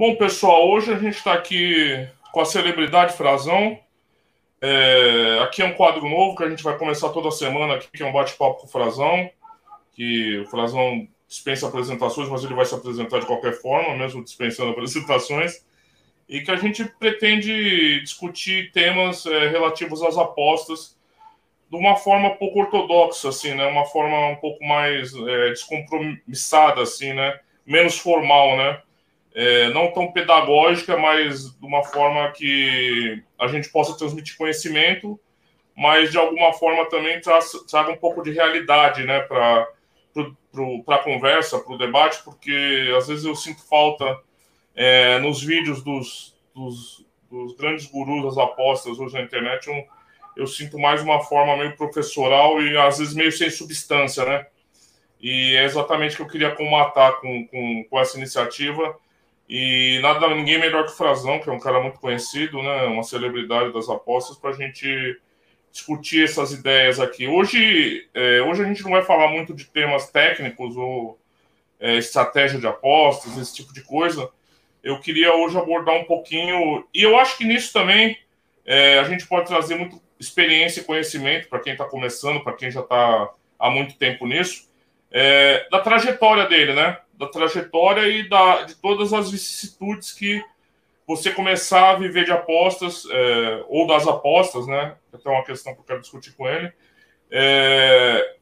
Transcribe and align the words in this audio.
Bom, 0.00 0.16
pessoal, 0.16 0.66
hoje 0.66 0.90
a 0.90 0.98
gente 0.98 1.18
está 1.18 1.34
aqui 1.34 2.08
com 2.32 2.40
a 2.40 2.46
celebridade 2.46 3.12
Frazão. 3.12 3.78
É, 4.58 5.40
aqui 5.42 5.60
é 5.60 5.66
um 5.66 5.74
quadro 5.74 6.08
novo 6.08 6.34
que 6.34 6.42
a 6.42 6.48
gente 6.48 6.62
vai 6.62 6.78
começar 6.78 7.10
toda 7.10 7.30
semana 7.30 7.74
aqui, 7.74 7.86
que 7.92 8.02
é 8.02 8.06
um 8.06 8.12
bate-papo 8.12 8.60
com 8.60 8.66
o 8.66 8.70
Frazão, 8.70 9.30
que 9.92 10.38
o 10.38 10.46
Frazão 10.46 11.06
dispensa 11.28 11.68
apresentações, 11.68 12.30
mas 12.30 12.42
ele 12.42 12.54
vai 12.54 12.64
se 12.64 12.74
apresentar 12.74 13.18
de 13.18 13.26
qualquer 13.26 13.52
forma, 13.60 13.94
mesmo 13.94 14.24
dispensando 14.24 14.70
apresentações, 14.72 15.66
e 16.26 16.40
que 16.40 16.50
a 16.50 16.56
gente 16.56 16.82
pretende 16.98 18.00
discutir 18.00 18.72
temas 18.72 19.26
é, 19.26 19.48
relativos 19.48 20.02
às 20.02 20.16
apostas 20.16 20.96
de 21.70 21.76
uma 21.76 21.94
forma 21.94 22.36
pouco 22.36 22.60
ortodoxa, 22.60 23.28
assim, 23.28 23.52
né? 23.52 23.66
Uma 23.66 23.84
forma 23.84 24.28
um 24.28 24.36
pouco 24.36 24.64
mais 24.64 25.12
é, 25.14 25.50
descompromissada, 25.50 26.80
assim, 26.80 27.12
né? 27.12 27.38
Menos 27.66 27.98
formal, 27.98 28.56
né? 28.56 28.80
É, 29.34 29.68
não 29.70 29.92
tão 29.92 30.10
pedagógica, 30.10 30.96
mas 30.96 31.50
de 31.56 31.64
uma 31.64 31.84
forma 31.84 32.30
que 32.32 33.22
a 33.38 33.46
gente 33.46 33.68
possa 33.68 33.96
transmitir 33.96 34.36
conhecimento, 34.36 35.18
mas 35.76 36.10
de 36.10 36.18
alguma 36.18 36.52
forma 36.52 36.88
também 36.88 37.20
traga 37.68 37.90
um 37.90 37.96
pouco 37.96 38.22
de 38.22 38.32
realidade, 38.32 39.04
né? 39.04 39.20
Para 39.20 39.68
a 40.88 40.98
conversa, 40.98 41.60
para 41.60 41.72
o 41.72 41.78
debate, 41.78 42.22
porque 42.24 42.92
às 42.96 43.06
vezes 43.06 43.24
eu 43.24 43.36
sinto 43.36 43.62
falta 43.68 44.18
é, 44.74 45.18
nos 45.20 45.42
vídeos 45.42 45.82
dos, 45.82 46.36
dos, 46.54 47.06
dos 47.30 47.56
grandes 47.56 47.86
gurus 47.86 48.24
das 48.24 48.38
apostas 48.38 48.98
hoje 48.98 49.14
na 49.14 49.22
internet 49.22 49.70
um 49.70 49.84
eu 50.36 50.46
sinto 50.46 50.78
mais 50.78 51.02
uma 51.02 51.20
forma 51.20 51.56
meio 51.56 51.76
professoral 51.76 52.60
e 52.62 52.76
às 52.76 52.98
vezes 52.98 53.14
meio 53.14 53.32
sem 53.32 53.50
substância, 53.50 54.24
né? 54.24 54.46
E 55.20 55.54
é 55.56 55.64
exatamente 55.64 56.14
o 56.14 56.16
que 56.16 56.22
eu 56.22 56.28
queria 56.28 56.54
combater 56.54 57.20
com, 57.20 57.46
com, 57.46 57.84
com 57.90 58.00
essa 58.00 58.16
iniciativa. 58.16 58.96
E 59.52 59.98
nada, 60.00 60.32
ninguém 60.32 60.60
melhor 60.60 60.84
que 60.86 60.92
o 60.92 60.96
Frazão, 60.96 61.40
que 61.40 61.50
é 61.50 61.52
um 61.52 61.58
cara 61.58 61.82
muito 61.82 61.98
conhecido, 61.98 62.62
né? 62.62 62.84
Uma 62.84 63.02
celebridade 63.02 63.72
das 63.72 63.88
apostas, 63.88 64.38
para 64.38 64.50
a 64.50 64.52
gente 64.52 65.20
discutir 65.72 66.22
essas 66.22 66.52
ideias 66.52 67.00
aqui. 67.00 67.26
Hoje, 67.26 68.08
é, 68.14 68.40
hoje 68.42 68.62
a 68.62 68.64
gente 68.64 68.84
não 68.84 68.92
vai 68.92 69.02
falar 69.02 69.26
muito 69.26 69.52
de 69.52 69.64
temas 69.64 70.08
técnicos 70.08 70.76
ou 70.76 71.18
é, 71.80 71.96
estratégia 71.96 72.60
de 72.60 72.66
apostas, 72.68 73.36
esse 73.36 73.56
tipo 73.56 73.74
de 73.74 73.82
coisa. 73.82 74.30
Eu 74.84 75.00
queria 75.00 75.34
hoje 75.34 75.58
abordar 75.58 75.96
um 75.96 76.04
pouquinho, 76.04 76.86
e 76.94 77.02
eu 77.02 77.18
acho 77.18 77.36
que 77.36 77.44
nisso 77.44 77.72
também 77.72 78.16
é, 78.64 79.00
a 79.00 79.04
gente 79.04 79.26
pode 79.26 79.48
trazer 79.48 79.74
muito 79.74 80.00
experiência 80.16 80.80
e 80.80 80.84
conhecimento 80.84 81.48
para 81.48 81.58
quem 81.58 81.72
está 81.72 81.84
começando, 81.84 82.40
para 82.44 82.52
quem 82.52 82.70
já 82.70 82.82
está 82.82 83.28
há 83.58 83.68
muito 83.68 83.96
tempo 83.96 84.28
nisso, 84.28 84.70
é, 85.10 85.66
da 85.72 85.80
trajetória 85.80 86.46
dele, 86.46 86.72
né? 86.72 86.98
Da 87.20 87.28
trajetória 87.28 88.08
e 88.08 88.26
da, 88.26 88.62
de 88.62 88.74
todas 88.76 89.12
as 89.12 89.30
vicissitudes 89.30 90.10
que 90.12 90.42
você 91.06 91.30
começar 91.30 91.90
a 91.90 91.96
viver 91.96 92.24
de 92.24 92.32
apostas, 92.32 93.04
é, 93.10 93.64
ou 93.68 93.86
das 93.86 94.06
apostas, 94.06 94.66
né? 94.66 94.96
Até 95.12 95.28
uma 95.28 95.44
questão 95.44 95.74
que 95.74 95.80
eu 95.80 95.84
quero 95.84 96.00
discutir 96.00 96.32
com 96.32 96.48
ele. 96.48 96.72
É, 97.30 98.36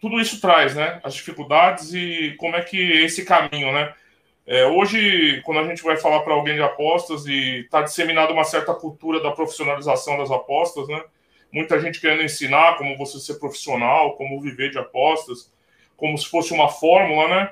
tudo 0.00 0.18
isso 0.18 0.40
traz, 0.40 0.74
né? 0.74 0.98
As 1.04 1.14
dificuldades 1.14 1.92
e 1.92 2.34
como 2.38 2.56
é 2.56 2.62
que 2.62 2.80
esse 3.02 3.24
caminho, 3.24 3.70
né? 3.72 3.92
É, 4.46 4.64
hoje, 4.66 5.42
quando 5.44 5.60
a 5.60 5.64
gente 5.64 5.82
vai 5.82 5.98
falar 5.98 6.20
para 6.20 6.32
alguém 6.32 6.54
de 6.54 6.62
apostas 6.62 7.26
e 7.26 7.60
está 7.64 7.82
disseminada 7.82 8.32
uma 8.32 8.44
certa 8.44 8.72
cultura 8.72 9.20
da 9.20 9.30
profissionalização 9.30 10.16
das 10.16 10.30
apostas, 10.30 10.88
né? 10.88 11.04
Muita 11.52 11.78
gente 11.78 12.00
querendo 12.00 12.22
ensinar 12.22 12.78
como 12.78 12.96
você 12.96 13.18
ser 13.18 13.34
profissional, 13.38 14.16
como 14.16 14.40
viver 14.40 14.70
de 14.70 14.78
apostas, 14.78 15.52
como 15.96 16.16
se 16.16 16.26
fosse 16.26 16.54
uma 16.54 16.68
fórmula, 16.68 17.28
né? 17.28 17.50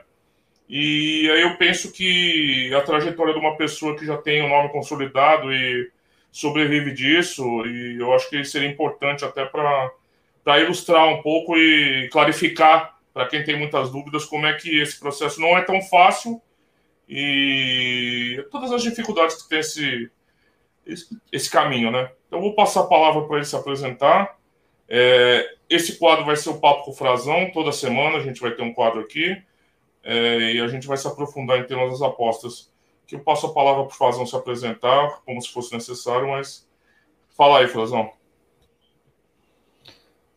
E 0.69 1.31
aí 1.31 1.43
eu 1.43 1.57
penso 1.57 1.93
que 1.93 2.75
a 2.75 2.81
trajetória 2.81 3.33
de 3.33 3.39
uma 3.39 3.57
pessoa 3.57 3.97
que 3.97 4.05
já 4.05 4.17
tem 4.17 4.43
o 4.43 4.47
um 4.47 4.49
nome 4.49 4.71
consolidado 4.71 5.53
e 5.53 5.91
sobrevive 6.33 6.93
disso, 6.93 7.65
e 7.67 7.99
eu 7.99 8.13
acho 8.13 8.29
que 8.29 8.45
seria 8.45 8.69
importante 8.69 9.25
até 9.25 9.45
para 9.45 10.61
ilustrar 10.61 11.09
um 11.09 11.23
pouco 11.23 11.57
e 11.57 12.09
clarificar 12.11 12.99
para 13.15 13.27
quem 13.27 13.43
tem 13.45 13.59
muitas 13.59 13.91
dúvidas 13.91 14.25
como 14.25 14.47
é 14.47 14.55
que 14.55 14.79
esse 14.79 14.99
processo 14.99 15.41
não 15.41 15.57
é 15.57 15.63
tão 15.63 15.81
fácil 15.81 16.43
e 17.09 18.45
todas 18.51 18.73
as 18.73 18.83
dificuldades 18.83 19.43
que 19.43 19.49
tem 19.49 19.61
esse, 19.61 20.11
esse, 20.85 21.17
esse 21.33 21.51
caminho, 21.51 21.91
né? 21.91 22.11
Então, 22.27 22.41
vou 22.41 22.55
passar 22.55 22.81
a 22.81 22.87
palavra 22.87 23.23
para 23.23 23.37
ele 23.37 23.45
se 23.45 23.55
apresentar. 23.55 24.37
É, 24.89 25.55
esse 25.71 25.97
quadro 25.97 26.25
vai 26.25 26.37
ser 26.37 26.51
o 26.51 26.61
Papo 26.61 26.85
com 26.85 26.91
o 26.91 26.95
Frazão, 26.95 27.51
toda 27.53 27.73
semana 27.73 28.19
a 28.19 28.21
gente 28.21 28.41
vai 28.41 28.51
ter 28.51 28.63
um 28.63 28.75
quadro 28.75 29.01
aqui 29.01 29.41
é, 30.07 30.53
e 30.53 30.61
a 30.61 30.69
gente 30.69 30.87
vai 30.87 30.97
se 30.97 31.07
aprofundar 31.07 31.59
em 31.59 31.67
temas 31.67 31.91
das 31.91 32.03
apostas. 32.03 32.71
Que 33.07 33.17
eu 33.17 33.21
passo 33.21 33.47
a 33.47 33.53
palavra 33.53 33.85
para 33.85 33.93
o 33.93 33.97
Frazão 33.97 34.27
se 34.27 34.35
apresentar, 34.35 35.21
como 35.25 35.41
se 35.43 35.49
fosse 35.49 35.73
necessário, 35.75 36.29
mas 36.29 36.67
fala 37.37 37.59
aí, 37.59 37.69
Frazão. 37.69 38.11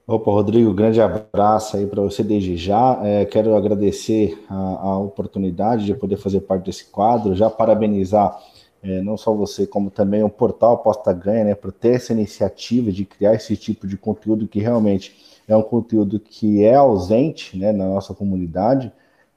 Opa, 0.05 0.31
Rodrigo, 0.31 0.73
grande 0.73 0.99
abraço 0.99 1.77
aí 1.77 1.85
para 1.85 2.01
você 2.01 2.23
desde 2.23 2.57
já. 2.57 2.99
É, 3.03 3.25
quero 3.25 3.55
agradecer 3.55 4.43
a, 4.49 4.55
a, 4.55 4.97
oportunidade 4.97 5.85
de 5.85 5.93
poder 5.93 6.17
fazer 6.17 6.41
parte 6.41 6.65
desse 6.65 6.85
quadro, 6.85 7.35
já 7.35 7.47
parabenizar 7.47 8.39
é, 8.81 9.01
não 9.01 9.17
só 9.17 9.33
você, 9.33 9.67
como 9.67 9.91
também 9.91 10.23
o 10.23 10.29
portal 10.29 10.73
Aposta 10.73 11.13
Ganha, 11.13 11.43
né, 11.43 11.55
por 11.55 11.71
ter 11.71 11.95
essa 11.95 12.13
iniciativa 12.13 12.91
de 12.91 13.05
criar 13.05 13.35
esse 13.35 13.55
tipo 13.55 13.85
de 13.85 13.97
conteúdo 13.97 14.47
que 14.47 14.59
realmente 14.59 15.15
é 15.47 15.55
um 15.55 15.61
conteúdo 15.61 16.19
que 16.19 16.63
é 16.63 16.75
ausente 16.75 17.57
né, 17.57 17.71
na 17.71 17.85
nossa 17.85 18.13
comunidade. 18.13 18.91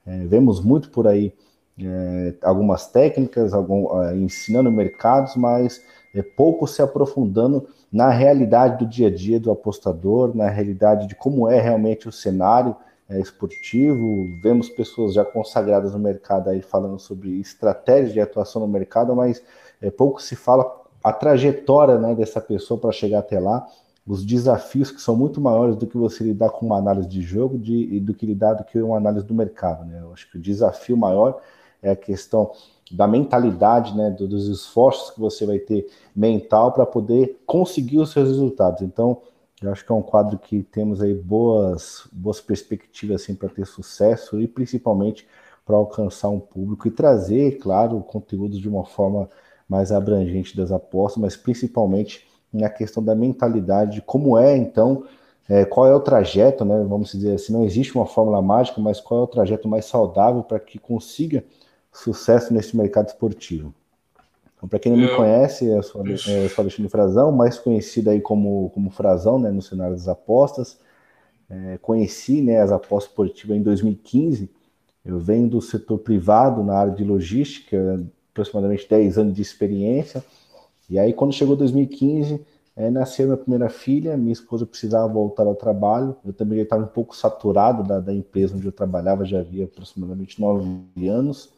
É, 0.05 0.25
vemos 0.25 0.61
muito 0.61 0.89
por 0.89 1.07
aí 1.07 1.33
é, 1.79 2.35
algumas 2.41 2.87
técnicas, 2.87 3.53
algum, 3.53 4.01
é, 4.03 4.15
ensinando 4.15 4.71
mercados, 4.71 5.35
mas 5.35 5.81
é, 6.13 6.21
pouco 6.21 6.67
se 6.67 6.81
aprofundando 6.81 7.67
na 7.91 8.09
realidade 8.09 8.83
do 8.83 8.89
dia 8.89 9.07
a 9.07 9.11
dia 9.13 9.39
do 9.39 9.51
apostador, 9.51 10.35
na 10.35 10.49
realidade 10.49 11.07
de 11.07 11.15
como 11.15 11.49
é 11.49 11.59
realmente 11.59 12.07
o 12.07 12.11
cenário 12.11 12.75
é, 13.09 13.19
esportivo. 13.19 14.27
Vemos 14.41 14.69
pessoas 14.69 15.13
já 15.13 15.25
consagradas 15.25 15.93
no 15.93 15.99
mercado 15.99 16.49
aí 16.49 16.61
falando 16.61 16.99
sobre 16.99 17.39
estratégias 17.39 18.13
de 18.13 18.19
atuação 18.19 18.61
no 18.61 18.67
mercado, 18.67 19.15
mas 19.15 19.41
é, 19.81 19.89
pouco 19.89 20.21
se 20.21 20.35
fala 20.35 20.81
a 21.03 21.11
trajetória 21.11 21.97
né, 21.97 22.15
dessa 22.15 22.39
pessoa 22.39 22.79
para 22.79 22.91
chegar 22.91 23.19
até 23.19 23.39
lá, 23.39 23.67
os 24.05 24.25
desafios 24.25 24.91
que 24.91 25.01
são 25.01 25.15
muito 25.15 25.39
maiores 25.39 25.75
do 25.75 25.87
que 25.87 25.97
você 25.97 26.23
lidar 26.23 26.49
com 26.49 26.65
uma 26.65 26.77
análise 26.77 27.07
de 27.07 27.21
jogo 27.21 27.57
de, 27.57 27.95
e 27.95 27.99
do 27.99 28.13
que 28.13 28.25
lidar 28.25 28.53
do 28.53 28.63
que 28.63 28.81
uma 28.81 28.97
análise 28.97 29.25
do 29.25 29.33
mercado. 29.33 29.85
Né? 29.85 29.99
Eu 30.01 30.11
acho 30.11 30.29
que 30.29 30.37
o 30.37 30.41
desafio 30.41 30.97
maior 30.97 31.41
é 31.81 31.91
a 31.91 31.95
questão 31.95 32.51
da 32.91 33.07
mentalidade, 33.07 33.95
né, 33.95 34.11
dos 34.11 34.47
esforços 34.47 35.11
que 35.11 35.19
você 35.19 35.45
vai 35.45 35.57
ter 35.57 35.87
mental 36.15 36.71
para 36.71 36.85
poder 36.85 37.41
conseguir 37.45 37.99
os 37.99 38.11
seus 38.11 38.27
resultados. 38.27 38.81
Então, 38.81 39.21
eu 39.61 39.71
acho 39.71 39.85
que 39.85 39.91
é 39.91 39.95
um 39.95 40.01
quadro 40.01 40.37
que 40.37 40.61
temos 40.63 41.01
aí 41.01 41.13
boas, 41.13 42.07
boas 42.11 42.39
perspectivas 42.41 43.21
assim, 43.21 43.33
para 43.33 43.49
ter 43.49 43.65
sucesso 43.65 44.39
e 44.39 44.47
principalmente 44.47 45.27
para 45.65 45.77
alcançar 45.77 46.29
um 46.29 46.39
público 46.39 46.87
e 46.87 46.91
trazer, 46.91 47.57
claro, 47.57 48.01
conteúdos 48.01 48.59
de 48.59 48.67
uma 48.67 48.83
forma 48.83 49.29
mais 49.67 49.91
abrangente 49.91 50.55
das 50.55 50.71
apostas, 50.71 51.21
mas 51.21 51.37
principalmente 51.37 52.27
na 52.53 52.69
questão 52.69 53.03
da 53.03 53.15
mentalidade, 53.15 54.01
como 54.01 54.37
é 54.37 54.55
então, 54.55 55.03
é, 55.49 55.65
qual 55.65 55.87
é 55.87 55.95
o 55.95 55.99
trajeto, 55.99 56.63
né? 56.63 56.85
Vamos 56.87 57.11
dizer 57.11 57.35
assim, 57.35 57.51
não 57.51 57.65
existe 57.65 57.95
uma 57.95 58.05
fórmula 58.05 58.41
mágica, 58.41 58.79
mas 58.79 59.01
qual 59.01 59.21
é 59.21 59.23
o 59.23 59.27
trajeto 59.27 59.67
mais 59.67 59.85
saudável 59.85 60.43
para 60.43 60.59
que 60.59 60.77
consiga 60.77 61.43
sucesso 61.91 62.53
nesse 62.53 62.75
mercado 62.75 63.07
esportivo. 63.07 63.73
Então, 64.55 64.69
para 64.69 64.79
quem 64.79 64.93
não 64.93 64.99
eu... 64.99 65.09
me 65.09 65.15
conhece, 65.15 65.65
eu 65.65 65.83
sou, 65.83 66.05
eu 66.07 66.17
sou 66.17 66.61
Alexandre 66.61 66.89
Frazão, 66.89 67.31
mais 67.31 67.59
conhecido 67.59 68.09
aí 68.09 68.21
como, 68.21 68.69
como 68.73 68.89
Frazão, 68.89 69.37
né, 69.37 69.51
no 69.51 69.61
cenário 69.61 69.93
das 69.93 70.07
apostas. 70.07 70.79
É, 71.49 71.77
conheci 71.81 72.41
né, 72.41 72.61
as 72.61 72.71
apostas 72.71 73.11
esportivas 73.11 73.57
em 73.57 73.61
2015. 73.61 74.49
Eu 75.05 75.19
venho 75.19 75.49
do 75.49 75.61
setor 75.61 75.99
privado 75.99 76.63
na 76.63 76.75
área 76.77 76.93
de 76.93 77.03
logística, 77.03 78.01
aproximadamente 78.31 78.87
10 78.89 79.17
anos 79.17 79.35
de 79.35 79.41
experiência. 79.41 80.23
E 80.89 80.99
aí, 80.99 81.13
quando 81.13 81.33
chegou 81.33 81.55
2015, 81.55 82.41
é, 82.75 82.89
nasceu 82.89 83.27
minha 83.27 83.37
primeira 83.37 83.69
filha, 83.69 84.17
minha 84.17 84.33
esposa 84.33 84.65
precisava 84.65 85.07
voltar 85.11 85.45
ao 85.45 85.55
trabalho. 85.55 86.15
Eu 86.25 86.33
também 86.33 86.59
estava 86.59 86.83
um 86.83 86.87
pouco 86.87 87.15
saturado 87.15 87.83
da, 87.83 87.99
da 87.99 88.13
empresa 88.13 88.55
onde 88.55 88.65
eu 88.65 88.71
trabalhava, 88.71 89.25
já 89.25 89.39
havia 89.39 89.65
aproximadamente 89.65 90.39
nove 90.41 91.07
anos 91.07 91.51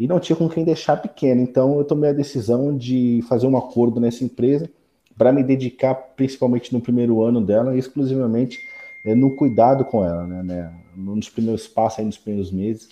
e 0.00 0.08
não 0.08 0.18
tinha 0.18 0.34
com 0.34 0.48
quem 0.48 0.64
deixar 0.64 0.96
pequeno. 0.96 1.42
Então 1.42 1.76
eu 1.76 1.84
tomei 1.84 2.08
a 2.08 2.14
decisão 2.14 2.74
de 2.74 3.22
fazer 3.28 3.46
um 3.46 3.56
acordo 3.56 4.00
nessa 4.00 4.24
empresa 4.24 4.68
para 5.16 5.30
me 5.30 5.42
dedicar, 5.42 5.94
principalmente 5.94 6.72
no 6.72 6.80
primeiro 6.80 7.22
ano 7.22 7.44
dela, 7.44 7.76
exclusivamente 7.76 8.58
é, 9.04 9.14
no 9.14 9.36
cuidado 9.36 9.84
com 9.84 10.02
ela, 10.02 10.26
né, 10.26 10.42
né, 10.42 10.74
nos 10.96 11.28
primeiros 11.28 11.68
passos, 11.68 11.98
aí, 11.98 12.04
nos 12.06 12.16
primeiros 12.16 12.50
meses. 12.50 12.88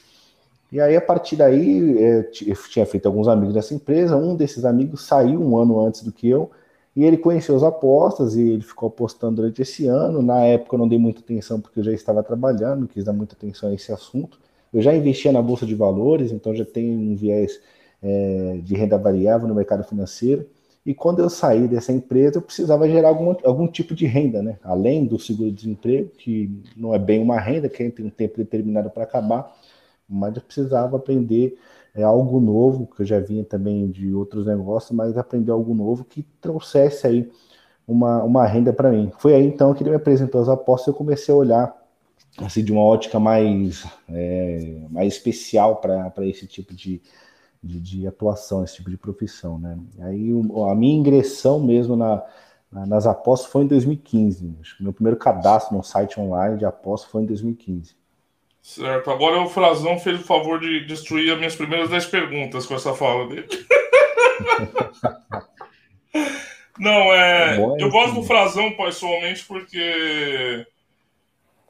E 0.71 0.81
aí, 0.81 0.97
a 0.97 1.01
partir 1.01 1.37
daí, 1.37 1.99
é, 1.99 2.31
eu 2.47 2.57
tinha 2.69 2.85
feito 2.85 3.07
alguns 3.07 3.27
amigos 3.27 3.55
dessa 3.55 3.75
empresa. 3.75 4.17
Um 4.17 4.37
desses 4.37 4.65
amigos 4.65 5.07
saiu 5.07 5.41
um 5.41 5.57
ano 5.57 5.81
antes 5.85 6.03
do 6.03 6.13
que 6.13 6.29
eu, 6.29 6.51
e 6.95 7.05
ele 7.05 7.17
conheceu 7.17 7.57
as 7.57 7.63
apostas 7.63 8.37
e 8.37 8.43
ele 8.43 8.63
ficou 8.63 8.89
apostando 8.89 9.37
durante 9.37 9.63
esse 9.63 9.87
ano. 9.87 10.21
Na 10.21 10.41
época, 10.45 10.75
eu 10.75 10.79
não 10.79 10.89
dei 10.89 10.99
muita 10.99 11.21
atenção 11.21 11.61
porque 11.61 11.81
eu 11.81 11.85
já 11.85 11.93
estava 11.93 12.23
trabalhando, 12.23 12.81
não 12.81 12.87
quis 12.87 13.05
dar 13.05 13.13
muita 13.13 13.35
atenção 13.35 13.71
a 13.71 13.75
esse 13.75 13.93
assunto. 13.93 14.39
Eu 14.73 14.83
já 14.83 14.95
investia 14.95 15.33
na 15.33 15.41
bolsa 15.41 15.65
de 15.65 15.75
valores, 15.75 16.33
então 16.33 16.55
já 16.55 16.65
tenho 16.65 16.93
um 16.93 17.17
viés 17.17 17.61
é, 18.03 18.59
de 18.63 18.75
renda 18.75 18.99
variável 18.99 19.49
no 19.49 19.55
mercado 19.55 19.85
financeiro. 19.85 20.47
E 20.85 20.95
quando 20.95 21.21
eu 21.21 21.29
saí 21.29 21.69
dessa 21.69 21.93
empresa, 21.93 22.39
eu 22.39 22.43
precisava 22.43 22.89
gerar 22.89 23.09
algum, 23.09 23.35
algum 23.45 23.69
tipo 23.69 23.95
de 23.95 24.07
renda, 24.07 24.43
né? 24.43 24.59
Além 24.63 25.05
do 25.05 25.19
seguro-desemprego, 25.19 26.11
que 26.17 26.51
não 26.77 26.95
é 26.95 26.99
bem 26.99 27.23
uma 27.23 27.39
renda, 27.39 27.69
que 27.69 27.91
tem 27.91 28.07
um 28.07 28.11
tempo 28.11 28.39
determinado 28.39 28.91
para 28.91 29.05
acabar, 29.05 29.55
mas 30.09 30.35
eu 30.37 30.43
precisava 30.43 30.97
aprender 30.97 31.59
é, 31.95 32.03
algo 32.03 32.41
novo, 32.41 32.87
que 32.87 33.03
eu 33.03 33.07
já 33.07 33.21
vinha 33.21 33.45
também 33.45 33.91
de 33.91 34.15
outros 34.15 34.47
negócios, 34.47 34.93
mas 34.93 35.17
aprender 35.19 35.51
algo 35.51 35.75
novo 35.75 36.05
que 36.05 36.23
trouxesse 36.41 37.07
aí 37.07 37.31
uma, 37.87 38.23
uma 38.23 38.47
renda 38.47 38.73
para 38.73 38.91
mim. 38.91 39.11
Foi 39.19 39.35
aí 39.35 39.47
então 39.47 39.75
que 39.75 39.83
ele 39.83 39.91
me 39.91 39.97
apresentou 39.97 40.41
as 40.41 40.49
apostas 40.49 40.89
e 40.89 40.91
eu 40.91 40.95
comecei 40.95 41.33
a 41.35 41.37
olhar 41.37 41.79
assim 42.37 42.63
de 42.63 42.73
uma 42.73 42.83
ótica 42.83 43.19
mais, 43.19 43.85
é, 44.09 44.87
mais 44.91 45.15
especial 45.15 45.77
para 45.77 46.27
esse 46.27 46.47
tipo 46.47 46.75
de, 46.75 47.01
de, 47.63 47.81
de, 47.81 48.07
atuação, 48.07 48.63
esse 48.63 48.77
tipo 48.77 48.91
de 48.91 48.97
profissão, 48.97 49.59
né? 49.59 49.79
Aí 50.01 50.31
a 50.71 50.75
minha 50.75 50.97
ingressão 50.97 51.59
mesmo 51.59 51.97
na, 51.97 52.23
na, 52.71 52.87
nas 52.87 53.07
apostas 53.07 53.51
foi 53.51 53.65
em 53.65 53.67
2015. 53.67 54.57
Acho 54.61 54.77
que 54.77 54.83
meu 54.83 54.93
primeiro 54.93 55.19
cadastro 55.19 55.77
no 55.77 55.83
site 55.83 56.21
online 56.21 56.59
de 56.59 56.65
apostas 56.65 57.11
foi 57.11 57.23
em 57.23 57.27
2015. 57.27 57.97
Certo. 58.63 59.11
Agora 59.11 59.41
o 59.41 59.49
Frazão 59.49 59.99
fez 59.99 60.21
o 60.21 60.25
favor 60.25 60.61
de 60.61 60.85
destruir 60.85 61.33
as 61.33 61.39
minhas 61.39 61.57
primeiras 61.57 61.89
10 61.91 62.07
perguntas 62.07 62.67
com 62.67 62.75
essa 62.75 62.95
fala 62.95 63.27
dele. 63.29 63.49
não, 66.79 67.15
é. 67.15 67.57
é 67.57 67.61
eu 67.79 67.91
gosto 67.91 68.15
do 68.15 68.25
Frazão 68.25 68.73
pessoalmente 68.73 69.45
porque 69.45 70.67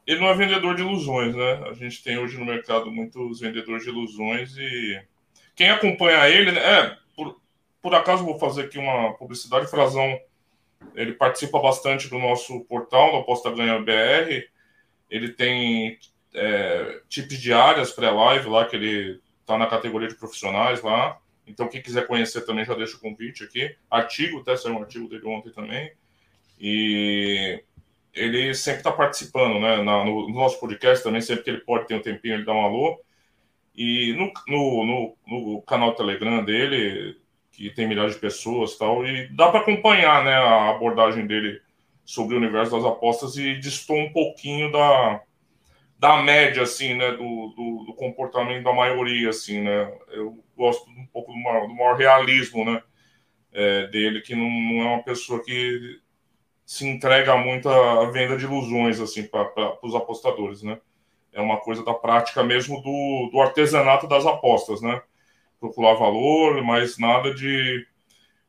ele 0.07 0.21
não 0.21 0.29
é 0.29 0.35
vendedor 0.35 0.75
de 0.75 0.83
ilusões, 0.83 1.35
né? 1.35 1.65
A 1.69 1.73
gente 1.75 2.03
tem 2.03 2.19
hoje 2.19 2.39
no 2.39 2.47
mercado 2.47 2.91
muitos 2.91 3.41
vendedores 3.41 3.85
de 3.85 3.91
ilusões 3.91 4.57
e 4.57 5.03
quem 5.55 5.71
acompanha 5.71 6.29
ele, 6.31 6.53
né, 6.53 6.61
é, 6.61 6.97
por, 7.15 7.39
por 7.83 7.95
acaso 7.95 8.25
vou 8.25 8.39
fazer 8.39 8.63
aqui 8.63 8.79
uma 8.79 9.13
publicidade, 9.15 9.71
Frazão, 9.71 10.19
ele 10.95 11.13
participa 11.13 11.59
bastante 11.59 12.09
do 12.09 12.19
nosso 12.19 12.61
portal, 12.65 13.11
do 13.11 13.17
Aposta 13.19 13.51
Ganha 13.51 13.81
BR, 13.81 14.49
ele 15.11 15.31
tem 15.31 15.99
é, 16.39 17.01
tipos 17.09 17.39
de 17.39 17.53
áreas 17.53 17.91
pré-live 17.91 18.49
lá, 18.49 18.65
que 18.65 18.77
ele 18.77 19.21
está 19.41 19.59
na 19.59 19.67
categoria 19.67 20.09
de 20.09 20.15
profissionais 20.15 20.83
lá, 20.83 21.19
então 21.47 21.69
quem 21.69 21.83
quiser 21.83 22.07
conhecer 22.07 22.43
também 22.43 22.65
já 22.65 22.75
deixa 22.75 22.97
o 22.97 23.01
convite 23.01 23.43
aqui, 23.45 23.75
artigo, 23.91 24.41
até 24.41 24.57
saiu 24.57 24.77
um 24.77 24.81
artigo 24.81 25.09
dele 25.09 25.27
ontem 25.27 25.51
também, 25.51 25.93
e 26.61 27.63
ele 28.15 28.55
sempre 28.55 28.81
está 28.81 28.93
participando, 28.93 29.61
né? 29.61 29.83
Na, 29.83 30.05
no, 30.05 30.29
no, 30.29 30.35
nosso 30.35 30.59
podcast 30.61 31.03
também, 31.05 31.21
sempre 31.21 31.45
que 31.45 31.51
ele 31.51 31.61
pode 31.61 31.87
ter 31.87 31.95
um 31.95 32.03
tempinho, 32.03 32.35
ele 32.35 32.45
dá 32.45 32.53
um 32.53 32.65
alô. 32.65 33.01
E 33.75 34.13
no, 34.15 34.33
no, 34.49 34.85
no, 34.85 35.17
no 35.27 35.63
canal 35.63 35.95
Telegram 35.95 36.45
dele, 36.45 37.17
que 37.53 37.71
tem 37.71 37.87
milhares 37.87 38.15
de 38.15 38.21
pessoas 38.21 38.77
tal, 38.77 39.07
e 39.07 39.29
dá 39.29 39.51
para 39.51 39.61
acompanhar 39.61 40.25
né, 40.25 40.33
a 40.35 40.71
abordagem 40.71 41.27
dele 41.27 41.61
sobre 42.05 42.35
o 42.35 42.39
universo 42.39 42.73
das 42.73 42.85
apostas 42.85 43.37
e 43.37 43.57
distou 43.59 43.97
um 43.97 44.13
pouquinho 44.13 44.73
da, 44.73 45.21
da 45.99 46.23
média, 46.23 46.63
assim, 46.63 46.95
né, 46.95 47.11
do, 47.13 47.49
do, 47.57 47.85
do, 47.87 47.95
comportamento 47.95 48.63
da 48.63 48.73
maioria, 48.73 49.31
assim, 49.31 49.61
né, 49.61 49.93
eu 50.09 50.43
gosto 50.57 50.89
um 50.91 51.07
pouco 51.07 51.33
do 51.33 51.39
maior, 51.39 51.67
do 51.67 51.75
maior 51.75 51.97
realismo, 51.97 52.65
né, 52.65 52.83
é, 53.53 53.87
dele, 53.89 54.21
que 54.21 54.35
não, 54.35 54.49
não, 54.49 54.83
é 54.83 54.85
uma 54.95 55.03
pessoa 55.03 55.43
que 55.43 56.01
se 56.65 56.87
entrega 56.87 57.37
muito 57.37 57.69
à 57.69 58.11
venda 58.11 58.37
de 58.37 58.45
ilusões 58.45 59.01
assim 59.01 59.27
para 59.27 59.79
os 59.83 59.95
apostadores, 59.95 60.63
né? 60.63 60.79
É 61.33 61.41
uma 61.41 61.57
coisa 61.59 61.83
da 61.83 61.95
prática 61.95 62.45
mesmo 62.45 62.83
do, 62.83 63.31
do 63.33 63.41
artesanato 63.41 64.07
das 64.07 64.27
apostas, 64.27 64.83
né? 64.83 65.01
Procurar 65.59 65.95
valor, 65.95 66.63
mas 66.63 66.99
nada 66.99 67.33
de, 67.33 67.87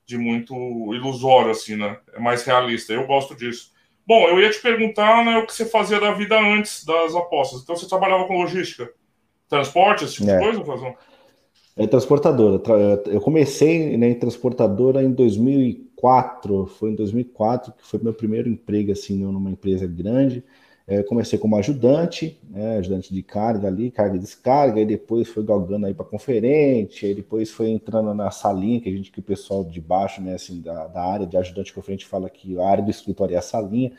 de 0.06 0.18
muito 0.18 0.54
ilusório 0.94 1.51
assim, 1.51 1.78
né? 1.78 1.98
É 2.13 2.19
mais 2.19 2.44
realista. 2.44 2.92
Eu 2.92 3.07
gosto 3.07 3.34
disso. 3.34 3.74
Bom, 4.10 4.28
eu 4.28 4.42
ia 4.42 4.50
te 4.50 4.60
perguntar 4.60 5.24
né, 5.24 5.38
o 5.38 5.46
que 5.46 5.54
você 5.54 5.66
fazia 5.66 6.00
da 6.00 6.12
vida 6.12 6.36
antes 6.36 6.84
das 6.84 7.14
apostas. 7.14 7.62
Então 7.62 7.76
você 7.76 7.88
trabalhava 7.88 8.26
com 8.26 8.42
logística, 8.42 8.92
transporte, 9.48 10.04
esse 10.04 10.16
tipo 10.16 10.32
é. 10.32 10.40
de 10.40 10.44
coisa, 10.46 10.66
Fazão? 10.66 10.96
É 11.78 11.86
transportadora. 11.86 12.60
Eu 13.06 13.22
comecei 13.22 13.96
né, 13.98 14.10
em 14.10 14.16
transportadora 14.16 15.04
em 15.04 15.12
2004. 15.12 16.66
Foi 16.66 16.90
em 16.90 16.96
2004 16.96 17.72
que 17.74 17.86
foi 17.86 18.00
meu 18.02 18.12
primeiro 18.12 18.50
emprego 18.50 18.92
assim 18.92 19.20
numa 19.20 19.52
empresa 19.52 19.86
grande. 19.86 20.44
É, 20.89 21.03
comecei 21.03 21.38
como 21.38 21.56
ajudante, 21.56 22.39
né, 22.50 22.77
ajudante 22.77 23.13
de 23.13 23.21
carga 23.21 23.68
ali, 23.68 23.91
carga 23.91 24.15
e 24.15 24.19
descarga, 24.19 24.81
e 24.81 24.86
depois 24.86 25.27
foi 25.27 25.44
galgando 25.44 25.86
aí 25.86 25.94
para 25.94 26.03
conferente, 26.03 27.06
aí 27.06 27.13
depois 27.13 27.51
foi 27.51 27.69
entrando 27.69 28.12
na 28.15 28.31
salinha, 28.31 28.81
que 28.81 28.89
a 28.89 28.91
gente, 28.91 29.12
que 29.12 29.19
o 29.19 29.24
pessoal 29.24 29.63
de 29.63 29.80
baixo, 29.80 30.19
né, 30.19 30.33
assim, 30.33 30.59
da, 30.62 30.88
da 30.88 31.03
área 31.03 31.27
de 31.27 31.38
ajudante 31.38 31.71
conferente 31.71 32.07
fala 32.07 32.27
que 32.27 32.59
a 32.59 32.68
área 32.68 32.83
do 32.83 32.89
escritório 32.89 33.36
é 33.36 33.38
a 33.38 33.41
salinha. 33.41 33.91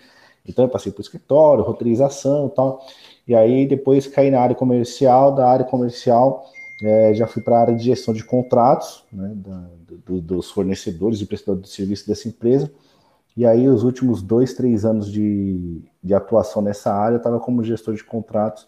Então 0.44 0.64
eu 0.64 0.68
passei 0.68 0.90
para 0.90 0.98
o 0.98 1.02
escritório, 1.02 1.62
roteirização 1.62 2.48
e 2.48 2.50
tal. 2.50 2.84
E 3.28 3.36
aí 3.36 3.68
depois 3.68 4.08
caí 4.08 4.28
na 4.28 4.40
área 4.40 4.56
comercial, 4.56 5.32
da 5.32 5.48
área 5.48 5.64
comercial 5.64 6.44
é, 6.82 7.14
já 7.14 7.28
fui 7.28 7.40
para 7.40 7.56
a 7.56 7.60
área 7.60 7.76
de 7.76 7.84
gestão 7.84 8.12
de 8.12 8.24
contratos, 8.24 9.04
né, 9.12 9.32
da, 9.36 9.64
do, 10.06 10.20
dos 10.20 10.50
fornecedores 10.50 11.20
e 11.20 11.26
prestadores 11.26 11.68
de 11.68 11.74
serviço 11.76 12.08
dessa 12.08 12.26
empresa. 12.26 12.68
E 13.36 13.46
aí, 13.46 13.68
os 13.68 13.84
últimos 13.84 14.22
dois, 14.22 14.54
três 14.54 14.84
anos 14.84 15.10
de, 15.10 15.82
de 16.02 16.14
atuação 16.14 16.60
nessa 16.60 16.92
área, 16.92 17.14
eu 17.14 17.18
estava 17.18 17.38
como 17.38 17.64
gestor 17.64 17.94
de 17.94 18.04
contratos 18.04 18.66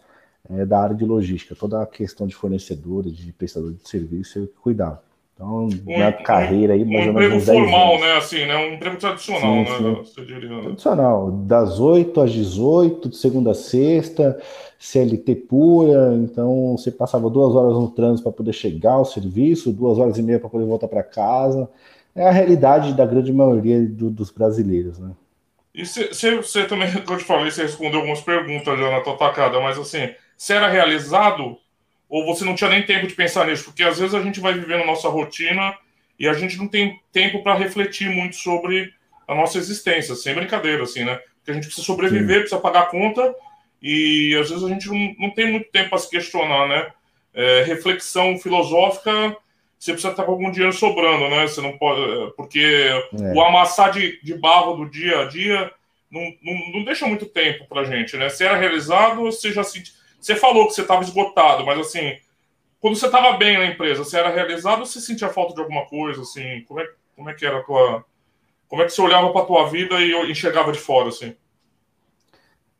é, 0.49 0.65
da 0.65 0.79
área 0.79 0.95
de 0.95 1.05
logística. 1.05 1.55
Toda 1.55 1.81
a 1.81 1.85
questão 1.85 2.25
de 2.27 2.35
fornecedores, 2.35 3.15
de 3.15 3.31
prestadores 3.31 3.81
de 3.81 3.89
serviço, 3.89 4.39
eu 4.39 4.49
cuidava. 4.61 5.01
Então, 5.35 5.65
um, 5.65 5.97
na 5.97 6.13
carreira 6.13 6.73
aí, 6.73 6.85
mais 6.85 7.05
um 7.05 7.09
ou 7.09 7.13
menos. 7.15 7.33
Um 7.33 7.37
emprego 7.37 7.67
formal, 7.67 7.99
né? 7.99 8.17
Assim, 8.17 8.45
né? 8.45 8.55
Um 8.55 8.73
emprego 8.75 8.97
tradicional, 8.97 9.65
sim, 9.65 9.83
né? 9.83 10.01
Sim. 10.05 10.61
Tradicional, 10.61 11.31
das 11.31 11.79
8 11.79 12.21
às 12.21 12.31
18, 12.31 13.09
de 13.09 13.17
segunda 13.17 13.51
a 13.51 13.55
sexta, 13.55 14.39
CLT 14.77 15.35
pura. 15.35 16.13
Então, 16.15 16.77
você 16.77 16.91
passava 16.91 17.29
duas 17.29 17.55
horas 17.55 17.73
no 17.73 17.89
trânsito 17.89 18.23
para 18.23 18.37
poder 18.37 18.53
chegar 18.53 18.93
ao 18.93 19.05
serviço, 19.05 19.73
duas 19.73 19.97
horas 19.97 20.17
e 20.17 20.21
meia 20.21 20.39
para 20.39 20.49
poder 20.49 20.65
voltar 20.65 20.87
para 20.87 21.01
casa. 21.01 21.67
É 22.15 22.27
a 22.27 22.31
realidade 22.31 22.93
da 22.93 23.05
grande 23.05 23.33
maioria 23.33 23.81
do, 23.81 24.09
dos 24.09 24.29
brasileiros, 24.29 24.99
né? 24.99 25.11
E 25.73 25.83
você 25.85 26.65
também, 26.65 26.91
como 27.01 27.13
eu 27.13 27.17
te 27.17 27.25
falei, 27.25 27.49
você 27.49 27.63
respondeu 27.63 27.99
algumas 27.99 28.21
perguntas 28.21 28.77
já 28.79 28.91
na 28.91 29.01
tua 29.01 29.17
tacada, 29.17 29.59
mas 29.59 29.77
assim, 29.77 30.13
você 30.37 30.53
era 30.53 30.67
realizado 30.67 31.57
ou 32.07 32.25
você 32.25 32.45
não 32.45 32.53
tinha 32.53 32.69
nem 32.69 32.85
tempo 32.85 33.07
de 33.07 33.15
pensar 33.15 33.47
nisso? 33.47 33.65
Porque 33.65 33.81
às 33.83 33.97
vezes 33.97 34.13
a 34.13 34.21
gente 34.21 34.39
vai 34.39 34.53
vivendo 34.53 34.85
nossa 34.85 35.09
rotina 35.09 35.75
e 36.19 36.27
a 36.27 36.33
gente 36.33 36.57
não 36.57 36.67
tem 36.67 37.01
tempo 37.11 37.41
para 37.41 37.55
refletir 37.55 38.09
muito 38.09 38.35
sobre 38.35 38.93
a 39.27 39.33
nossa 39.33 39.57
existência, 39.57 40.15
sem 40.15 40.35
brincadeira, 40.35 40.83
assim, 40.83 41.03
né? 41.03 41.19
Porque 41.37 41.51
a 41.51 41.53
gente 41.55 41.65
precisa 41.65 41.85
sobreviver, 41.85 42.35
Sim. 42.35 42.39
precisa 42.41 42.61
pagar 42.61 42.81
a 42.81 42.85
conta 42.85 43.33
e 43.81 44.37
às 44.39 44.49
vezes 44.49 44.63
a 44.63 44.69
gente 44.69 44.87
não, 44.87 45.15
não 45.17 45.33
tem 45.33 45.51
muito 45.51 45.71
tempo 45.71 45.89
para 45.89 45.97
se 45.97 46.09
questionar, 46.09 46.67
né? 46.67 46.91
É, 47.33 47.63
reflexão 47.63 48.37
filosófica, 48.37 49.35
você 49.83 49.91
precisa 49.91 50.11
estar 50.11 50.23
com 50.23 50.31
algum 50.31 50.49
dinheiro 50.49 50.71
sobrando, 50.71 51.29
né? 51.29 51.45
Você 51.45 51.59
não 51.59 51.77
pode. 51.77 51.99
É, 52.01 52.27
porque 52.37 52.61
é. 52.61 53.33
o 53.33 53.41
amassar 53.41 53.91
de, 53.91 54.17
de 54.23 54.33
barro 54.33 54.77
do 54.77 54.89
dia 54.89 55.19
a 55.19 55.25
dia 55.25 55.69
não, 56.09 56.21
não, 56.41 56.71
não 56.75 56.83
deixa 56.85 57.05
muito 57.05 57.25
tempo 57.25 57.65
para 57.67 57.83
gente, 57.83 58.15
né? 58.15 58.29
Se 58.29 58.45
era 58.45 58.55
realizado, 58.55 59.23
você 59.23 59.51
já 59.51 59.61
se 59.61 59.83
você 60.21 60.37
falou 60.37 60.67
que 60.67 60.73
você 60.73 60.83
estava 60.83 61.03
esgotado, 61.03 61.65
mas 61.65 61.77
assim, 61.79 62.13
quando 62.79 62.95
você 62.95 63.07
estava 63.07 63.35
bem 63.35 63.57
na 63.57 63.65
empresa, 63.65 64.05
você 64.05 64.17
era 64.17 64.29
realizado 64.29 64.79
ou 64.79 64.85
você 64.85 65.01
sentia 65.01 65.27
falta 65.27 65.53
de 65.53 65.59
alguma 65.59 65.85
coisa? 65.85 66.21
Assim, 66.21 66.63
como 66.65 66.79
é, 66.79 66.87
como 67.13 67.29
é 67.29 67.33
que 67.33 67.45
era 67.45 67.59
a 67.59 67.63
tua. 67.63 68.05
Como 68.69 68.81
é 68.81 68.85
que 68.85 68.93
você 68.93 69.01
olhava 69.01 69.33
para 69.33 69.41
a 69.41 69.45
tua 69.45 69.67
vida 69.67 69.99
e 69.99 70.31
enxergava 70.31 70.71
de 70.71 70.79
fora, 70.79 71.09
assim? 71.09 71.35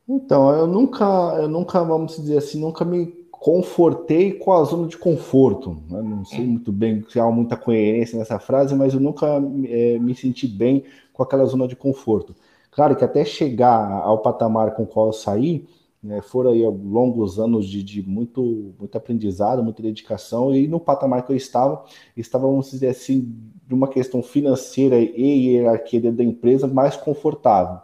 Então, 0.08 0.56
eu 0.56 0.68
nunca, 0.68 1.04
eu 1.04 1.50
nunca, 1.50 1.84
vamos 1.84 2.16
dizer 2.16 2.38
assim, 2.38 2.62
nunca 2.62 2.86
me 2.86 3.23
confortei 3.44 4.32
com 4.32 4.54
a 4.54 4.64
zona 4.64 4.88
de 4.88 4.98
conforto. 4.98 5.84
Né? 5.90 6.02
Não 6.02 6.24
sei 6.24 6.48
muito 6.48 6.72
bem 6.72 7.04
se 7.10 7.20
há 7.20 7.30
muita 7.30 7.58
coerência 7.58 8.18
nessa 8.18 8.40
frase, 8.40 8.74
mas 8.74 8.94
eu 8.94 9.02
nunca 9.02 9.28
é, 9.66 10.00
me 10.00 10.16
senti 10.16 10.48
bem 10.48 10.86
com 11.12 11.22
aquela 11.22 11.44
zona 11.44 11.68
de 11.68 11.76
conforto. 11.76 12.34
Claro 12.72 12.96
que 12.96 13.04
até 13.04 13.26
chegar 13.26 14.02
ao 14.02 14.20
patamar 14.20 14.74
com 14.74 14.84
o 14.84 14.88
qual 14.88 15.08
eu 15.08 15.14
saí, 15.14 15.68
né, 16.02 16.22
foram 16.22 16.52
aí 16.52 16.64
longos 16.64 17.38
anos 17.38 17.68
de, 17.68 17.84
de, 17.84 18.02
muito, 18.02 18.74
muito 18.80 18.98
aprendizado, 18.98 19.62
muita 19.62 19.84
dedicação, 19.84 20.56
e 20.56 20.66
no 20.66 20.80
patamar 20.80 21.26
que 21.26 21.34
eu 21.34 21.36
estava, 21.36 21.84
estava, 22.16 22.48
vamos 22.48 22.72
dizer 22.72 22.88
assim, 22.88 23.30
de 23.68 23.74
uma 23.74 23.90
questão 23.90 24.24
financeira 24.24 24.98
e 24.98 25.48
hierarquia 25.48 26.00
dentro 26.00 26.20
da 26.20 26.24
empresa 26.24 26.66
mais 26.66 26.96
confortável. 26.96 27.78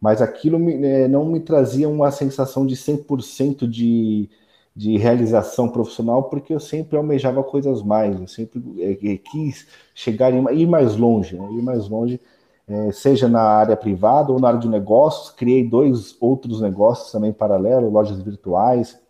Mas 0.00 0.22
aquilo 0.22 0.58
me, 0.58 0.78
né, 0.78 1.06
não 1.08 1.26
me 1.26 1.40
trazia 1.40 1.90
uma 1.90 2.10
sensação 2.10 2.64
de 2.66 2.74
100% 2.74 3.68
de, 3.68 4.30
de 4.78 4.96
realização 4.96 5.68
profissional, 5.68 6.22
porque 6.24 6.54
eu 6.54 6.60
sempre 6.60 6.96
almejava 6.96 7.42
coisas 7.42 7.82
mais, 7.82 8.20
eu 8.20 8.28
sempre 8.28 8.62
é, 8.80 9.16
quis 9.16 9.66
chegar 9.92 10.32
e 10.32 10.62
ir 10.62 10.66
mais 10.68 10.94
longe, 10.94 11.36
né, 11.36 11.48
ir 11.52 11.62
mais 11.62 11.88
longe 11.88 12.20
é, 12.68 12.92
seja 12.92 13.28
na 13.28 13.40
área 13.40 13.76
privada 13.76 14.30
ou 14.30 14.38
na 14.38 14.48
área 14.48 14.60
de 14.60 14.68
negócios. 14.68 15.30
Criei 15.30 15.68
dois 15.68 16.16
outros 16.20 16.60
negócios 16.60 17.10
também 17.10 17.32
paralelos, 17.32 17.92
lojas 17.92 18.20
virtuais, 18.20 19.00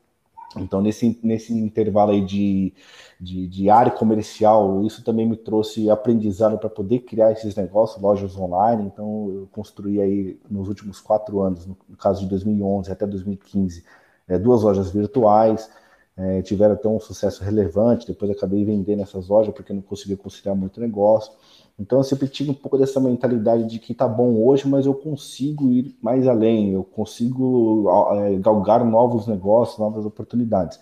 Então, 0.57 0.81
nesse, 0.81 1.19
nesse 1.23 1.53
intervalo 1.53 2.13
aí 2.13 2.25
de, 2.25 2.73
de, 3.21 3.47
de 3.47 3.69
área 3.69 3.93
comercial, 3.93 4.83
isso 4.87 5.05
também 5.05 5.29
me 5.29 5.37
trouxe 5.37 5.91
aprendizado 5.91 6.57
para 6.59 6.71
poder 6.71 7.01
criar 7.01 7.33
esses 7.33 7.55
negócios, 7.55 8.01
lojas 8.01 8.37
online. 8.39 8.85
Então, 8.87 9.31
eu 9.31 9.49
construí 9.53 10.01
aí 10.01 10.39
nos 10.51 10.69
últimos 10.69 11.01
quatro 11.01 11.41
anos, 11.43 11.67
no, 11.67 11.77
caso 11.99 12.23
de 12.23 12.29
2011 12.31 12.91
até 12.91 13.07
2015, 13.07 13.85
é, 14.29 14.39
duas 14.39 14.63
lojas 14.63 14.91
virtuais. 14.91 15.71
É, 16.17 16.43
tiveram 16.43 16.75
até 16.75 16.89
um 16.89 16.99
sucesso 16.99 17.45
relevante. 17.45 18.07
Depois 18.07 18.31
acabei 18.31 18.65
vendendo 18.65 19.03
essas 19.03 19.29
lojas 19.29 19.55
porque 19.55 19.73
não 19.73 19.81
conseguia 19.81 20.17
conciliar 20.17 20.57
muito 20.57 20.81
negócio. 20.81 21.33
Então 21.79 21.99
eu 21.99 22.05
sempre 22.05 22.27
tive 22.27 22.51
um 22.51 22.55
pouco 22.55 22.77
dessa 22.77 22.99
mentalidade 22.99 23.65
de 23.67 23.79
que 23.79 23.95
tá 23.95 24.09
bom 24.09 24.35
hoje, 24.45 24.67
mas 24.67 24.85
eu 24.85 24.95
consigo 24.95 25.71
ir 25.71 25.97
mais 26.03 26.27
além, 26.27 26.73
eu 26.73 26.83
consigo 26.83 27.89
é, 28.15 28.37
galgar 28.39 28.85
novos 28.85 29.29
negócios, 29.29 29.79
novas 29.79 30.05
oportunidades. 30.05 30.81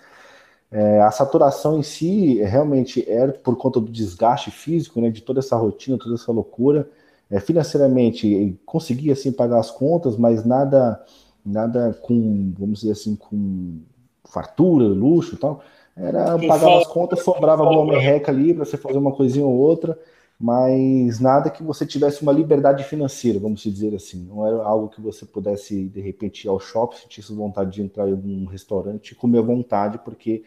É, 0.70 1.00
a 1.00 1.10
saturação 1.10 1.78
em 1.78 1.82
si 1.82 2.42
realmente 2.42 3.08
é 3.08 3.28
por 3.28 3.56
conta 3.56 3.78
do 3.78 3.90
desgaste 3.90 4.50
físico, 4.50 5.00
né, 5.00 5.10
de 5.10 5.20
toda 5.22 5.38
essa 5.40 5.54
rotina, 5.56 5.98
toda 5.98 6.14
essa 6.14 6.32
loucura. 6.32 6.88
É, 7.28 7.40
financeiramente 7.40 8.58
conseguia 8.64 9.12
assim 9.12 9.32
pagar 9.32 9.58
as 9.58 9.70
contas, 9.70 10.16
mas 10.16 10.44
nada, 10.44 11.04
nada 11.46 11.96
com, 12.02 12.52
vamos 12.58 12.80
dizer 12.80 12.92
assim, 12.92 13.16
com 13.16 13.78
fartura, 14.24 14.84
luxo 14.84 15.36
e 15.36 15.38
tal. 15.38 15.62
Era 15.96 16.38
pagar 16.38 16.78
as 16.78 16.86
contas, 16.86 17.22
sobrava 17.22 17.62
alguma 17.62 17.92
merreca 17.92 18.30
ali 18.30 18.52
para 18.52 18.64
você 18.64 18.76
fazer 18.76 18.98
uma 18.98 19.12
coisinha 19.12 19.46
ou 19.46 19.54
outra 19.54 19.98
mas 20.38 21.18
nada 21.18 21.48
que 21.50 21.62
você 21.62 21.86
tivesse 21.86 22.22
uma 22.22 22.32
liberdade 22.32 22.84
financeira, 22.84 23.38
vamos 23.38 23.62
dizer 23.62 23.94
assim. 23.94 24.22
Não 24.24 24.46
era 24.46 24.62
algo 24.62 24.88
que 24.88 25.00
você 25.00 25.24
pudesse, 25.24 25.84
de 25.88 26.00
repente, 26.00 26.44
ir 26.44 26.48
ao 26.48 26.60
shopping, 26.60 26.96
sentisse 26.96 27.32
vontade 27.34 27.72
de 27.72 27.82
entrar 27.82 28.06
em 28.06 28.12
algum 28.12 28.44
restaurante 28.44 29.12
e 29.12 29.14
comer 29.14 29.38
à 29.38 29.42
vontade, 29.42 29.98
porque 29.98 30.44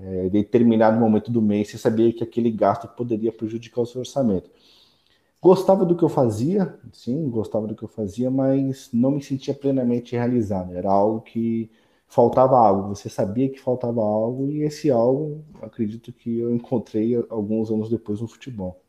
é, 0.00 0.26
em 0.26 0.30
determinado 0.30 0.98
momento 0.98 1.30
do 1.30 1.42
mês 1.42 1.70
você 1.70 1.78
sabia 1.78 2.12
que 2.12 2.22
aquele 2.22 2.50
gasto 2.50 2.86
poderia 2.88 3.32
prejudicar 3.32 3.82
o 3.82 3.86
seu 3.86 4.00
orçamento. 4.00 4.48
Gostava 5.42 5.84
do 5.84 5.96
que 5.96 6.04
eu 6.04 6.08
fazia, 6.08 6.78
sim, 6.92 7.28
gostava 7.28 7.66
do 7.66 7.74
que 7.74 7.82
eu 7.82 7.88
fazia, 7.88 8.30
mas 8.30 8.88
não 8.92 9.10
me 9.10 9.20
sentia 9.20 9.52
plenamente 9.52 10.14
realizado. 10.14 10.72
Era 10.76 10.88
algo 10.88 11.20
que 11.20 11.68
faltava 12.06 12.56
algo. 12.56 12.94
Você 12.94 13.08
sabia 13.08 13.48
que 13.48 13.58
faltava 13.58 14.00
algo 14.00 14.48
e 14.48 14.62
esse 14.62 14.88
algo, 14.88 15.44
acredito 15.60 16.12
que 16.12 16.38
eu 16.38 16.54
encontrei 16.54 17.16
alguns 17.28 17.72
anos 17.72 17.90
depois 17.90 18.20
no 18.20 18.28
futebol. 18.28 18.80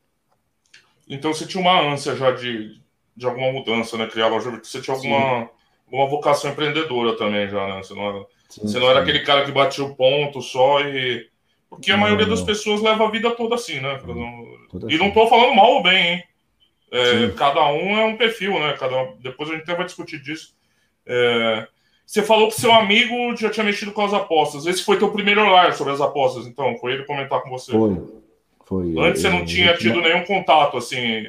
Então 1.10 1.34
você 1.34 1.48
tinha 1.48 1.60
uma 1.60 1.92
ânsia 1.92 2.16
já 2.16 2.30
de, 2.32 2.80
de 3.18 3.26
alguma 3.26 3.52
mudança, 3.52 3.98
né? 3.98 4.06
Criar 4.06 4.28
loja 4.28 4.52
Você 4.64 4.80
tinha 4.80 4.96
alguma, 4.96 5.50
alguma 5.88 6.08
vocação 6.08 6.52
empreendedora 6.52 7.18
também 7.18 7.50
já, 7.50 7.66
né? 7.66 7.82
Você 7.82 7.96
não 7.96 8.04
era, 8.04 8.26
sim, 8.48 8.62
você 8.62 8.78
não 8.78 8.92
era 8.92 9.02
aquele 9.02 9.22
cara 9.22 9.44
que 9.44 9.52
batia 9.52 9.84
o 9.84 9.96
ponto 9.96 10.40
só 10.40 10.82
e. 10.82 11.28
Porque 11.68 11.92
a 11.92 11.96
não, 11.96 12.04
maioria 12.04 12.28
das 12.28 12.44
pessoas 12.44 12.80
leva 12.80 13.08
a 13.08 13.10
vida 13.10 13.32
toda 13.32 13.56
assim, 13.56 13.80
né? 13.80 13.98
Toda 13.98 14.86
e 14.86 14.94
assim. 14.94 14.98
não 15.00 15.08
estou 15.08 15.28
falando 15.28 15.56
mal 15.56 15.72
ou 15.72 15.82
bem, 15.82 16.14
hein? 16.14 16.24
É, 16.94 17.30
cada 17.36 17.66
um 17.68 17.98
é 17.98 18.06
um 18.06 18.16
perfil, 18.16 18.60
né? 18.60 18.76
Cada, 18.80 19.14
depois 19.20 19.50
a 19.50 19.54
gente 19.54 19.64
até 19.64 19.76
vai 19.76 19.86
discutir 19.86 20.22
disso. 20.22 20.56
É, 21.06 21.68
você 22.06 22.22
falou 22.22 22.50
que 22.50 22.62
seu 22.62 22.72
amigo 22.72 23.36
já 23.36 23.50
tinha 23.50 23.64
mexido 23.64 23.92
com 23.92 24.06
as 24.06 24.14
apostas. 24.14 24.68
Esse 24.68 24.84
foi 24.84 25.00
teu 25.00 25.12
primeiro 25.12 25.42
olhar 25.42 25.74
sobre 25.74 25.92
as 25.92 26.00
apostas, 26.00 26.46
então? 26.46 26.78
Foi 26.78 26.94
ele 26.94 27.06
comentar 27.06 27.42
com 27.42 27.50
você? 27.50 27.72
Foi. 27.72 28.00
Foi, 28.66 28.96
Antes 29.00 29.22
você 29.22 29.30
não 29.30 29.44
tinha 29.44 29.76
tido 29.76 30.00
nenhum 30.00 30.24
contato, 30.24 30.78
assim. 30.78 31.26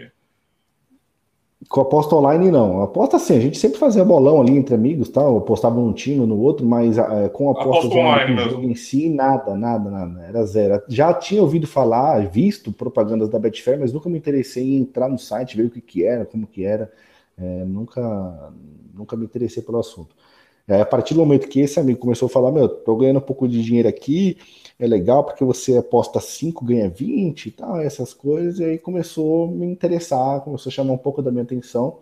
Com 1.69 1.81
aposta 1.81 2.15
online, 2.15 2.51
não. 2.51 2.83
Aposta 2.83 3.17
assim, 3.17 3.37
a 3.37 3.41
gente 3.41 3.59
sempre 3.59 3.79
fazia 3.79 4.05
bolão 4.05 4.41
ali 4.41 4.57
entre 4.57 4.75
amigos, 4.75 5.09
tal, 5.09 5.39
apostava 5.39 5.77
num 5.77 5.93
time 5.93 6.25
no 6.27 6.39
outro, 6.39 6.67
mas 6.67 6.99
é, 6.99 7.29
com 7.29 7.51
aposta 7.51 7.87
online, 7.87 8.37
jogo 8.51 8.65
em 8.65 8.75
si, 8.75 9.09
nada, 9.09 9.55
nada, 9.57 9.91
nada. 9.91 10.23
Era 10.23 10.45
zero. 10.45 10.83
Já 10.89 11.13
tinha 11.15 11.43
ouvido 11.43 11.67
falar, 11.67 12.29
visto 12.29 12.73
propagandas 12.73 13.29
da 13.29 13.39
Betfair, 13.39 13.79
mas 13.81 13.93
nunca 13.93 14.09
me 14.09 14.19
interessei 14.19 14.75
em 14.75 14.81
entrar 14.81 15.09
no 15.09 15.19
site, 15.19 15.57
ver 15.57 15.67
o 15.67 15.71
que, 15.71 15.81
que 15.81 16.05
era, 16.05 16.25
como 16.25 16.47
que 16.47 16.65
era. 16.65 16.93
É, 17.37 17.65
nunca, 17.65 18.53
nunca 18.95 19.17
me 19.17 19.25
interessei 19.25 19.63
pelo 19.63 19.79
assunto. 19.79 20.15
É, 20.67 20.81
a 20.81 20.87
partir 20.87 21.15
do 21.15 21.21
momento 21.21 21.49
que 21.49 21.61
esse 21.61 21.79
amigo 21.79 21.99
começou 21.99 22.27
a 22.27 22.31
falar, 22.31 22.51
meu, 22.51 22.69
tô 22.69 22.97
ganhando 22.97 23.19
um 23.19 23.23
pouco 23.23 23.47
de 23.47 23.63
dinheiro 23.63 23.89
aqui, 23.89 24.39
é 24.79 24.87
legal 24.87 25.23
porque 25.23 25.45
você 25.45 25.77
aposta 25.77 26.21
5, 26.21 26.65
ganha 26.65 26.89
20 26.89 27.47
e 27.47 27.51
tal, 27.51 27.81
essas 27.81 28.15
coisas, 28.15 28.59
e 28.59 28.65
aí 28.65 28.79
começou 28.79 29.45
a 29.45 29.51
me 29.51 29.67
interessar, 29.67 30.41
começou 30.41 30.71
a 30.71 30.73
chamar 30.73 30.95
um 30.95 30.99
pouco 30.99 31.21
da 31.21 31.31
minha 31.31 31.45
atenção. 31.45 31.99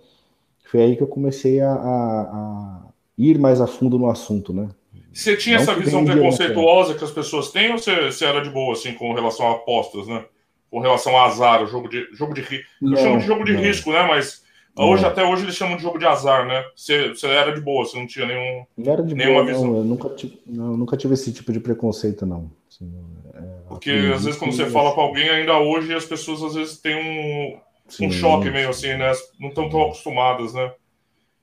Foi 0.64 0.80
aí 0.80 0.96
que 0.96 1.02
eu 1.02 1.08
comecei 1.08 1.60
a, 1.60 1.72
a, 1.72 2.20
a 2.22 2.82
ir 3.18 3.38
mais 3.38 3.60
a 3.60 3.66
fundo 3.66 3.98
no 3.98 4.08
assunto, 4.08 4.52
né? 4.54 4.68
Você 5.12 5.36
tinha 5.36 5.56
Não 5.56 5.62
essa 5.62 5.74
visão 5.74 6.04
preconceituosa 6.04 6.94
que 6.94 7.04
as 7.04 7.10
pessoas 7.10 7.50
têm 7.50 7.72
ou 7.72 7.78
você, 7.78 8.10
você, 8.10 8.24
era 8.24 8.40
de 8.40 8.48
boa, 8.48 8.72
assim, 8.72 8.94
com 8.94 9.12
relação 9.12 9.48
a 9.48 9.52
apostas, 9.52 10.06
né? 10.06 10.24
Com 10.70 10.80
relação 10.80 11.14
a 11.18 11.26
azar, 11.26 11.62
o 11.62 11.66
jogo 11.66 11.88
de, 11.88 12.08
jogo 12.12 12.32
de 12.32 12.40
risco. 12.40 12.66
Eu 12.80 12.96
chamo 12.96 13.18
de 13.18 13.26
jogo 13.26 13.44
de 13.44 13.52
não. 13.52 13.60
risco, 13.60 13.92
né? 13.92 14.02
Mas 14.06 14.42
Hoje, 14.74 15.04
até 15.04 15.22
hoje, 15.22 15.44
eles 15.44 15.54
chamam 15.54 15.76
de 15.76 15.82
jogo 15.82 15.98
de 15.98 16.06
azar, 16.06 16.46
né? 16.46 16.64
Você, 16.74 17.10
você 17.10 17.26
era 17.26 17.52
de 17.52 17.60
boa, 17.60 17.84
você 17.84 17.98
não 17.98 18.06
tinha 18.06 18.24
nenhum, 18.24 18.64
não 18.76 18.92
era 18.92 19.02
de 19.02 19.14
nenhuma 19.14 19.42
boa, 19.42 19.52
visão. 19.52 19.70
Não, 19.70 19.76
eu 19.76 19.84
nunca 19.84 20.08
tive, 20.08 20.38
não, 20.46 20.76
nunca 20.76 20.96
tive 20.96 21.12
esse 21.14 21.32
tipo 21.32 21.52
de 21.52 21.60
preconceito, 21.60 22.24
não. 22.24 22.50
Assim, 22.70 22.90
é, 23.34 23.40
Porque 23.68 23.90
às 24.14 24.24
vezes 24.24 24.38
quando 24.38 24.52
você 24.52 24.66
fala 24.70 24.94
para 24.94 25.02
alguém, 25.02 25.28
ainda 25.28 25.58
hoje 25.58 25.94
as 25.94 26.06
pessoas 26.06 26.42
às 26.42 26.54
vezes 26.54 26.78
têm 26.78 26.96
um, 26.96 27.58
Sim, 27.86 28.06
um 28.06 28.10
choque 28.10 28.50
meio 28.50 28.70
assim, 28.70 28.94
né? 28.96 29.12
Não 29.38 29.50
estão 29.50 29.68
tão 29.68 29.82
acostumadas, 29.82 30.54
né? 30.54 30.72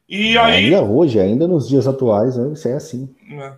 E 0.09 0.35
aí. 0.35 0.65
Ainda 0.65 0.81
hoje, 0.81 1.19
ainda 1.19 1.47
nos 1.47 1.69
dias 1.69 1.87
atuais, 1.87 2.35
né? 2.35 2.51
Isso 2.51 2.67
é 2.67 2.73
assim. 2.73 3.13
Né? 3.27 3.55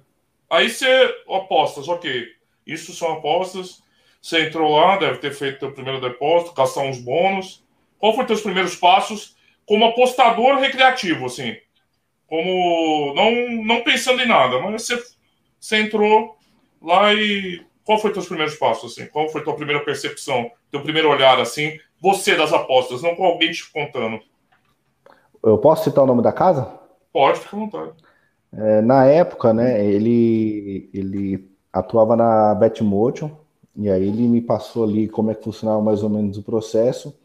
Aí 0.50 0.70
você 0.70 0.86
apostas, 1.30 1.88
ok. 1.88 2.26
Isso 2.68 2.94
são 2.94 3.14
apostas. 3.14 3.82
Você 4.22 4.48
entrou 4.48 4.76
lá, 4.76 4.98
deve 4.98 5.18
ter 5.20 5.34
feito 5.34 5.66
o 5.66 5.72
primeiro 5.72 6.02
depósito, 6.02 6.54
caçar 6.54 6.84
uns 6.84 7.00
bônus. 7.00 7.64
Qual 7.98 8.12
foram 8.12 8.26
os 8.26 8.28
teus 8.28 8.42
primeiros 8.42 8.76
passos? 8.76 9.36
Como 9.66 9.86
apostador 9.86 10.58
recreativo, 10.58 11.26
assim. 11.26 11.56
Como 12.28 13.14
não, 13.14 13.66
não 13.66 13.84
pensando 13.84 14.22
em 14.22 14.28
nada, 14.28 14.60
mas 14.60 14.84
você, 14.84 15.02
você 15.60 15.82
entrou 15.82 16.38
lá 16.82 17.14
e 17.14 17.62
qual 17.84 18.00
foi 18.00 18.14
teus 18.14 18.28
primeiros 18.28 18.56
passos 18.56 18.92
assim? 18.92 19.10
Qual 19.10 19.30
foi 19.30 19.44
tua 19.44 19.56
primeira 19.56 19.84
percepção, 19.84 20.50
teu 20.72 20.82
primeiro 20.82 21.10
olhar 21.10 21.40
assim, 21.40 21.78
você 22.02 22.36
das 22.36 22.54
apostas, 22.54 23.02
não 23.02 23.16
com 23.16 23.26
alguém 23.26 23.52
te 23.52 23.70
contando? 23.72 24.20
Eu 25.44 25.58
posso 25.58 25.84
citar 25.84 26.04
o 26.04 26.08
nome 26.08 26.22
da 26.22 26.32
casa? 26.32 26.72
Pode, 27.12 27.40
fica 27.40 27.56
à 27.56 27.60
vontade. 27.60 27.92
É, 28.54 28.82
na 28.82 29.06
época, 29.06 29.54
né, 29.54 29.86
ele 29.86 30.90
ele 30.94 31.52
atuava 31.72 32.16
na 32.16 32.54
Betmotion 32.56 33.32
e 33.76 33.90
aí 33.90 34.08
ele 34.08 34.28
me 34.28 34.42
passou 34.42 34.84
ali 34.84 35.08
como 35.08 35.32
é 35.32 35.36
que 35.36 35.44
funcionava 35.44 35.82
mais 35.82 36.04
ou 36.04 36.10
menos 36.10 36.38
o 36.38 36.44
processo 36.44 37.18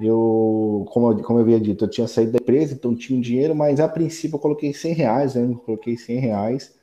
eu, 0.00 0.86
como, 0.90 1.12
eu, 1.12 1.22
como 1.22 1.38
eu 1.38 1.42
havia 1.42 1.58
dito, 1.58 1.84
eu 1.84 1.88
tinha 1.90 2.06
saído 2.06 2.32
da 2.32 2.38
empresa, 2.38 2.74
então 2.74 2.94
tinha 2.94 3.18
um 3.18 3.22
dinheiro, 3.22 3.54
mas 3.54 3.80
a 3.80 3.88
princípio 3.88 4.36
eu 4.36 4.40
coloquei 4.40 4.72
100 4.72 4.92
reais, 4.92 5.34
né? 5.34 5.42
Eu 5.44 5.56
coloquei 5.56 5.96
100 5.96 6.18
reais. 6.18 6.74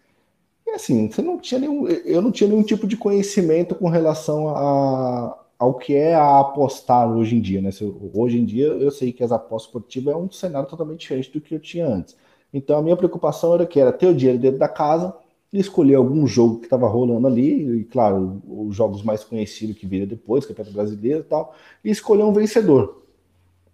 E 0.66 0.72
assim, 0.72 1.10
você 1.10 1.22
não 1.22 1.40
tinha 1.40 1.60
nenhum, 1.60 1.88
eu 1.88 2.22
não 2.22 2.32
tinha 2.32 2.50
nenhum 2.50 2.64
tipo 2.64 2.88
de 2.88 2.98
conhecimento 2.98 3.76
com 3.76 3.88
relação 3.90 4.48
a, 4.50 5.38
ao 5.60 5.76
que 5.76 5.96
é 5.96 6.16
a 6.16 6.40
apostar 6.40 7.12
hoje 7.12 7.36
em 7.36 7.42
dia, 7.42 7.62
né? 7.62 7.70
Hoje 8.14 8.40
em 8.40 8.46
dia 8.46 8.68
eu 8.68 8.90
sei 8.90 9.12
que 9.14 9.24
as 9.24 9.32
apostas 9.32 9.68
esportivas 9.70 10.14
é 10.14 10.18
um 10.18 10.32
cenário 10.32 10.68
totalmente 10.68 11.02
diferente 11.02 11.32
do 11.32 11.42
que 11.42 11.54
eu 11.54 11.60
tinha 11.60 11.88
antes. 11.88 12.16
Então 12.54 12.78
a 12.78 12.82
minha 12.82 12.98
preocupação 12.98 13.54
era 13.54 13.66
que 13.66 13.80
era 13.80 13.92
ter 13.92 14.08
o 14.08 14.16
dinheiro 14.16 14.40
dentro 14.40 14.60
da 14.60 14.68
casa 14.70 15.16
e 15.52 15.60
escolher 15.60 15.96
algum 15.96 16.26
jogo 16.26 16.60
que 16.60 16.66
estava 16.66 16.88
rolando 16.88 17.28
ali, 17.28 17.82
e 17.82 17.84
claro, 17.84 18.42
os 18.48 18.76
jogos 18.76 19.04
mais 19.04 19.24
conhecidos 19.24 19.78
que 19.78 19.86
viram 19.86 20.08
depois, 20.08 20.46
Campeonato 20.46 20.74
Brasileiro 20.76 21.20
e 21.20 21.24
tal, 21.24 21.54
e 21.84 21.92
escolher 21.92 22.24
um 22.24 22.34
vencedor 22.34 23.03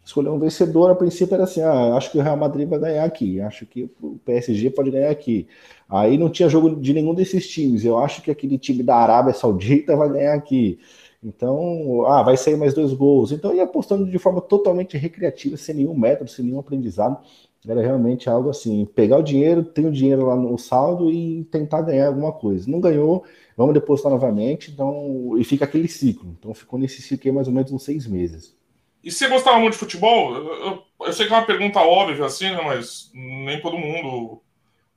escolher 0.03 0.29
um 0.29 0.39
vencedor, 0.39 0.91
a 0.91 0.95
princípio 0.95 1.35
era 1.35 1.43
assim, 1.43 1.61
ah, 1.61 1.95
acho 1.95 2.11
que 2.11 2.17
o 2.17 2.21
Real 2.21 2.37
Madrid 2.37 2.67
vai 2.67 2.79
ganhar 2.79 3.03
aqui, 3.03 3.39
acho 3.41 3.65
que 3.65 3.89
o 4.01 4.19
PSG 4.25 4.69
pode 4.71 4.91
ganhar 4.91 5.11
aqui. 5.11 5.47
Aí 5.87 6.17
não 6.17 6.29
tinha 6.29 6.49
jogo 6.49 6.75
de 6.75 6.93
nenhum 6.93 7.13
desses 7.13 7.47
times, 7.47 7.85
eu 7.85 7.97
acho 7.97 8.21
que 8.21 8.31
aquele 8.31 8.57
time 8.57 8.83
da 8.83 8.95
Arábia 8.95 9.33
Saudita 9.33 9.95
vai 9.95 10.09
ganhar 10.09 10.33
aqui. 10.33 10.79
Então, 11.23 12.05
ah, 12.05 12.23
vai 12.23 12.37
sair 12.37 12.55
mais 12.55 12.73
dois 12.73 12.93
gols. 12.93 13.31
Então, 13.31 13.53
ia 13.53 13.63
apostando 13.63 14.09
de 14.09 14.17
forma 14.17 14.39
totalmente 14.41 14.97
recreativa, 14.97 15.57
sem 15.57 15.75
nenhum 15.75 15.93
método, 15.97 16.29
sem 16.29 16.45
nenhum 16.45 16.59
aprendizado. 16.59 17.19
Era 17.67 17.81
realmente 17.81 18.29
algo 18.29 18.49
assim: 18.49 18.85
pegar 18.85 19.17
o 19.17 19.23
dinheiro, 19.23 19.63
ter 19.63 19.85
o 19.85 19.91
dinheiro 19.91 20.25
lá 20.25 20.35
no 20.35 20.57
saldo 20.57 21.11
e 21.11 21.43
tentar 21.45 21.81
ganhar 21.81 22.07
alguma 22.07 22.31
coisa. 22.31 22.69
Não 22.71 22.79
ganhou, 22.79 23.23
vamos 23.57 23.73
depositar 23.73 24.11
novamente. 24.11 24.71
Então, 24.71 25.37
e 25.37 25.43
fica 25.43 25.65
aquele 25.65 25.87
ciclo. 25.89 26.35
Então, 26.39 26.53
ficou 26.53 26.79
nesse 26.79 27.01
ciclo 27.01 27.29
aí 27.29 27.35
mais 27.35 27.47
ou 27.47 27.53
menos 27.53 27.71
uns 27.71 27.83
seis 27.83 28.07
meses. 28.07 28.57
E 29.03 29.11
você 29.11 29.27
gostava 29.27 29.59
muito 29.59 29.73
de 29.73 29.79
futebol? 29.79 30.35
Eu, 30.35 30.83
eu, 31.01 31.13
sei 31.13 31.25
que 31.25 31.33
é 31.33 31.37
uma 31.37 31.45
pergunta 31.45 31.79
óbvia, 31.79 32.25
assim, 32.25 32.51
né? 32.51 32.61
Mas 32.65 33.09
nem 33.13 33.61
todo 33.61 33.77
mundo 33.77 34.41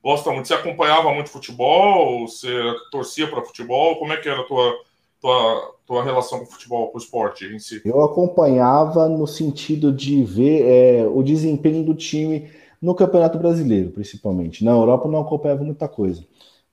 gosta 0.02 0.30
muito. 0.32 0.48
Você 0.48 0.54
acompanhava 0.54 1.12
muito 1.14 1.30
futebol? 1.30 2.26
Você 2.26 2.52
torcia 2.90 3.28
para 3.28 3.44
futebol? 3.44 3.96
Como 3.96 4.12
é 4.12 4.16
que 4.16 4.28
era 4.28 4.40
a 4.40 4.44
tua, 4.44 4.74
tua, 5.20 5.74
tua 5.86 6.04
relação 6.04 6.40
com 6.40 6.44
o 6.44 6.50
futebol, 6.50 6.88
com 6.88 6.98
o 6.98 7.00
esporte 7.00 7.44
em 7.46 7.58
si? 7.58 7.80
Eu 7.84 8.02
acompanhava 8.02 9.08
no 9.08 9.26
sentido 9.26 9.92
de 9.92 10.24
ver 10.24 10.62
é, 10.64 11.06
o 11.06 11.22
desempenho 11.22 11.84
do 11.84 11.94
time 11.94 12.50
no 12.80 12.96
Campeonato 12.96 13.38
Brasileiro, 13.38 13.90
principalmente. 13.90 14.64
Na 14.64 14.72
Europa 14.72 15.08
não 15.08 15.20
acompanhava 15.20 15.62
muita 15.62 15.88
coisa. 15.88 16.24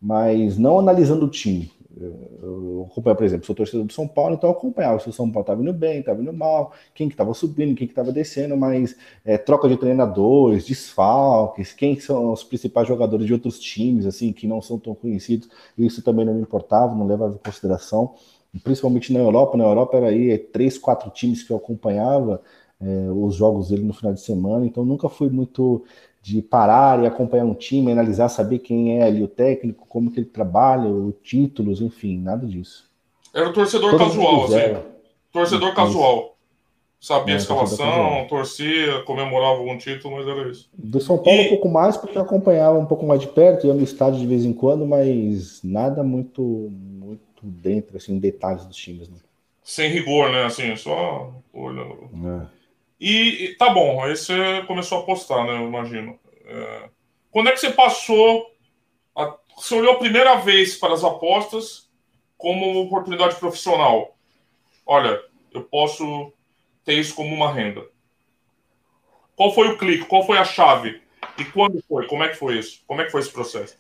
mas 0.02 0.58
não 0.58 0.80
analisando 0.80 1.26
o 1.26 1.30
time. 1.30 1.72
Acompanho, 2.92 3.16
por 3.16 3.24
exemplo, 3.26 3.46
sou 3.46 3.56
torcedor 3.56 3.86
do 3.86 3.94
São 3.94 4.08
Paulo, 4.08 4.36
então 4.36 4.50
eu 4.50 4.56
acompanhava. 4.56 5.00
Se 5.00 5.10
o 5.10 5.14
São 5.14 5.30
Paulo 5.32 5.42
estava 5.44 5.62
indo 5.62 5.74
bem, 5.74 6.00
estava 6.00 6.22
indo 6.22 6.34
mal, 6.34 6.74
quem 6.94 7.08
que 7.08 7.14
estava 7.14 7.34
subindo, 7.34 7.76
quem 7.76 7.88
que 7.88 7.92
estava 7.92 8.12
descendo, 8.12 8.58
mas 8.58 8.96
é, 9.24 9.38
troca 9.38 9.68
de 9.70 9.78
treinadores, 9.78 10.66
desfalques, 10.66 11.74
quem 11.74 12.00
são 12.00 12.32
os 12.34 12.44
principais 12.44 12.88
jogadores 12.88 13.26
de 13.26 13.34
outros 13.34 13.60
times, 13.60 14.06
assim, 14.06 14.32
que 14.34 14.48
não 14.48 14.62
são 14.62 14.80
tão 14.80 14.96
conhecidos, 14.96 15.50
isso 15.78 16.02
também 16.04 16.26
não 16.26 16.34
me 16.34 16.42
importava, 16.42 16.96
não 16.96 17.08
levava 17.08 17.36
em 17.36 17.38
consideração, 17.38 18.14
principalmente 18.64 19.14
na 19.14 19.20
Europa, 19.20 19.58
na 19.58 19.64
Europa 19.64 19.98
era 19.98 20.08
aí 20.08 20.32
é, 20.32 20.38
três, 20.38 20.78
quatro 20.78 21.10
times 21.12 21.44
que 21.44 21.52
eu 21.52 21.58
acompanhava, 21.58 22.42
é, 22.82 23.12
os 23.12 23.36
jogos 23.36 23.70
dele 23.70 23.84
no 23.84 23.94
final 23.94 24.14
de 24.14 24.22
semana, 24.22 24.66
então 24.66 24.86
nunca 24.86 25.10
fui 25.10 25.30
muito 25.30 25.84
de 26.22 26.42
parar 26.42 27.04
e 27.04 27.08
acompanhar 27.08 27.46
um 27.46 27.54
time, 27.54 27.92
analisar, 27.92 28.30
saber 28.30 28.60
quem 28.60 29.00
é 29.00 29.04
ali 29.04 29.24
o 29.24 29.28
técnico, 29.28 29.86
como 29.88 30.12
que 30.12 30.20
ele 30.20 30.28
trabalha, 30.28 30.90
os 30.90 31.16
títulos, 31.24 31.82
enfim, 31.82 32.18
nada 32.20 32.46
disso. 32.46 32.90
Era 33.34 33.50
o 33.50 33.54
torcedor 33.54 33.92
Todo 33.92 34.00
casual, 34.00 34.46
assim. 34.46 34.78
Torcedor 35.32 35.74
casual. 35.74 36.36
Sabia 37.00 37.36
é, 37.36 37.38
a 37.38 37.40
escalação, 37.40 38.28
torcia, 38.28 39.02
comemorava 39.04 39.60
algum 39.60 39.78
título, 39.78 40.18
mas 40.18 40.28
era 40.28 40.50
isso. 40.50 40.70
Do 40.74 41.00
São 41.00 41.18
Paulo 41.18 41.40
e... 41.40 41.46
um 41.46 41.50
pouco 41.50 41.70
mais, 41.70 41.96
porque 41.96 42.18
eu 42.18 42.22
acompanhava 42.22 42.78
um 42.78 42.86
pouco 42.86 43.06
mais 43.06 43.22
de 43.22 43.28
perto, 43.28 43.68
ia 43.68 43.74
no 43.74 43.82
estádio 43.82 44.20
de 44.20 44.28
vez 44.28 44.44
em 44.44 44.52
quando, 44.52 44.86
mas 44.86 45.62
nada 45.64 46.04
muito 46.04 46.70
muito 46.70 47.22
dentro, 47.42 47.96
assim, 47.96 48.20
detalhes 48.20 48.66
dos 48.66 48.76
times. 48.76 49.08
Né? 49.08 49.16
Sem 49.64 49.90
rigor, 49.90 50.30
né? 50.30 50.44
Assim, 50.44 50.76
só 50.76 51.32
olhando. 51.54 52.10
É. 52.14 52.59
E 53.00 53.56
tá 53.58 53.70
bom, 53.70 54.04
aí 54.04 54.16
você 54.16 54.62
começou 54.68 55.00
a 55.00 55.04
postar, 55.04 55.46
né? 55.46 55.54
Eu 55.54 55.68
imagino. 55.68 56.20
É... 56.46 56.90
Quando 57.32 57.48
é 57.48 57.52
que 57.54 57.60
você 57.60 57.72
passou? 57.72 58.46
A... 59.16 59.38
Você 59.56 59.76
olhou 59.76 59.94
a 59.94 60.00
primeira 60.00 60.36
vez 60.36 60.76
para 60.76 60.94
as 60.94 61.04
apostas 61.04 61.90
como 62.38 62.82
oportunidade 62.82 63.36
profissional? 63.36 64.18
Olha, 64.86 65.22
eu 65.54 65.64
posso 65.64 66.34
ter 66.84 66.96
isso 66.96 67.16
como 67.16 67.34
uma 67.34 67.54
renda. 67.54 67.86
Qual 69.36 69.54
foi 69.54 69.70
o 69.70 69.78
clique? 69.78 70.06
Qual 70.06 70.26
foi 70.26 70.38
a 70.38 70.44
chave? 70.44 71.02
E 71.38 71.46
quando 71.46 71.82
foi? 71.88 72.06
Como 72.08 72.24
é 72.24 72.30
que 72.30 72.36
foi 72.36 72.60
isso? 72.60 72.82
Como 72.86 73.02
é 73.02 73.06
que 73.06 73.12
foi 73.12 73.22
esse 73.22 73.32
processo? 73.32 73.78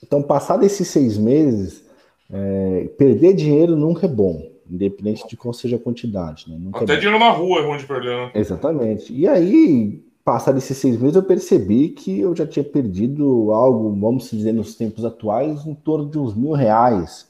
Então, 0.00 0.22
passado 0.22 0.64
esses 0.64 0.86
seis 0.86 1.18
meses, 1.18 1.84
é... 2.30 2.88
perder 2.96 3.34
dinheiro 3.34 3.74
nunca 3.74 4.06
é 4.06 4.08
bom 4.08 4.55
independente 4.70 5.26
de 5.28 5.36
qual 5.36 5.52
seja 5.54 5.76
a 5.76 5.78
quantidade. 5.78 6.50
Né? 6.50 6.56
Nunca 6.58 6.84
Até 6.84 6.94
é 6.94 6.96
dinheiro 6.96 7.18
na 7.18 7.30
rua 7.30 7.60
é 7.60 7.66
ruim 7.66 7.78
de 7.78 7.86
perder, 7.86 8.16
né? 8.16 8.30
Exatamente. 8.34 9.12
E 9.12 9.26
aí, 9.26 10.02
passado 10.24 10.58
esses 10.58 10.76
seis 10.76 10.98
meses, 10.98 11.16
eu 11.16 11.22
percebi 11.22 11.90
que 11.90 12.20
eu 12.20 12.34
já 12.34 12.46
tinha 12.46 12.64
perdido 12.64 13.52
algo, 13.52 13.90
vamos 13.98 14.30
dizer, 14.30 14.52
nos 14.52 14.74
tempos 14.74 15.04
atuais, 15.04 15.66
em 15.66 15.74
torno 15.74 16.08
de 16.08 16.18
uns 16.18 16.34
mil 16.34 16.52
reais, 16.52 17.28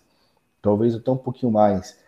talvez 0.62 0.94
até 0.94 1.10
um 1.10 1.16
pouquinho 1.16 1.52
mais. 1.52 1.98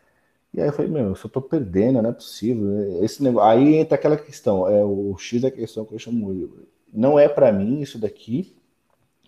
E 0.55 0.61
aí 0.61 0.69
eu 0.69 0.73
falei, 0.73 0.91
meu, 0.91 1.09
eu 1.09 1.15
só 1.15 1.29
tô 1.29 1.41
perdendo, 1.41 2.01
não 2.01 2.11
é 2.11 2.13
possível. 2.13 3.05
Esse 3.05 3.23
negócio... 3.23 3.49
Aí 3.49 3.77
entra 3.77 3.97
aquela 3.97 4.17
questão, 4.17 4.69
é 4.69 4.85
o 4.85 5.15
X 5.19 5.43
da 5.43 5.51
questão 5.51 5.85
que 5.85 5.95
eu 5.95 5.99
chamo. 5.99 6.51
Não 6.93 7.19
é 7.19 7.29
para 7.29 7.53
mim 7.53 7.81
isso 7.81 7.99
daqui, 7.99 8.57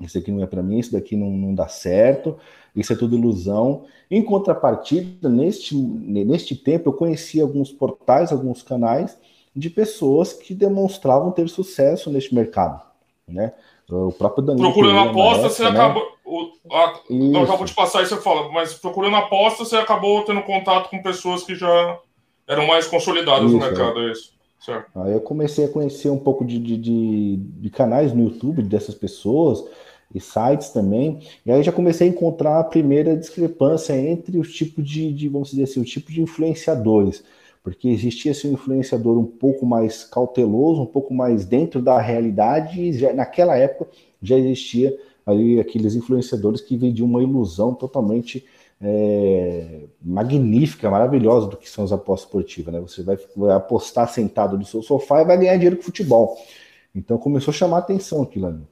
isso 0.01 0.19
aqui 0.19 0.31
não 0.31 0.43
é 0.43 0.47
para 0.47 0.63
mim, 0.63 0.79
isso 0.79 0.93
daqui 0.93 1.17
não, 1.17 1.31
não 1.31 1.55
dá 1.55 1.69
certo, 1.69 2.39
isso 2.75 2.93
é 2.93 2.97
tudo 2.97 3.17
ilusão. 3.17 3.85
Em 4.11 4.23
contrapartida, 4.23 5.29
neste, 5.29 5.77
neste 5.77 6.57
tempo, 6.57 6.89
eu 6.89 6.93
conheci 6.93 7.41
alguns 7.41 7.71
portais, 7.71 8.33
alguns 8.33 8.63
canais 8.63 9.19
de 9.55 9.69
pessoas 9.69 10.33
que 10.33 10.55
demonstravam 10.55 11.31
ter 11.31 11.49
sucesso 11.49 12.11
neste 12.11 12.35
mercado, 12.35 12.81
né? 13.29 13.53
O 13.89 14.13
próprio 14.13 14.45
Danilo. 14.45 14.73
Procurando 14.73 15.11
aposta, 15.11 15.49
você 15.49 15.65
né? 15.65 15.71
acabou. 15.71 16.03
O, 16.25 16.53
a, 16.73 17.01
não, 17.11 17.45
vou 17.45 17.67
te 17.67 17.75
passar 17.75 18.03
isso, 18.03 18.15
você 18.15 18.23
fala, 18.23 18.51
mas 18.53 18.75
procurando 18.75 19.17
aposta, 19.17 19.65
você 19.65 19.77
acabou 19.77 20.23
tendo 20.23 20.43
contato 20.43 20.89
com 20.89 21.03
pessoas 21.03 21.43
que 21.43 21.57
já 21.57 21.99
eram 22.47 22.69
mais 22.69 22.87
consolidadas 22.87 23.51
isso, 23.51 23.55
no 23.55 23.61
mercado, 23.61 23.99
é, 23.99 24.09
é 24.09 24.13
isso. 24.13 24.33
Certo. 24.61 24.91
Aí 24.95 25.13
eu 25.13 25.21
comecei 25.21 25.65
a 25.65 25.69
conhecer 25.69 26.11
um 26.11 26.19
pouco 26.19 26.45
de, 26.45 26.59
de, 26.59 26.77
de, 26.77 27.37
de 27.37 27.71
canais 27.71 28.13
no 28.13 28.25
YouTube 28.25 28.63
dessas 28.63 28.95
pessoas 28.95 29.65
e 30.15 30.21
sites 30.21 30.71
também. 30.71 31.21
E 31.45 31.53
aí 31.53 31.63
já 31.63 31.73
comecei 31.73 32.09
a 32.09 32.11
encontrar 32.11 32.59
a 32.59 32.65
primeira 32.65 33.17
discrepância 33.17 33.97
entre 33.97 34.39
os 34.39 34.53
tipos 34.53 34.85
de, 34.85 35.13
de 35.13 35.29
vamos 35.29 35.51
dizer 35.51 35.65
assim, 35.65 35.81
o 35.81 35.85
tipo 35.85 36.11
de 36.11 36.21
influenciadores. 36.21 37.23
Porque 37.63 37.89
existia 37.89 38.33
esse 38.33 38.49
influenciador 38.49 39.19
um 39.19 39.27
pouco 39.27 39.67
mais 39.67 40.05
cauteloso, 40.05 40.83
um 40.83 40.87
pouco 40.87 41.13
mais 41.13 41.45
dentro 41.45 41.83
da 41.83 42.01
realidade, 42.01 42.81
e 42.81 42.93
já, 42.93 43.13
naquela 43.13 43.57
época 43.57 43.91
já 44.23 44.37
existia 44.37 44.97
ali 45.27 45.61
aqueles 45.61 45.95
influenciadores 45.95 46.61
que 46.61 46.77
vendiam 46.77 47.07
uma 47.07 47.23
ilusão 47.23 47.75
totalmente 47.75 48.45
é, 48.81 49.83
magnífica, 50.03 50.91
maravilhosa 50.91 51.49
do 51.49 51.57
que 51.57 51.69
são 51.69 51.85
as 51.85 51.93
apostas 51.93 52.27
esportivas. 52.27 52.73
Né? 52.73 52.81
Você 52.81 53.03
vai, 53.03 53.19
vai 53.37 53.55
apostar 53.55 54.09
sentado 54.09 54.57
no 54.59 54.65
seu 54.65 54.83
sofá 54.83 55.21
e 55.21 55.25
vai 55.27 55.39
ganhar 55.39 55.55
dinheiro 55.57 55.77
com 55.77 55.83
futebol. 55.83 56.39
Então 56.95 57.19
começou 57.19 57.53
a 57.53 57.55
chamar 57.55 57.79
atenção 57.79 58.23
aquilo 58.23 58.47
ali. 58.47 58.63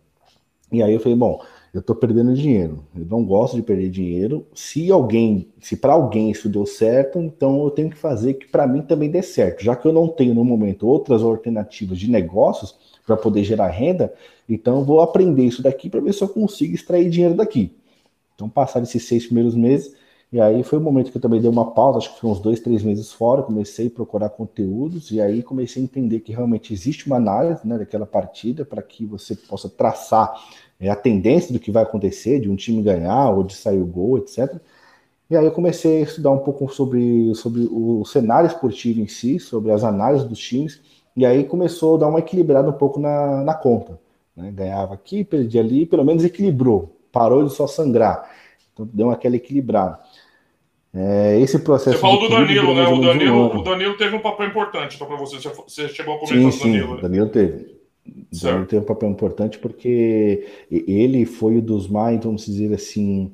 E 0.71 0.83
aí 0.83 0.93
eu 0.93 1.01
falei, 1.01 1.17
bom, 1.17 1.41
eu 1.73 1.81
estou 1.81 1.95
perdendo 1.97 2.35
dinheiro. 2.35 2.85
Eu 2.97 3.07
não 3.07 3.25
gosto 3.25 3.57
de 3.57 3.63
perder 3.63 3.91
dinheiro. 3.91 4.47
Se 4.55 4.91
alguém, 4.91 5.49
se 5.61 5.77
para 5.77 5.93
alguém 5.93 6.31
isso 6.31 6.49
deu 6.49 6.67
certo, 6.67 7.19
então 7.19 7.65
eu 7.65 7.71
tenho 7.71 7.91
que 7.91 7.97
fazer 7.97 8.35
que 8.35 8.47
para 8.47 8.67
mim 8.67 8.83
também 8.83 9.11
dê 9.11 9.23
certo. 9.23 9.63
Já 9.63 9.77
que 9.77 9.87
eu 9.87 9.93
não 9.93 10.09
tenho 10.09 10.35
no 10.35 10.45
momento 10.45 10.87
outras 10.87 11.23
alternativas 11.23 11.99
de 11.99 12.11
negócios 12.11 12.77
para 13.07 13.17
poder 13.17 13.45
gerar 13.45 13.69
renda, 13.69 14.13
então 14.49 14.79
eu 14.79 14.85
vou 14.85 15.01
aprender 15.01 15.45
isso 15.45 15.63
daqui 15.63 15.89
para 15.89 16.01
ver 16.01 16.13
se 16.13 16.23
eu 16.23 16.29
consigo 16.29 16.75
extrair 16.75 17.09
dinheiro 17.09 17.35
daqui. 17.35 17.73
Então, 18.35 18.49
passaram 18.49 18.85
esses 18.85 19.05
seis 19.05 19.27
primeiros 19.27 19.55
meses, 19.55 19.95
e 20.31 20.41
aí 20.41 20.63
foi 20.63 20.79
o 20.79 20.83
momento 20.83 21.11
que 21.11 21.17
eu 21.17 21.23
também 21.23 21.41
dei 21.41 21.49
uma 21.49 21.71
pausa, 21.73 21.99
acho 21.99 22.15
que 22.15 22.21
foi 22.21 22.29
uns 22.31 22.39
dois, 22.39 22.61
três 22.61 22.83
meses 22.83 23.11
fora, 23.11 23.43
comecei 23.43 23.87
a 23.87 23.91
procurar 23.91 24.29
conteúdos, 24.29 25.11
e 25.11 25.21
aí 25.21 25.43
comecei 25.43 25.83
a 25.83 25.85
entender 25.85 26.21
que 26.21 26.33
realmente 26.33 26.73
existe 26.73 27.07
uma 27.07 27.17
análise 27.17 27.67
né, 27.67 27.79
daquela 27.79 28.05
partida 28.05 28.63
para 28.65 28.83
que 28.83 29.07
você 29.07 29.35
possa 29.35 29.71
traçar 29.71 30.35
é, 30.79 30.91
a 30.91 30.97
tendência 30.97 31.53
do 31.53 31.59
que 31.59 31.71
vai 31.71 31.83
acontecer, 31.83 32.41
de 32.41 32.51
um 32.51 32.57
time 32.57 32.83
ganhar 32.83 33.31
ou 33.31 33.43
de 33.43 33.55
sair 33.55 33.81
o 33.81 33.87
gol, 33.87 34.19
etc. 34.19 34.61
E 35.31 35.37
aí 35.37 35.45
eu 35.45 35.53
comecei 35.53 35.99
a 35.99 36.03
estudar 36.03 36.31
um 36.31 36.39
pouco 36.39 36.69
sobre, 36.73 37.35
sobre 37.35 37.67
o 37.71 38.05
cenário 38.05 38.49
esportivo 38.49 39.01
em 39.01 39.09
si, 39.09 39.39
sobre 39.39 39.73
as 39.73 39.83
análises 39.83 40.27
dos 40.29 40.39
times, 40.39 40.81
e 41.17 41.25
aí 41.25 41.45
começou 41.45 41.97
a 41.97 42.01
dar 42.01 42.09
uma 42.09 42.19
equilibrada 42.19 42.69
um 42.69 42.73
pouco 42.73 43.01
na, 43.01 43.43
na 43.45 43.55
conta. 43.55 43.99
Né? 44.37 44.51
Ganhava 44.51 44.93
aqui, 44.93 45.25
perdia 45.25 45.63
ali, 45.63 45.87
pelo 45.87 46.05
menos 46.05 46.23
equilibrou, 46.23 46.97
parou 47.11 47.45
de 47.45 47.53
só 47.53 47.67
sangrar. 47.67 48.31
Então 48.73 48.89
deu 48.93 49.11
aquela 49.11 49.37
equilibrada. 49.37 49.99
É, 50.95 51.39
esse 51.41 51.59
processo. 51.59 51.97
Você 51.97 52.01
falou 52.01 52.21
do 52.21 52.29
Danilo, 52.29 52.75
né? 52.75 52.89
O 52.89 53.01
Danilo, 53.01 53.59
o 53.59 53.63
Danilo 53.63 53.97
teve 53.97 54.17
um 54.17 54.21
papel 54.21 54.49
importante 54.49 54.97
então, 54.97 55.07
para 55.07 55.17
você. 55.17 55.37
Você 55.37 55.89
chegou 55.89 56.17
a 56.17 56.19
comentar 56.19 56.53
sim, 56.53 56.59
sim, 56.59 56.73
Danilo. 56.73 56.95
Né? 56.97 57.03
Danilo 57.03 57.29
teve. 57.29 57.79
Certo. 58.33 58.53
Danilo 58.53 58.67
teve 58.67 58.83
um 58.83 58.87
papel 58.87 59.11
importante 59.11 59.59
porque 59.59 60.47
ele 60.71 61.27
foi 61.27 61.59
um 61.59 61.61
dos 61.61 61.89
mais, 61.89 62.23
vamos 62.23 62.47
dizer 62.47 62.73
assim, 62.75 63.33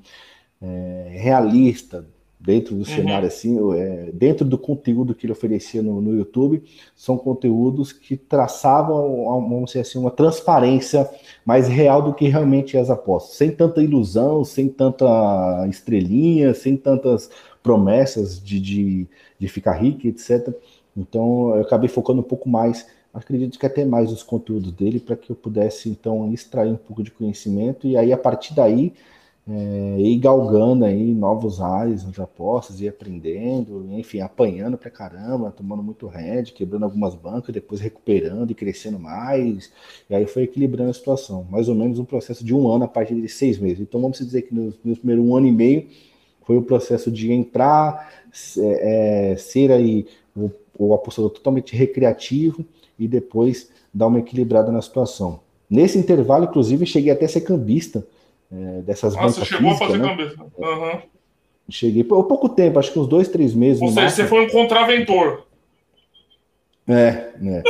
é, 0.61 1.09
realista 1.11 2.07
dentro 2.45 2.75
do 2.75 2.81
uhum. 2.81 2.85
cenário 2.85 3.27
assim, 3.27 3.59
é, 3.75 4.11
dentro 4.13 4.45
do 4.45 4.59
conteúdo 4.59 5.15
que 5.15 5.25
ele 5.25 5.33
oferecia 5.33 5.83
no, 5.83 6.01
no 6.03 6.15
YouTube, 6.15 6.63
são 6.95 7.17
conteúdos 7.17 7.91
que 7.91 8.19
traçavam, 8.19 9.25
vamos 9.25 9.71
dizer 9.71 9.81
assim, 9.81 9.99
uma 9.99 10.11
transparência 10.11 11.09
mais 11.45 11.67
real 11.69 12.03
do 12.03 12.13
que 12.13 12.29
realmente 12.29 12.77
as 12.77 12.91
apostas, 12.91 13.37
sem 13.37 13.51
tanta 13.51 13.83
ilusão, 13.83 14.45
sem 14.45 14.69
tanta 14.69 15.67
estrelinha, 15.71 16.53
sem 16.53 16.77
tantas 16.77 17.31
promessas 17.63 18.39
de, 18.43 18.61
de, 18.61 19.07
de 19.39 19.49
ficar 19.49 19.73
rico, 19.73 20.07
etc. 20.07 20.55
Então 20.95 21.55
eu 21.55 21.63
acabei 21.63 21.89
focando 21.89 22.21
um 22.21 22.25
pouco 22.25 22.47
mais 22.47 22.87
acredito 23.13 23.59
que 23.59 23.65
até 23.65 23.85
mais 23.85 24.11
os 24.11 24.25
conteúdos 24.25 24.73
dele 24.73 24.99
para 24.99 25.15
que 25.15 25.31
eu 25.31 25.37
pudesse 25.37 25.89
então 25.89 26.33
extrair 26.33 26.73
um 26.73 26.77
pouco 26.77 27.01
de 27.01 27.13
conhecimento 27.13 27.87
e 27.87 27.97
aí 27.97 28.13
a 28.13 28.19
partir 28.19 28.53
daí 28.55 28.93
é, 29.47 29.97
ir 29.99 30.17
galgando 30.19 30.87
aí 30.87 31.13
novos 31.15 31.61
ares 31.61 32.05
nas 32.05 32.19
apostas, 32.19 32.81
ir 32.81 32.89
aprendendo, 32.89 33.87
enfim, 33.91 34.21
apanhando 34.21 34.79
pra 34.79 34.91
caramba, 34.91 35.51
tomando 35.51 35.83
muito 35.83 36.07
head, 36.07 36.53
quebrando 36.53 36.85
algumas 36.85 37.15
bancas, 37.15 37.55
depois 37.55 37.81
recuperando 37.81 38.51
e 38.51 38.55
crescendo 38.55 38.99
mais, 38.99 39.71
e 40.09 40.15
aí 40.15 40.27
foi 40.27 40.45
equilibrando 40.45 40.91
a 40.91 40.95
situação. 40.95 41.47
Mais 41.51 41.69
ou 41.69 41.75
menos 41.75 41.99
um 41.99 42.05
processo 42.05 42.43
de 42.43 42.55
um 42.55 42.69
ano 42.69 42.85
a 42.85 42.89
partir 42.89 43.21
de 43.21 43.29
seis 43.29 43.59
meses. 43.59 43.81
Então 43.81 44.01
vamos 44.01 44.19
dizer 44.19 44.43
que 44.43 44.55
no, 44.55 44.73
no 44.83 44.97
primeiro 44.97 45.23
um 45.23 45.37
ano 45.37 45.47
e 45.47 45.53
meio 45.53 45.89
foi 46.47 46.57
o 46.57 46.63
processo 46.63 47.11
de 47.11 47.31
entrar, 47.33 48.11
é, 48.59 49.33
é, 49.33 49.37
ser 49.37 49.71
aí 49.71 50.07
o, 50.35 50.51
o 50.79 50.95
apostador 50.95 51.31
totalmente 51.31 51.77
recreativo 51.77 52.65
e 52.99 53.07
depois 53.07 53.71
dar 53.93 54.07
uma 54.07 54.21
equilibrada 54.21 54.73
na 54.73 54.81
situação. 54.81 55.41
Nesse 55.69 55.99
intervalo, 55.99 56.45
inclusive, 56.45 56.87
cheguei 56.87 57.11
até 57.11 57.25
a 57.25 57.29
ser 57.29 57.41
cambista, 57.43 58.07
é, 58.53 58.83
dessas 58.83 59.17
ah, 59.17 59.23
você 59.23 59.45
chegou 59.45 59.71
física, 59.71 59.85
a 59.85 59.89
fazer 59.89 60.03
né? 60.03 60.09
câmbio. 60.09 60.51
Uhum. 60.57 61.01
Cheguei 61.69 62.05
por 62.05 62.25
pouco 62.25 62.49
tempo, 62.49 62.79
acho 62.79 62.93
que 62.93 62.99
uns 62.99 63.09
dois, 63.09 63.29
três 63.29 63.55
meses. 63.55 63.81
Ou 63.81 63.89
seja, 63.89 64.11
você 64.11 64.27
foi 64.27 64.45
um 64.45 64.49
contraventor. 64.49 65.45
É, 66.87 67.31
né? 67.41 67.63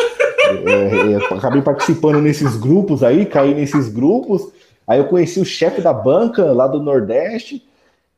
é, 0.67 1.13
é, 1.13 1.35
acabei 1.37 1.63
participando 1.63 2.21
nesses 2.21 2.57
grupos 2.57 3.05
aí, 3.05 3.25
caí 3.25 3.55
nesses 3.55 3.89
grupos, 3.89 4.53
Aí 4.87 4.99
eu 4.99 5.09
conheci 5.09 5.41
o 5.41 5.45
chefe 5.45 5.81
da 5.81 5.93
banca 5.93 6.53
lá 6.53 6.67
do 6.67 6.83
Nordeste, 6.83 7.67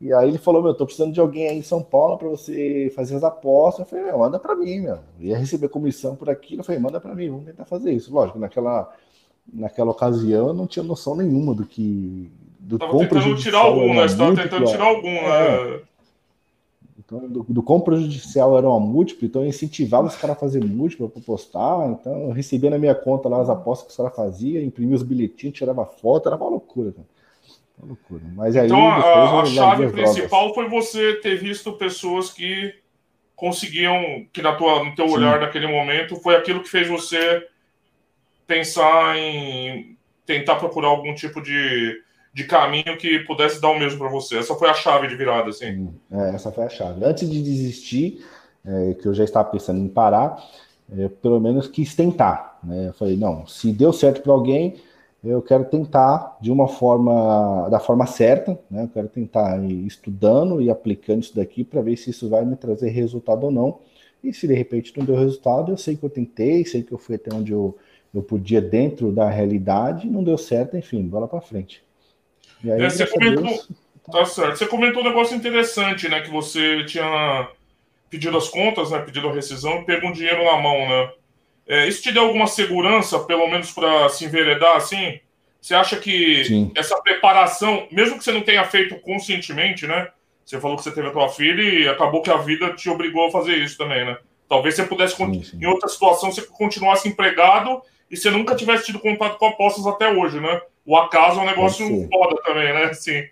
e 0.00 0.12
aí 0.12 0.28
ele 0.28 0.38
falou: 0.38 0.62
Meu, 0.62 0.74
tô 0.74 0.84
precisando 0.84 1.12
de 1.12 1.20
alguém 1.20 1.48
aí 1.48 1.58
em 1.58 1.62
São 1.62 1.82
Paulo 1.82 2.18
para 2.18 2.28
você 2.28 2.92
fazer 2.94 3.14
as 3.16 3.24
apostas. 3.24 3.80
Eu 3.80 3.86
falei: 3.86 4.04
Meu, 4.04 4.18
manda 4.18 4.38
para 4.38 4.54
mim, 4.54 4.80
meu. 4.80 4.98
Eu 5.18 5.26
ia 5.26 5.38
receber 5.38 5.68
comissão 5.68 6.16
por 6.16 6.28
aqui. 6.28 6.56
Eu 6.56 6.64
falei: 6.64 6.80
Manda 6.80 7.00
para 7.00 7.14
mim, 7.14 7.30
vamos 7.30 7.46
tentar 7.46 7.64
fazer 7.64 7.92
isso. 7.92 8.12
Lógico, 8.12 8.38
naquela, 8.38 8.92
naquela 9.52 9.90
ocasião 9.90 10.48
eu 10.48 10.54
não 10.54 10.66
tinha 10.66 10.82
noção 10.82 11.14
nenhuma 11.16 11.54
do 11.54 11.64
que. 11.64 12.30
Do 12.66 12.78
tava 12.80 12.98
tentando 12.98 13.36
tirar 13.36 13.60
algum, 13.60 13.94
né? 13.94 14.08
Você 14.08 14.16
tava 14.16 14.34
tentando 14.34 14.64
tirar 14.66 14.84
algum, 14.86 15.12
né? 15.12 15.22
É. 15.22 15.80
Então, 16.98 17.20
do, 17.28 17.46
do 17.48 17.62
quão 17.62 17.80
prejudicial 17.80 18.58
era 18.58 18.68
uma 18.68 18.80
múltipla, 18.80 19.28
então 19.28 19.42
eu 19.42 19.48
incentivava 19.48 20.08
os 20.08 20.16
caras 20.16 20.36
a 20.36 20.40
fazer 20.40 20.64
múltipla 20.64 21.08
para 21.08 21.22
postar. 21.22 21.88
Então 21.90 22.22
eu 22.22 22.32
recebia 22.32 22.68
na 22.68 22.78
minha 22.78 22.94
conta 22.96 23.28
lá 23.28 23.40
as 23.40 23.48
apostas 23.48 23.86
que 23.86 23.90
os 23.92 23.96
caras 23.96 24.16
faziam, 24.16 24.64
imprimia 24.64 24.96
os 24.96 25.04
bilhetinhos, 25.04 25.56
tirava 25.56 25.86
foto, 25.86 26.28
era 26.28 26.36
uma 26.36 26.48
loucura, 26.48 26.90
cara. 26.90 27.06
Uma 27.78 27.88
loucura. 27.90 28.22
Mas 28.34 28.56
aí, 28.56 28.66
então 28.66 28.88
a, 28.88 29.42
a 29.42 29.46
chave 29.46 29.88
principal 29.90 30.52
foi 30.52 30.68
você 30.68 31.14
ter 31.20 31.36
visto 31.36 31.74
pessoas 31.74 32.32
que 32.32 32.74
conseguiam, 33.36 34.26
que 34.32 34.42
na 34.42 34.56
tua, 34.56 34.82
no 34.82 34.92
teu 34.96 35.06
Sim. 35.06 35.14
olhar 35.14 35.40
naquele 35.40 35.68
momento, 35.68 36.16
foi 36.16 36.34
aquilo 36.34 36.60
que 36.60 36.68
fez 36.68 36.88
você 36.88 37.46
pensar 38.48 39.16
em 39.16 39.96
tentar 40.24 40.56
procurar 40.56 40.88
algum 40.88 41.14
tipo 41.14 41.40
de 41.40 42.04
de 42.36 42.44
caminho 42.44 42.98
que 42.98 43.20
pudesse 43.20 43.62
dar 43.62 43.70
o 43.70 43.78
mesmo 43.78 43.98
para 43.98 44.10
você. 44.10 44.36
Essa 44.36 44.54
foi 44.54 44.68
a 44.68 44.74
chave 44.74 45.08
de 45.08 45.16
virada, 45.16 45.48
assim. 45.48 45.88
É, 46.12 46.34
essa 46.34 46.52
foi 46.52 46.64
a 46.64 46.68
chave. 46.68 47.02
Antes 47.02 47.30
de 47.30 47.42
desistir, 47.42 48.22
é, 48.62 48.92
que 48.92 49.08
eu 49.08 49.14
já 49.14 49.24
estava 49.24 49.48
pensando 49.48 49.80
em 49.80 49.88
parar, 49.88 50.36
é, 50.98 51.08
pelo 51.08 51.40
menos 51.40 51.66
quis 51.66 51.94
tentar. 51.94 52.58
Né? 52.62 52.88
Eu 52.88 52.92
falei, 52.92 53.16
não, 53.16 53.46
se 53.46 53.72
deu 53.72 53.90
certo 53.90 54.20
para 54.20 54.34
alguém, 54.34 54.76
eu 55.24 55.40
quero 55.40 55.64
tentar 55.64 56.36
de 56.38 56.52
uma 56.52 56.68
forma, 56.68 57.70
da 57.70 57.80
forma 57.80 58.04
certa, 58.04 58.60
né? 58.70 58.84
Eu 58.84 58.88
quero 58.88 59.08
tentar 59.08 59.58
estudando 59.64 60.60
e 60.60 60.70
aplicando 60.70 61.22
isso 61.22 61.34
daqui 61.34 61.64
para 61.64 61.80
ver 61.80 61.96
se 61.96 62.10
isso 62.10 62.28
vai 62.28 62.44
me 62.44 62.54
trazer 62.54 62.90
resultado 62.90 63.44
ou 63.44 63.50
não. 63.50 63.78
E 64.22 64.32
se 64.32 64.46
de 64.46 64.52
repente 64.52 64.92
não 64.94 65.06
deu 65.06 65.16
resultado, 65.16 65.72
eu 65.72 65.78
sei 65.78 65.96
que 65.96 66.04
eu 66.04 66.10
tentei, 66.10 66.66
sei 66.66 66.82
que 66.82 66.92
eu 66.92 66.98
fui 66.98 67.16
até 67.16 67.34
onde 67.34 67.50
eu, 67.50 67.76
eu 68.14 68.22
podia 68.22 68.60
dentro 68.60 69.10
da 69.10 69.28
realidade, 69.28 70.06
não 70.06 70.22
deu 70.22 70.36
certo, 70.36 70.76
enfim, 70.76 71.02
bola 71.02 71.26
para 71.26 71.40
frente. 71.40 71.85
É, 72.64 72.88
você 72.88 73.06
comentou. 73.06 73.64
Tá 74.10 74.24
certo. 74.24 74.56
Você 74.56 74.66
comentou 74.66 75.02
um 75.02 75.06
negócio 75.06 75.36
interessante, 75.36 76.08
né? 76.08 76.20
Que 76.20 76.30
você 76.30 76.84
tinha 76.84 77.48
pedido 78.08 78.36
as 78.36 78.48
contas, 78.48 78.90
né? 78.90 79.00
Pedido 79.00 79.28
a 79.28 79.32
rescisão 79.32 79.80
e 79.80 79.84
pegou 79.84 80.10
um 80.10 80.12
dinheiro 80.12 80.44
na 80.44 80.56
mão, 80.56 80.88
né? 80.88 81.10
É, 81.66 81.88
isso 81.88 82.02
te 82.02 82.12
deu 82.12 82.22
alguma 82.22 82.46
segurança, 82.46 83.18
pelo 83.20 83.48
menos 83.48 83.72
para 83.72 84.08
se 84.08 84.24
enveredar 84.24 84.76
assim? 84.76 85.18
Você 85.60 85.74
acha 85.74 85.96
que 85.96 86.44
Sim. 86.44 86.70
essa 86.76 86.96
preparação, 87.02 87.88
mesmo 87.90 88.18
que 88.18 88.24
você 88.24 88.30
não 88.30 88.42
tenha 88.42 88.62
feito 88.64 88.94
conscientemente, 89.00 89.84
né? 89.84 90.08
Você 90.44 90.60
falou 90.60 90.76
que 90.76 90.84
você 90.84 90.92
teve 90.92 91.08
a 91.08 91.10
tua 91.10 91.28
filha 91.28 91.60
e 91.60 91.88
acabou 91.88 92.22
que 92.22 92.30
a 92.30 92.36
vida 92.36 92.72
te 92.72 92.88
obrigou 92.88 93.26
a 93.26 93.32
fazer 93.32 93.56
isso 93.56 93.76
também, 93.76 94.06
né? 94.06 94.16
Talvez 94.48 94.76
você 94.76 94.84
pudesse, 94.84 95.16
sim, 95.16 95.42
sim. 95.42 95.58
em 95.60 95.66
outra 95.66 95.88
situação, 95.88 96.30
você 96.30 96.42
continuasse 96.42 97.08
empregado 97.08 97.82
e 98.08 98.16
você 98.16 98.30
nunca 98.30 98.54
tivesse 98.54 98.86
tido 98.86 99.00
contato 99.00 99.38
com 99.38 99.46
apostas 99.48 99.84
até 99.88 100.08
hoje, 100.08 100.38
né? 100.38 100.60
O 100.86 100.96
acaso 100.96 101.40
é 101.40 101.42
um 101.42 101.46
negócio 101.46 102.08
foda 102.08 102.36
também, 102.44 102.72
né? 102.72 102.84
Assim, 102.84 103.24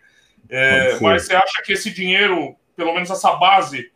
é, 0.49 0.99
mas 1.01 1.25
você 1.25 1.35
acha 1.35 1.63
que 1.63 1.73
esse 1.73 1.91
dinheiro, 1.91 2.57
pelo 2.77 2.93
menos 2.93 3.11
essa 3.11 3.33
base 3.37 3.91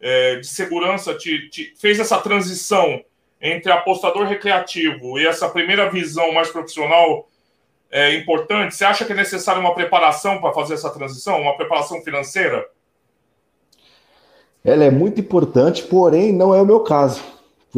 é, 0.00 0.36
de 0.36 0.46
segurança, 0.46 1.14
te, 1.14 1.48
te, 1.48 1.74
fez 1.80 1.98
essa 1.98 2.18
transição 2.18 3.02
entre 3.40 3.72
apostador 3.72 4.26
recreativo 4.26 5.18
e 5.18 5.26
essa 5.26 5.48
primeira 5.48 5.90
visão 5.90 6.32
mais 6.32 6.50
profissional 6.50 7.28
é 7.90 8.14
importante? 8.14 8.74
Você 8.74 8.84
acha 8.84 9.04
que 9.04 9.12
é 9.12 9.16
necessária 9.16 9.60
uma 9.60 9.74
preparação 9.74 10.40
para 10.40 10.52
fazer 10.52 10.74
essa 10.74 10.90
transição, 10.90 11.40
uma 11.40 11.56
preparação 11.56 12.02
financeira? 12.02 12.66
Ela 14.62 14.84
é 14.84 14.90
muito 14.90 15.20
importante, 15.20 15.82
porém 15.84 16.32
não 16.32 16.54
é 16.54 16.60
o 16.60 16.66
meu 16.66 16.80
caso. 16.80 17.22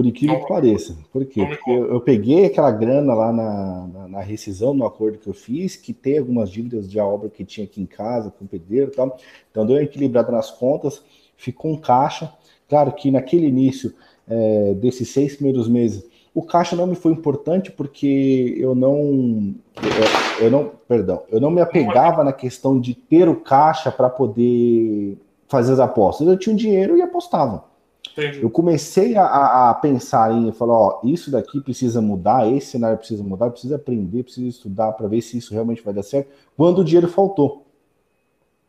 Por 0.00 0.06
incrível 0.06 0.40
que 0.40 0.48
pareça. 0.48 0.96
Por 1.12 1.26
quê? 1.26 1.44
Porque 1.44 1.70
eu, 1.70 1.92
eu 1.92 2.00
peguei 2.00 2.46
aquela 2.46 2.70
grana 2.70 3.12
lá 3.12 3.30
na, 3.30 3.86
na, 3.86 4.08
na, 4.08 4.20
rescisão, 4.22 4.72
no 4.72 4.86
acordo 4.86 5.18
que 5.18 5.28
eu 5.28 5.34
fiz, 5.34 5.76
que 5.76 5.92
tem 5.92 6.16
algumas 6.16 6.50
dívidas 6.50 6.88
de 6.88 6.98
obra 6.98 7.28
que 7.28 7.44
tinha 7.44 7.66
aqui 7.66 7.82
em 7.82 7.84
casa, 7.84 8.30
com 8.30 8.46
o 8.46 8.48
pedreiro 8.48 8.90
e 8.90 8.96
tal. 8.96 9.18
Então 9.50 9.66
deu 9.66 9.76
uma 9.76 9.82
equilibrada 9.82 10.32
nas 10.32 10.50
contas, 10.50 11.02
ficou 11.36 11.70
um 11.70 11.76
caixa. 11.76 12.32
Claro 12.66 12.92
que 12.92 13.10
naquele 13.10 13.46
início 13.46 13.92
é, 14.26 14.72
desses 14.72 15.10
seis 15.10 15.34
primeiros 15.34 15.68
meses, 15.68 16.08
o 16.34 16.42
caixa 16.42 16.74
não 16.74 16.86
me 16.86 16.94
foi 16.94 17.12
importante 17.12 17.70
porque 17.70 18.56
eu 18.56 18.74
não, 18.74 19.54
eu, 20.40 20.46
eu 20.46 20.50
não, 20.50 20.72
perdão, 20.88 21.24
eu 21.30 21.38
não 21.38 21.50
me 21.50 21.60
apegava 21.60 22.24
na 22.24 22.32
questão 22.32 22.80
de 22.80 22.94
ter 22.94 23.28
o 23.28 23.36
caixa 23.36 23.92
para 23.92 24.08
poder 24.08 25.18
fazer 25.46 25.74
as 25.74 25.78
apostas. 25.78 26.26
Eu 26.26 26.38
tinha 26.38 26.54
um 26.54 26.56
dinheiro 26.56 26.96
e 26.96 27.02
apostava. 27.02 27.68
Entendi. 28.12 28.42
Eu 28.42 28.50
comecei 28.50 29.16
a, 29.16 29.70
a, 29.70 29.74
pensar 29.74 30.32
em 30.32 30.52
falar, 30.52 30.74
ó, 30.74 31.00
isso 31.04 31.30
daqui 31.30 31.60
precisa 31.60 32.00
mudar, 32.00 32.50
esse 32.50 32.68
cenário 32.72 32.98
precisa 32.98 33.22
mudar, 33.22 33.50
precisa 33.50 33.76
aprender, 33.76 34.24
precisa 34.24 34.48
estudar 34.48 34.92
para 34.92 35.06
ver 35.06 35.20
se 35.20 35.38
isso 35.38 35.52
realmente 35.54 35.82
vai 35.82 35.94
dar 35.94 36.02
certo, 36.02 36.30
quando 36.56 36.80
o 36.80 36.84
dinheiro 36.84 37.08
faltou. 37.08 37.66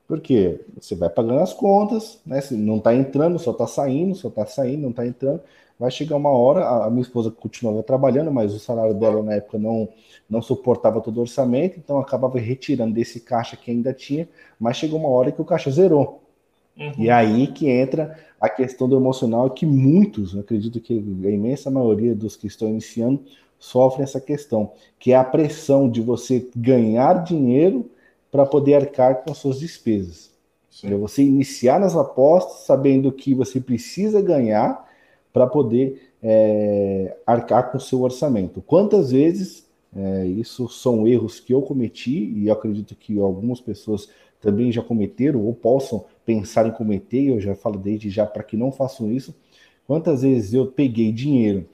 Porque 0.07 0.59
você 0.79 0.93
vai 0.93 1.09
pagando 1.09 1.39
as 1.39 1.53
contas, 1.53 2.19
né? 2.25 2.41
Se 2.41 2.53
não 2.53 2.77
está 2.77 2.93
entrando, 2.93 3.39
só 3.39 3.51
está 3.51 3.65
saindo, 3.65 4.13
só 4.13 4.27
está 4.27 4.45
saindo, 4.45 4.81
não 4.81 4.89
está 4.89 5.07
entrando. 5.07 5.39
Vai 5.79 5.89
chegar 5.89 6.17
uma 6.17 6.29
hora, 6.29 6.85
a 6.85 6.89
minha 6.89 7.01
esposa 7.01 7.31
continuava 7.31 7.81
trabalhando, 7.81 8.31
mas 8.31 8.53
o 8.53 8.59
salário 8.59 8.93
dela 8.93 9.23
na 9.23 9.35
época 9.35 9.57
não, 9.57 9.87
não 10.29 10.41
suportava 10.41 11.01
todo 11.01 11.17
o 11.17 11.21
orçamento, 11.21 11.79
então 11.79 11.97
acabava 11.97 12.37
retirando 12.37 12.93
desse 12.93 13.21
caixa 13.21 13.55
que 13.55 13.71
ainda 13.71 13.93
tinha, 13.93 14.27
mas 14.59 14.77
chegou 14.77 14.99
uma 14.99 15.09
hora 15.09 15.31
que 15.31 15.41
o 15.41 15.45
caixa 15.45 15.71
zerou. 15.71 16.21
Uhum. 16.77 16.93
E 16.97 17.09
aí 17.09 17.47
que 17.47 17.69
entra 17.69 18.17
a 18.39 18.49
questão 18.49 18.87
do 18.89 18.95
emocional, 18.95 19.49
que 19.49 19.65
muitos, 19.65 20.37
acredito 20.37 20.79
que 20.79 20.93
a 20.93 21.29
imensa 21.29 21.69
maioria 21.69 22.15
dos 22.15 22.35
que 22.35 22.47
estão 22.47 22.69
iniciando 22.69 23.21
sofrem 23.59 24.03
essa 24.03 24.19
questão, 24.19 24.71
que 24.97 25.11
é 25.11 25.15
a 25.15 25.23
pressão 25.23 25.87
de 25.89 26.01
você 26.01 26.49
ganhar 26.55 27.23
dinheiro 27.23 27.89
para 28.31 28.45
poder 28.45 28.75
arcar 28.75 29.23
com 29.23 29.31
as 29.31 29.37
suas 29.37 29.59
despesas. 29.59 30.31
É 30.83 30.95
você 30.95 31.21
iniciar 31.21 31.79
nas 31.79 31.95
apostas 31.95 32.65
sabendo 32.65 33.11
que 33.11 33.35
você 33.35 33.59
precisa 33.59 34.21
ganhar 34.21 34.89
para 35.31 35.45
poder 35.45 36.11
é, 36.23 37.15
arcar 37.25 37.71
com 37.71 37.77
o 37.77 37.81
seu 37.81 38.01
orçamento. 38.01 38.61
Quantas 38.61 39.11
vezes 39.11 39.67
é, 39.95 40.25
isso 40.25 40.67
são 40.69 41.05
erros 41.07 41.39
que 41.39 41.53
eu 41.53 41.61
cometi 41.61 42.33
e 42.35 42.47
eu 42.47 42.53
acredito 42.53 42.95
que 42.95 43.19
algumas 43.19 43.59
pessoas 43.59 44.09
também 44.39 44.71
já 44.71 44.81
cometeram 44.81 45.45
ou 45.45 45.53
possam 45.53 46.05
pensar 46.25 46.67
em 46.67 46.71
cometer, 46.71 47.23
eu 47.23 47.39
já 47.39 47.55
falo 47.55 47.77
desde 47.77 48.09
já 48.09 48.25
para 48.25 48.43
que 48.43 48.57
não 48.57 48.71
façam 48.71 49.11
isso. 49.11 49.35
Quantas 49.87 50.21
vezes 50.21 50.53
eu 50.53 50.67
peguei 50.67 51.11
dinheiro 51.11 51.67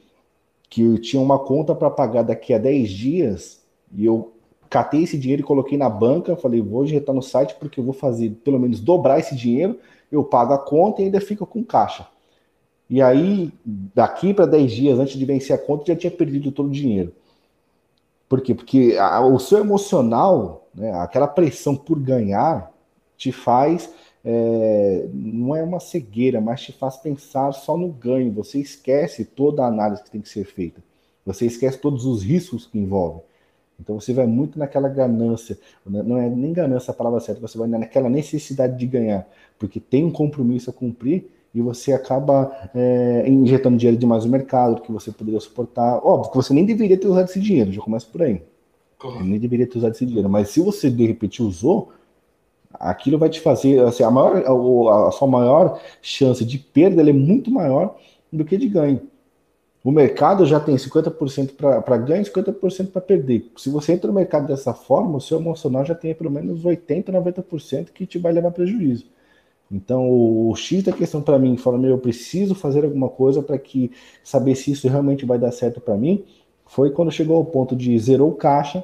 que 0.69 0.81
eu 0.81 0.99
tinha 0.99 1.21
uma 1.21 1.39
conta 1.39 1.73
para 1.75 1.89
pagar 1.89 2.23
daqui 2.23 2.53
a 2.53 2.57
10 2.57 2.89
dias 2.89 3.63
e 3.93 4.05
eu 4.05 4.33
catei 4.69 5.03
esse 5.03 5.17
dinheiro 5.17 5.41
e 5.41 5.45
coloquei 5.45 5.77
na 5.77 5.89
banca, 5.89 6.35
falei, 6.35 6.61
vou 6.61 6.83
digitar 6.83 7.15
no 7.15 7.21
site 7.21 7.55
porque 7.59 7.79
eu 7.79 7.83
vou 7.83 7.93
fazer 7.93 8.31
pelo 8.43 8.59
menos 8.59 8.79
dobrar 8.79 9.19
esse 9.19 9.35
dinheiro, 9.35 9.79
eu 10.11 10.23
pago 10.23 10.53
a 10.53 10.57
conta 10.57 11.01
e 11.01 11.05
ainda 11.05 11.21
fico 11.21 11.45
com 11.45 11.63
caixa. 11.63 12.07
E 12.89 13.01
aí, 13.01 13.51
daqui 13.65 14.33
para 14.33 14.45
10 14.45 14.71
dias 14.71 14.99
antes 14.99 15.17
de 15.17 15.25
vencer 15.25 15.55
a 15.55 15.59
conta, 15.59 15.85
já 15.87 15.95
tinha 15.95 16.11
perdido 16.11 16.51
todo 16.51 16.67
o 16.67 16.71
dinheiro. 16.71 17.13
Por 18.29 18.41
quê? 18.41 18.55
Porque 18.55 18.97
a, 18.99 19.21
o 19.21 19.39
seu 19.39 19.59
emocional, 19.59 20.67
né, 20.73 20.91
aquela 20.99 21.27
pressão 21.27 21.75
por 21.75 21.99
ganhar, 21.99 22.71
te 23.17 23.31
faz. 23.31 23.93
É, 24.29 25.07
não 25.13 25.55
é 25.55 25.63
uma 25.63 25.79
cegueira, 25.79 26.41
mas 26.41 26.61
te 26.61 26.73
faz 26.73 26.97
pensar 26.97 27.53
só 27.53 27.77
no 27.77 27.87
ganho. 27.87 28.29
Você 28.33 28.59
esquece 28.59 29.23
toda 29.23 29.63
a 29.63 29.67
análise 29.67 30.03
que 30.03 30.11
tem 30.11 30.19
que 30.19 30.27
ser 30.27 30.43
feita. 30.43 30.83
Você 31.25 31.45
esquece 31.45 31.77
todos 31.77 32.05
os 32.05 32.23
riscos 32.23 32.65
que 32.65 32.77
envolve. 32.77 33.21
Então 33.79 33.97
você 33.97 34.11
vai 34.13 34.27
muito 34.27 34.59
naquela 34.59 34.89
ganância, 34.89 35.57
né, 35.85 36.01
não 36.03 36.17
é 36.17 36.27
nem 36.27 36.51
ganância 36.51 36.91
a 36.91 36.93
palavra 36.95 37.19
certa, 37.19 37.39
você 37.39 37.57
vai 37.57 37.67
naquela 37.67 38.09
necessidade 38.09 38.75
de 38.77 38.87
ganhar, 38.87 39.29
porque 39.59 39.79
tem 39.79 40.03
um 40.03 40.11
compromisso 40.11 40.71
a 40.71 40.73
cumprir 40.73 41.29
e 41.53 41.61
você 41.61 41.93
acaba 41.93 42.69
é, 42.73 43.23
injetando 43.29 43.77
dinheiro 43.77 43.97
demais 43.99 44.25
no 44.25 44.31
mercado 44.31 44.81
que 44.81 44.91
você 44.91 45.11
poderia 45.11 45.39
suportar. 45.39 46.01
Óbvio 46.03 46.31
que 46.31 46.37
você 46.37 46.53
nem 46.53 46.65
deveria 46.65 46.97
ter 46.97 47.07
usado 47.07 47.29
esse 47.29 47.39
dinheiro, 47.39 47.71
já 47.71 47.81
começa 47.81 48.07
por 48.11 48.23
aí. 48.23 48.41
Nem 49.23 49.39
deveria 49.39 49.67
ter 49.67 49.77
usado 49.77 49.93
esse 49.93 50.05
dinheiro, 50.05 50.27
mas 50.27 50.49
se 50.49 50.59
você 50.59 50.89
de 50.89 51.05
repente 51.05 51.43
usou, 51.43 51.91
aquilo 52.79 53.17
vai 53.17 53.29
te 53.29 53.39
fazer, 53.39 53.79
assim, 53.81 54.03
a, 54.03 54.11
maior, 54.11 54.37
a 55.07 55.11
sua 55.11 55.27
maior 55.27 55.79
chance 56.01 56.43
de 56.43 56.57
perda 56.57 57.01
é 57.01 57.13
muito 57.13 57.51
maior 57.51 57.95
do 58.31 58.45
que 58.45 58.57
de 58.57 58.67
ganho. 58.67 59.01
O 59.83 59.91
mercado 59.91 60.45
já 60.45 60.59
tem 60.59 60.75
50% 60.75 61.53
para 61.55 61.97
ganho 61.97 62.21
e 62.21 62.25
50% 62.25 62.91
para 62.91 63.01
perder. 63.01 63.49
Se 63.55 63.69
você 63.69 63.93
entra 63.93 64.07
no 64.07 64.13
mercado 64.13 64.47
dessa 64.47 64.73
forma, 64.73 65.17
o 65.17 65.21
seu 65.21 65.39
emocional 65.39 65.85
já 65.85 65.95
tem 65.95 66.13
pelo 66.13 66.29
menos 66.29 66.63
80%, 66.63 67.05
90% 67.05 67.91
que 67.93 68.05
te 68.05 68.17
vai 68.17 68.33
levar 68.33 68.51
prejuízo. 68.51 69.05
Então, 69.71 70.09
o 70.09 70.53
X 70.55 70.83
da 70.83 70.91
questão 70.91 71.21
para 71.21 71.37
mim, 71.37 71.57
falando, 71.57 71.87
eu 71.87 71.97
preciso 71.97 72.55
fazer 72.55 72.83
alguma 72.83 73.09
coisa 73.09 73.41
para 73.41 73.57
que 73.57 73.91
saber 74.23 74.55
se 74.55 74.71
isso 74.71 74.87
realmente 74.87 75.25
vai 75.25 75.37
dar 75.37 75.51
certo 75.51 75.79
para 75.79 75.95
mim, 75.95 76.23
foi 76.65 76.91
quando 76.91 77.11
chegou 77.11 77.37
ao 77.37 77.45
ponto 77.45 77.75
de 77.75 77.97
zerou 77.97 78.29
o 78.31 78.35
caixa, 78.35 78.83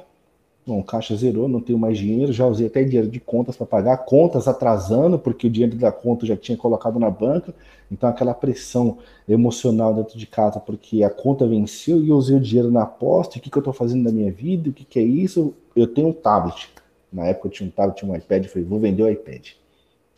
Bom, 0.66 0.82
caixa 0.82 1.14
zerou, 1.14 1.46
não 1.46 1.60
tenho 1.60 1.78
mais 1.78 1.98
dinheiro, 1.98 2.32
já 2.32 2.46
usei 2.46 2.68
até 2.68 2.82
dinheiro 2.82 3.06
de 3.06 3.20
contas 3.20 3.54
para 3.54 3.66
pagar, 3.66 3.98
contas 3.98 4.48
atrasando, 4.48 5.18
porque 5.18 5.46
o 5.46 5.50
dinheiro 5.50 5.76
da 5.76 5.92
conta 5.92 6.24
já 6.24 6.34
tinha 6.36 6.56
colocado 6.56 6.98
na 6.98 7.10
banca, 7.10 7.54
então 7.92 8.08
aquela 8.08 8.32
pressão 8.32 8.96
emocional 9.28 9.92
dentro 9.92 10.18
de 10.18 10.26
casa, 10.26 10.58
porque 10.58 11.02
a 11.02 11.10
conta 11.10 11.46
venceu 11.46 12.02
e 12.02 12.08
eu 12.08 12.16
usei 12.16 12.36
o 12.36 12.40
dinheiro 12.40 12.70
na 12.70 12.84
aposta, 12.84 13.36
o 13.36 13.42
que, 13.42 13.50
que 13.50 13.58
eu 13.58 13.60
estou 13.60 13.74
fazendo 13.74 14.04
na 14.04 14.10
minha 14.10 14.32
vida, 14.32 14.70
o 14.70 14.72
que, 14.72 14.84
que 14.84 14.98
é 14.98 15.02
isso? 15.02 15.52
Eu 15.76 15.86
tenho 15.86 16.08
um 16.08 16.12
tablet, 16.14 16.70
na 17.12 17.26
época 17.26 17.48
eu 17.48 17.52
tinha 17.52 17.68
um 17.68 17.70
tablet, 17.70 18.04
um 18.06 18.16
iPad, 18.16 18.46
falei, 18.46 18.66
vou 18.66 18.80
vender 18.80 19.02
o 19.02 19.10
iPad. 19.10 19.48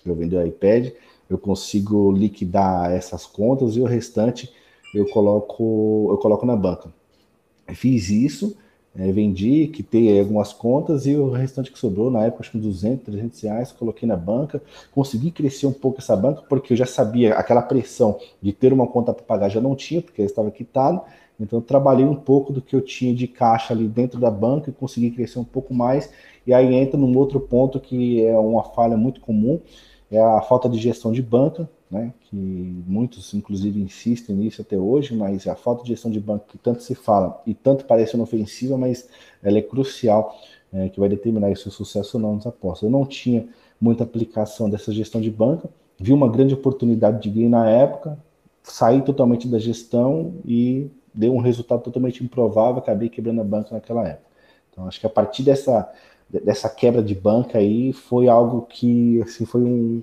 Eu 0.05 0.15
vender 0.15 0.37
o 0.37 0.47
iPad, 0.47 0.93
eu 1.29 1.37
consigo 1.37 2.13
liquidar 2.13 2.93
essas 2.93 3.27
contas 3.27 3.75
e 3.75 3.81
o 3.81 3.85
restante 3.85 4.49
eu 4.95 5.07
coloco, 5.09 6.07
eu 6.11 6.19
coloco 6.19 6.47
na 6.47 6.55
banca. 6.55 6.89
Fiz 7.75 8.09
isso, 8.09 8.57
é, 8.99 9.13
vendi, 9.13 9.69
quitei 9.69 10.19
algumas 10.19 10.55
contas 10.55 11.07
e 11.07 11.15
o 11.15 11.31
restante 11.31 11.71
que 11.71 11.79
sobrou, 11.79 12.11
na 12.11 12.25
época, 12.25 12.43
acho 12.43 12.53
que 12.53 12.59
200, 12.59 13.05
300 13.05 13.41
reais, 13.43 13.73
coloquei 13.73 14.09
na 14.09 14.17
banca, 14.17 14.63
consegui 14.91 15.31
crescer 15.31 15.67
um 15.67 15.73
pouco 15.73 16.01
essa 16.01 16.17
banca, 16.17 16.43
porque 16.49 16.73
eu 16.73 16.77
já 16.77 16.87
sabia, 16.87 17.35
aquela 17.35 17.61
pressão 17.61 18.19
de 18.41 18.53
ter 18.53 18.73
uma 18.73 18.87
conta 18.87 19.13
para 19.13 19.23
pagar 19.23 19.51
já 19.51 19.61
não 19.61 19.77
tinha, 19.77 20.01
porque 20.01 20.23
estava 20.23 20.51
quitado, 20.51 21.03
então 21.39 21.59
eu 21.59 21.63
trabalhei 21.63 22.07
um 22.07 22.15
pouco 22.15 22.53
do 22.53 22.63
que 22.63 22.75
eu 22.75 22.81
tinha 22.81 23.15
de 23.15 23.29
caixa 23.29 23.75
ali 23.75 23.87
dentro 23.87 24.19
da 24.19 24.31
banca 24.31 24.71
e 24.71 24.73
consegui 24.73 25.11
crescer 25.11 25.39
um 25.39 25.45
pouco 25.45 25.75
mais, 25.75 26.11
e 26.47 26.55
aí 26.55 26.75
entra 26.75 26.99
num 26.99 27.15
outro 27.19 27.39
ponto 27.39 27.79
que 27.79 28.25
é 28.25 28.39
uma 28.39 28.63
falha 28.63 28.97
muito 28.97 29.21
comum, 29.21 29.61
é 30.11 30.19
a 30.19 30.41
falta 30.41 30.71
de 30.71 30.79
gestão 30.79 31.13
de 31.13 31.21
banca, 31.21 31.69
né, 31.91 32.13
que 32.23 32.37
muitos 32.87 33.33
inclusive 33.33 33.81
insistem 33.81 34.35
nisso 34.35 34.63
até 34.63 34.77
hoje, 34.77 35.15
mas 35.15 35.47
a 35.47 35.55
falta 35.55 35.83
de 35.83 35.91
gestão 35.91 36.11
de 36.11 36.19
banco 36.19 36.47
que 36.49 36.59
tanto 36.59 36.83
se 36.83 36.95
fala 36.95 37.41
e 37.47 37.55
tanto 37.55 37.85
parece 37.85 38.17
inofensiva, 38.17 38.77
mas 38.77 39.09
ela 39.43 39.59
é 39.59 39.63
crucial, 39.63 40.37
é, 40.73 40.89
que 40.89 40.99
vai 40.99 41.09
determinar 41.09 41.57
se 41.57 41.69
o 41.69 41.71
sucesso 41.71 42.17
ou 42.17 42.23
não 42.23 42.35
nas 42.35 42.47
apostas. 42.47 42.83
Eu 42.83 42.91
não 42.91 43.07
tinha 43.07 43.49
muita 43.81 44.05
aplicação 44.05 44.69
dessa 44.69 44.93
gestão 44.93 45.21
de 45.21 45.31
banca, 45.31 45.69
vi 45.99 46.13
uma 46.13 46.29
grande 46.29 46.55
oportunidade 46.55 47.23
de 47.23 47.31
ganho 47.31 47.51
na 47.51 47.69
época, 47.69 48.19
saí 48.63 49.01
totalmente 49.03 49.47
da 49.47 49.59
gestão 49.59 50.35
e 50.45 50.91
deu 51.15 51.33
um 51.35 51.41
resultado 51.41 51.83
totalmente 51.83 52.23
improvável, 52.23 52.79
acabei 52.79 53.09
quebrando 53.09 53.41
a 53.41 53.45
banca 53.45 53.75
naquela 53.75 54.07
época. 54.07 54.27
Então 54.73 54.87
acho 54.87 55.01
que 55.01 55.07
a 55.07 55.11
partir 55.11 55.43
dessa 55.43 55.91
dessa 56.29 56.69
quebra 56.69 57.01
de 57.01 57.15
banca 57.15 57.59
aí 57.59 57.93
foi 57.93 58.29
algo 58.29 58.63
que 58.63 59.23
assim 59.23 59.45
foi 59.45 59.63
um 59.63 60.03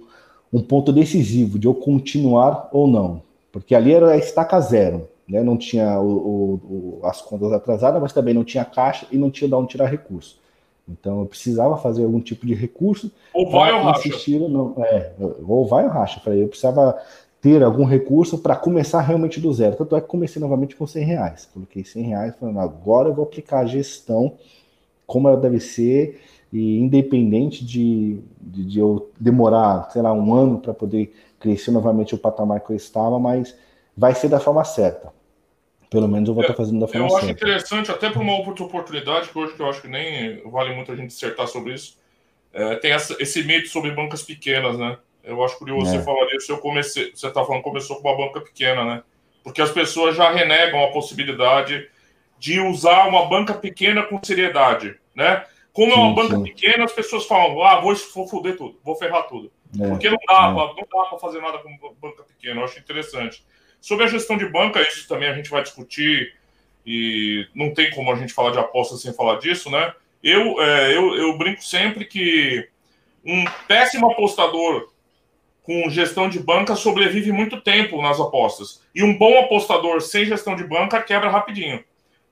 um 0.54 0.62
ponto 0.62 0.94
decisivo 0.94 1.58
de 1.58 1.68
eu 1.68 1.74
continuar 1.74 2.70
ou 2.72 2.88
não, 2.88 3.24
porque 3.52 3.74
ali 3.74 3.92
era 3.92 4.12
a 4.12 4.18
estaca 4.18 4.60
zero, 4.62 5.10
né? 5.28 5.42
Não 5.42 5.58
tinha 5.58 6.00
o, 6.00 6.08
o, 6.08 7.00
o, 7.02 7.06
as 7.06 7.22
contas 7.22 7.52
atrasadas, 7.52 8.00
mas 8.00 8.14
também 8.14 8.36
não 8.36 8.44
tinha 8.44 8.64
caixa 8.64 9.08
e 9.12 9.18
não 9.18 9.32
tinha 9.32 9.48
de 9.48 9.56
onde 9.56 9.70
tirar 9.70 9.88
recurso. 9.88 10.38
Então 10.88 11.22
eu 11.22 11.26
precisava 11.26 11.78
fazer 11.78 12.04
algum 12.04 12.20
tipo 12.20 12.46
de 12.46 12.54
recurso. 12.54 13.12
Ou 13.34 13.50
vai 13.50 13.72
ou 13.74 13.84
racha. 13.84 14.10
Não, 14.50 14.76
é, 14.78 15.12
ou 15.48 15.66
vai 15.66 15.86
ou 15.86 15.90
racha. 15.90 16.22
Eu 16.30 16.48
precisava 16.48 17.02
ter 17.42 17.64
algum 17.64 17.86
recurso 17.86 18.38
para 18.38 18.56
começar 18.56 19.02
realmente 19.02 19.40
do 19.40 19.52
zero. 19.54 19.76
Tanto 19.76 19.96
é 19.96 20.02
que 20.02 20.08
comecei 20.08 20.42
novamente 20.42 20.76
com 20.76 20.86
100 20.86 21.04
reais. 21.06 21.50
Coloquei 21.54 21.84
100 21.84 22.04
reais, 22.04 22.36
falando, 22.40 22.60
agora 22.60 23.10
eu 23.10 23.14
vou 23.14 23.24
aplicar 23.24 23.60
a 23.60 23.66
gestão 23.66 24.34
como 25.06 25.28
ela 25.28 25.38
deve 25.38 25.60
ser 25.60 26.22
e 26.54 26.78
independente 26.78 27.66
de, 27.66 28.20
de, 28.40 28.64
de, 28.64 28.80
eu 28.80 29.12
demorar, 29.20 29.90
sei 29.90 30.04
lá, 30.04 30.14
um 30.14 30.32
ano 30.36 30.60
para 30.60 30.72
poder 30.72 31.12
crescer 31.40 31.72
novamente 31.72 32.14
o 32.14 32.18
patamar 32.18 32.62
que 32.62 32.72
eu 32.72 32.76
estava, 32.76 33.18
mas 33.20 33.58
vai 33.98 34.14
ser 34.14 34.30
da 34.30 34.40
forma 34.40 34.64
certa. 34.64 35.12
Pelo 35.90 36.08
menos 36.08 36.30
eu 36.30 36.36
vou 36.36 36.44
estar 36.44 36.54
fazendo 36.54 36.80
da 36.80 36.88
forma 36.88 37.10
certa. 37.10 37.26
Eu 37.26 37.32
acho 37.32 37.32
interessante, 37.32 37.90
até 37.90 38.08
para 38.12 38.22
uma 38.22 38.38
outra 38.38 38.64
oportunidade, 38.64 39.30
que 39.30 39.38
hoje 39.38 39.56
que 39.56 39.62
eu 39.64 39.68
acho 39.68 39.82
que 39.82 39.88
nem 39.88 40.44
vale 40.48 40.76
muito 40.76 40.92
a 40.92 40.96
gente 40.96 41.08
dissertar 41.08 41.48
sobre 41.48 41.74
isso, 41.74 41.98
é, 42.54 42.76
tem 42.76 42.92
essa, 42.92 43.16
esse 43.20 43.44
mito 43.44 43.70
sobre 43.70 43.90
bancas 43.90 44.22
pequenas, 44.22 44.78
né? 44.78 45.00
Eu 45.24 45.44
acho 45.44 45.58
curioso 45.58 45.88
é. 45.88 45.98
você 45.98 46.04
falar 46.04 46.28
isso. 46.36 46.52
Eu 46.52 46.60
comecei, 46.60 47.12
você 47.16 47.28
está 47.28 47.44
falando 47.44 47.64
começou 47.64 48.00
com 48.00 48.08
uma 48.08 48.18
banca 48.28 48.40
pequena, 48.42 48.86
né? 48.86 49.04
Porque 49.44 49.62
as 49.62 49.72
pessoas 49.72 50.16
já 50.16 50.32
renegam 50.32 50.84
a 50.84 50.92
possibilidade 50.92 51.90
de 52.38 52.60
usar 52.60 53.08
uma 53.08 53.26
banca 53.28 53.56
pequena 53.56 54.04
com 54.04 54.20
seriedade, 54.24 54.96
né? 55.16 55.44
Como 55.74 55.92
sim, 55.92 56.00
é 56.00 56.02
uma 56.02 56.16
banca 56.16 56.38
sim. 56.38 56.44
pequena, 56.44 56.86
as 56.86 56.94
pessoas 56.94 57.26
falam, 57.26 57.62
ah, 57.64 57.82
vou, 57.82 57.96
vou 58.14 58.28
foder 58.28 58.56
tudo, 58.56 58.80
vou 58.84 58.96
ferrar 58.96 59.28
tudo. 59.28 59.52
É, 59.82 59.90
Porque 59.90 60.08
não 60.10 60.18
dá, 60.28 60.50
é. 60.50 60.54
não 60.54 60.76
dá 60.76 61.06
para 61.10 61.18
fazer 61.18 61.42
nada 61.42 61.58
com 61.58 61.96
banca 62.00 62.24
pequena, 62.24 62.62
eu 62.62 62.66
acho 62.66 62.80
interessante. 62.80 63.44
Sobre 63.82 64.06
a 64.06 64.08
gestão 64.08 64.38
de 64.38 64.48
banca, 64.48 64.82
isso 64.82 65.08
também 65.08 65.28
a 65.28 65.34
gente 65.34 65.50
vai 65.50 65.64
discutir, 65.64 66.34
e 66.86 67.48
não 67.56 67.74
tem 67.74 67.90
como 67.92 68.12
a 68.12 68.16
gente 68.16 68.34
falar 68.34 68.52
de 68.52 68.60
aposta 68.60 68.98
sem 68.98 69.14
falar 69.14 69.40
disso, 69.40 69.70
né? 69.70 69.94
Eu, 70.22 70.62
é, 70.62 70.96
eu, 70.96 71.16
eu 71.16 71.38
brinco 71.38 71.64
sempre 71.64 72.06
que 72.06 72.68
um 73.26 73.44
péssimo 73.68 74.12
apostador 74.12 74.90
com 75.64 75.90
gestão 75.90 76.30
de 76.30 76.40
banca 76.40 76.76
sobrevive 76.76 77.32
muito 77.32 77.60
tempo 77.62 78.02
nas 78.02 78.20
apostas. 78.20 78.82
E 78.94 79.02
um 79.02 79.18
bom 79.18 79.40
apostador 79.40 80.02
sem 80.02 80.26
gestão 80.26 80.56
de 80.56 80.64
banca 80.64 81.02
quebra 81.02 81.30
rapidinho. 81.30 81.84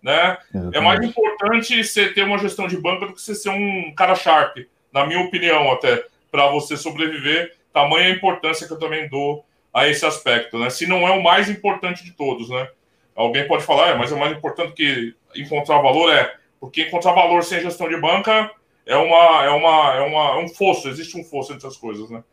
Né? 0.02 0.38
É 0.74 0.80
mais 0.80 1.00
importante 1.04 1.84
você 1.84 2.12
ter 2.12 2.24
uma 2.24 2.38
gestão 2.38 2.68
de 2.68 2.78
banca 2.78 3.06
do 3.06 3.14
que 3.14 3.22
você 3.22 3.36
ser 3.36 3.50
um 3.50 3.94
cara 3.96 4.16
sharp, 4.16 4.58
na 4.92 5.06
minha 5.06 5.22
opinião, 5.22 5.72
até, 5.72 6.04
para 6.32 6.48
você 6.48 6.76
sobreviver. 6.76 7.56
Tamanha 7.72 8.08
a 8.08 8.12
importância 8.12 8.68
que 8.68 8.74
eu 8.74 8.80
também 8.80 9.08
dou 9.08 9.46
a 9.74 9.88
esse 9.88 10.06
aspecto, 10.06 10.58
né? 10.58 10.70
Se 10.70 10.86
não 10.88 11.08
é 11.08 11.12
o 11.12 11.24
mais 11.24 11.50
importante 11.50 12.04
de 12.04 12.12
todos, 12.12 12.50
né? 12.50 12.68
Alguém 13.16 13.48
pode 13.48 13.64
falar, 13.64 13.90
é, 13.90 13.96
mas 13.96 14.12
é 14.12 14.16
mais 14.16 14.36
importante 14.36 14.74
que 14.74 15.16
encontrar 15.36 15.82
valor 15.82 16.12
é, 16.12 16.34
porque 16.60 16.84
encontrar 16.84 17.14
valor 17.14 17.44
sem 17.44 17.62
gestão 17.62 17.88
de 17.88 17.98
banca 17.98 18.52
é 18.86 18.96
uma 18.96 19.46
é 19.46 19.50
uma 19.50 19.96
é 19.96 20.02
uma 20.02 20.40
é 20.40 20.44
um 20.44 20.48
fosso, 20.50 20.90
existe 20.90 21.18
um 21.18 21.24
fosso 21.24 21.54
entre 21.54 21.68
as 21.68 21.78
coisas, 21.78 22.10
né? 22.10 22.24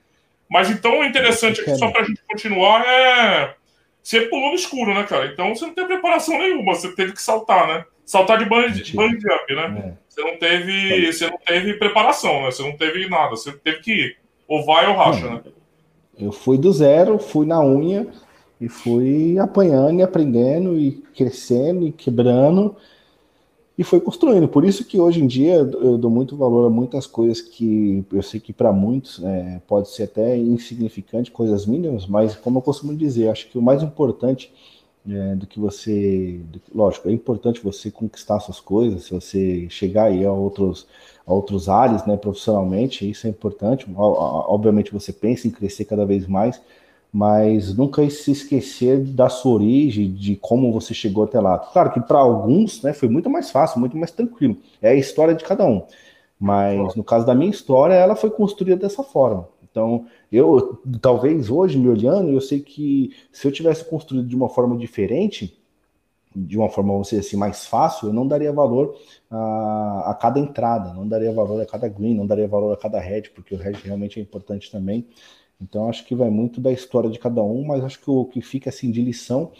Mas 0.48 0.70
então 0.70 1.00
o 1.00 1.04
interessante 1.04 1.60
aqui, 1.60 1.76
só 1.76 1.90
para 1.90 2.02
a 2.02 2.04
gente 2.04 2.22
continuar, 2.26 2.84
é 2.86 3.54
você 4.08 4.22
pulou 4.22 4.48
no 4.48 4.54
escuro, 4.54 4.94
né, 4.94 5.02
cara? 5.02 5.26
Então 5.26 5.54
você 5.54 5.66
não 5.66 5.74
teve 5.74 5.88
preparação 5.88 6.38
nenhuma, 6.38 6.74
você 6.74 6.90
teve 6.94 7.12
que 7.12 7.20
saltar, 7.20 7.68
né? 7.68 7.84
Saltar 8.06 8.38
de 8.38 8.46
band, 8.46 8.72
band 8.94 9.20
jump, 9.20 9.54
né? 9.54 9.84
É. 9.84 9.92
Você 10.08 10.22
não 10.22 10.38
teve. 10.38 11.12
Você 11.12 11.26
não 11.26 11.36
teve 11.36 11.74
preparação, 11.74 12.40
né? 12.40 12.50
Você 12.50 12.62
não 12.62 12.74
teve 12.74 13.06
nada, 13.06 13.30
você 13.30 13.52
teve 13.52 13.80
que 13.80 13.92
ir. 13.92 14.16
Ou 14.48 14.64
vai 14.64 14.86
ou 14.86 14.96
racha, 14.96 15.26
não. 15.26 15.34
né? 15.34 15.42
Eu 16.18 16.32
fui 16.32 16.56
do 16.56 16.72
zero, 16.72 17.18
fui 17.18 17.44
na 17.44 17.62
unha 17.62 18.06
e 18.58 18.66
fui 18.66 19.38
apanhando 19.38 20.00
e 20.00 20.02
aprendendo 20.02 20.78
e 20.78 20.92
crescendo 21.14 21.86
e 21.86 21.92
quebrando 21.92 22.76
e 23.78 23.84
foi 23.84 24.00
construindo. 24.00 24.48
Por 24.48 24.64
isso 24.64 24.84
que 24.84 25.00
hoje 25.00 25.22
em 25.22 25.26
dia 25.26 25.54
eu 25.54 25.96
dou 25.96 26.10
muito 26.10 26.36
valor 26.36 26.66
a 26.66 26.70
muitas 26.70 27.06
coisas 27.06 27.40
que 27.40 28.04
eu 28.12 28.22
sei 28.22 28.40
que 28.40 28.52
para 28.52 28.72
muitos 28.72 29.22
é, 29.22 29.62
pode 29.68 29.88
ser 29.90 30.02
até 30.02 30.36
insignificante, 30.36 31.30
coisas 31.30 31.64
mínimas, 31.64 32.04
mas 32.04 32.34
como 32.34 32.58
eu 32.58 32.62
costumo 32.62 32.92
dizer, 32.96 33.28
acho 33.28 33.48
que 33.48 33.56
o 33.56 33.62
mais 33.62 33.80
importante 33.80 34.52
é, 35.08 35.36
do 35.36 35.46
que 35.46 35.60
você, 35.60 36.40
do, 36.50 36.60
lógico, 36.74 37.08
é 37.08 37.12
importante 37.12 37.60
você 37.62 37.88
conquistar 37.88 38.40
suas 38.40 38.58
coisas, 38.58 39.04
se 39.04 39.12
você 39.12 39.68
chegar 39.70 40.06
aí 40.06 40.24
a 40.24 40.32
outros 40.32 40.86
a 41.24 41.32
outros 41.32 41.68
áreas, 41.68 42.06
né, 42.06 42.16
profissionalmente, 42.16 43.08
isso 43.08 43.26
é 43.26 43.30
importante. 43.30 43.86
Obviamente 43.94 44.90
você 44.90 45.12
pensa 45.12 45.46
em 45.46 45.50
crescer 45.50 45.84
cada 45.84 46.06
vez 46.06 46.26
mais, 46.26 46.58
mas 47.12 47.74
nunca 47.76 48.08
se 48.10 48.30
esquecer 48.30 49.02
da 49.02 49.28
sua 49.28 49.52
origem, 49.52 50.12
de 50.12 50.36
como 50.36 50.72
você 50.72 50.92
chegou 50.92 51.24
até 51.24 51.40
lá. 51.40 51.58
Claro 51.58 51.92
que 51.92 52.00
para 52.00 52.18
alguns 52.18 52.82
né, 52.82 52.92
foi 52.92 53.08
muito 53.08 53.30
mais 53.30 53.50
fácil, 53.50 53.80
muito 53.80 53.96
mais 53.96 54.10
tranquilo. 54.10 54.56
É 54.82 54.90
a 54.90 54.94
história 54.94 55.34
de 55.34 55.44
cada 55.44 55.64
um. 55.64 55.84
Mas 56.38 56.94
no 56.94 57.02
caso 57.02 57.26
da 57.26 57.34
minha 57.34 57.50
história, 57.50 57.94
ela 57.94 58.14
foi 58.14 58.30
construída 58.30 58.76
dessa 58.76 59.02
forma. 59.02 59.48
Então, 59.70 60.06
eu 60.30 60.80
talvez 61.00 61.50
hoje 61.50 61.78
me 61.78 61.88
olhando, 61.88 62.30
eu 62.30 62.40
sei 62.40 62.60
que 62.60 63.14
se 63.32 63.46
eu 63.46 63.52
tivesse 63.52 63.84
construído 63.84 64.26
de 64.26 64.36
uma 64.36 64.48
forma 64.48 64.76
diferente, 64.76 65.58
de 66.34 66.56
uma 66.56 66.68
forma, 66.68 66.92
vamos 66.92 67.08
dizer 67.08 67.20
assim, 67.20 67.36
mais 67.36 67.66
fácil, 67.66 68.08
eu 68.08 68.12
não 68.12 68.26
daria 68.26 68.52
valor 68.52 68.96
a, 69.30 70.10
a 70.10 70.14
cada 70.14 70.38
entrada, 70.38 70.92
não 70.94 71.06
daria 71.06 71.32
valor 71.32 71.60
a 71.60 71.66
cada 71.66 71.88
green, 71.88 72.14
não 72.14 72.26
daria 72.26 72.46
valor 72.46 72.72
a 72.72 72.76
cada 72.76 73.00
red, 73.00 73.22
porque 73.34 73.54
o 73.54 73.58
red 73.58 73.72
realmente 73.72 74.18
é 74.18 74.22
importante 74.22 74.70
também. 74.70 75.06
Então 75.60 75.88
acho 75.88 76.04
que 76.06 76.14
vai 76.14 76.30
muito 76.30 76.60
da 76.60 76.72
história 76.72 77.10
de 77.10 77.18
cada 77.18 77.42
um, 77.42 77.64
mas 77.64 77.84
acho 77.84 78.00
que 78.00 78.10
o 78.10 78.24
que 78.24 78.40
fica 78.40 78.70
assim 78.70 78.90
de 78.90 79.02
lição 79.02 79.50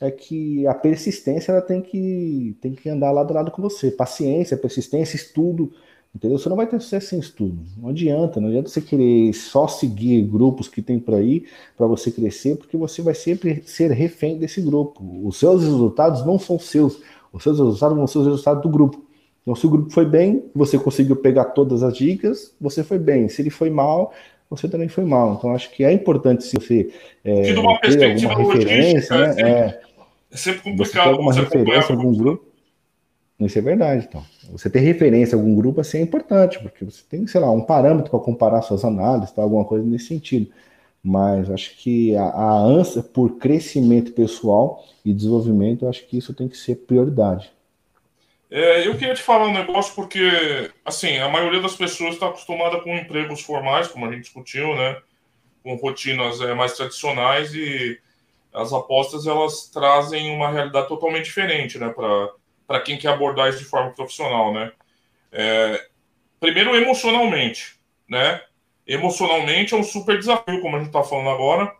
é 0.00 0.10
que 0.10 0.66
a 0.66 0.74
persistência 0.74 1.50
ela 1.52 1.60
tem 1.62 1.82
que 1.82 2.56
tem 2.60 2.74
que 2.74 2.88
andar 2.88 3.10
lado 3.10 3.32
a 3.32 3.34
lado 3.34 3.50
com 3.50 3.60
você. 3.60 3.90
Paciência, 3.90 4.56
persistência, 4.56 5.16
estudo, 5.16 5.72
entendeu? 6.14 6.38
Você 6.38 6.48
não 6.48 6.56
vai 6.56 6.68
ter 6.68 6.80
sucesso 6.80 7.08
sem 7.08 7.18
estudo. 7.18 7.58
Não 7.76 7.88
adianta, 7.88 8.40
não 8.40 8.48
adianta 8.48 8.68
você 8.68 8.80
querer 8.80 9.32
só 9.32 9.66
seguir 9.66 10.22
grupos 10.22 10.68
que 10.68 10.80
tem 10.80 11.00
por 11.00 11.14
aí 11.14 11.44
para 11.76 11.86
você 11.86 12.10
crescer, 12.10 12.56
porque 12.56 12.76
você 12.76 13.02
vai 13.02 13.14
sempre 13.14 13.62
ser 13.66 13.90
refém 13.90 14.38
desse 14.38 14.60
grupo. 14.60 15.02
Os 15.26 15.38
seus 15.38 15.62
resultados 15.62 16.24
não 16.24 16.38
são 16.38 16.58
seus, 16.58 17.00
os 17.32 17.42
seus 17.42 17.58
resultados 17.58 17.96
vão 17.96 18.06
ser 18.06 18.18
os 18.18 18.26
resultados 18.26 18.62
do 18.62 18.68
grupo. 18.68 19.04
Então, 19.42 19.56
se 19.56 19.66
o 19.66 19.70
grupo 19.70 19.90
foi 19.90 20.04
bem, 20.04 20.44
você 20.54 20.78
conseguiu 20.78 21.16
pegar 21.16 21.46
todas 21.46 21.82
as 21.82 21.96
dicas, 21.96 22.54
você 22.60 22.84
foi 22.84 22.98
bem. 22.98 23.30
Se 23.30 23.40
ele 23.40 23.48
foi 23.48 23.70
mal, 23.70 24.12
você 24.50 24.68
também 24.68 24.88
foi 24.88 25.04
mal. 25.04 25.34
Então, 25.34 25.54
acho 25.54 25.70
que 25.70 25.84
é 25.84 25.92
importante 25.92 26.44
se 26.44 26.56
você 26.56 26.90
é, 27.24 27.42
ter 27.42 27.56
alguma 27.56 28.52
referência, 28.52 29.16
né? 29.16 29.34
É, 29.38 29.80
é 30.30 30.36
sempre 30.36 30.62
complicado. 30.62 31.04
Você 31.04 31.10
alguma 31.10 31.32
referência, 31.32 31.94
algum 31.94 32.14
grupo. 32.14 32.46
Isso 33.40 33.58
é 33.58 33.62
verdade, 33.62 34.06
então. 34.08 34.24
Você 34.50 34.68
ter 34.68 34.80
referência 34.80 35.36
a 35.36 35.38
algum 35.38 35.54
grupo 35.54 35.80
assim 35.80 35.98
é 35.98 36.00
importante, 36.00 36.58
porque 36.60 36.84
você 36.84 37.02
tem, 37.08 37.26
sei 37.26 37.40
lá, 37.40 37.50
um 37.50 37.60
parâmetro 37.60 38.10
para 38.10 38.18
comparar 38.20 38.62
suas 38.62 38.84
análises, 38.84 39.30
tá? 39.30 39.42
alguma 39.42 39.64
coisa 39.64 39.86
nesse 39.86 40.06
sentido. 40.06 40.50
Mas 41.02 41.48
acho 41.50 41.76
que 41.76 42.16
a, 42.16 42.24
a 42.24 42.58
ânsia 42.58 43.02
por 43.02 43.36
crescimento 43.38 44.12
pessoal 44.12 44.84
e 45.04 45.12
desenvolvimento, 45.12 45.84
eu 45.84 45.88
acho 45.88 46.06
que 46.06 46.18
isso 46.18 46.34
tem 46.34 46.48
que 46.48 46.56
ser 46.56 46.74
prioridade. 46.74 47.50
É, 48.50 48.86
eu 48.86 48.96
queria 48.96 49.14
te 49.14 49.22
falar 49.22 49.46
um 49.46 49.52
negócio 49.52 49.94
porque, 49.94 50.70
assim, 50.84 51.18
a 51.18 51.28
maioria 51.28 51.60
das 51.60 51.76
pessoas 51.76 52.14
está 52.14 52.28
acostumada 52.28 52.80
com 52.80 52.96
empregos 52.96 53.42
formais, 53.42 53.88
como 53.88 54.06
a 54.06 54.10
gente 54.10 54.22
discutiu, 54.22 54.74
né? 54.74 55.00
Com 55.62 55.74
rotinas 55.76 56.40
é, 56.40 56.54
mais 56.54 56.72
tradicionais 56.72 57.54
e 57.54 58.00
as 58.52 58.72
apostas 58.72 59.26
elas 59.26 59.68
trazem 59.68 60.34
uma 60.34 60.50
realidade 60.50 60.88
totalmente 60.88 61.26
diferente, 61.26 61.78
né? 61.78 61.94
Para 62.66 62.80
quem 62.80 62.96
quer 62.96 63.08
abordar 63.08 63.50
isso 63.50 63.58
de 63.58 63.64
forma 63.66 63.92
profissional, 63.92 64.52
né? 64.52 64.72
É, 65.30 65.86
primeiro, 66.40 66.74
emocionalmente, 66.74 67.78
né? 68.08 68.42
Emocionalmente 68.86 69.74
é 69.74 69.76
um 69.76 69.84
super 69.84 70.18
desafio, 70.18 70.62
como 70.62 70.76
a 70.76 70.78
gente 70.78 70.88
está 70.88 71.02
falando 71.02 71.28
agora. 71.28 71.70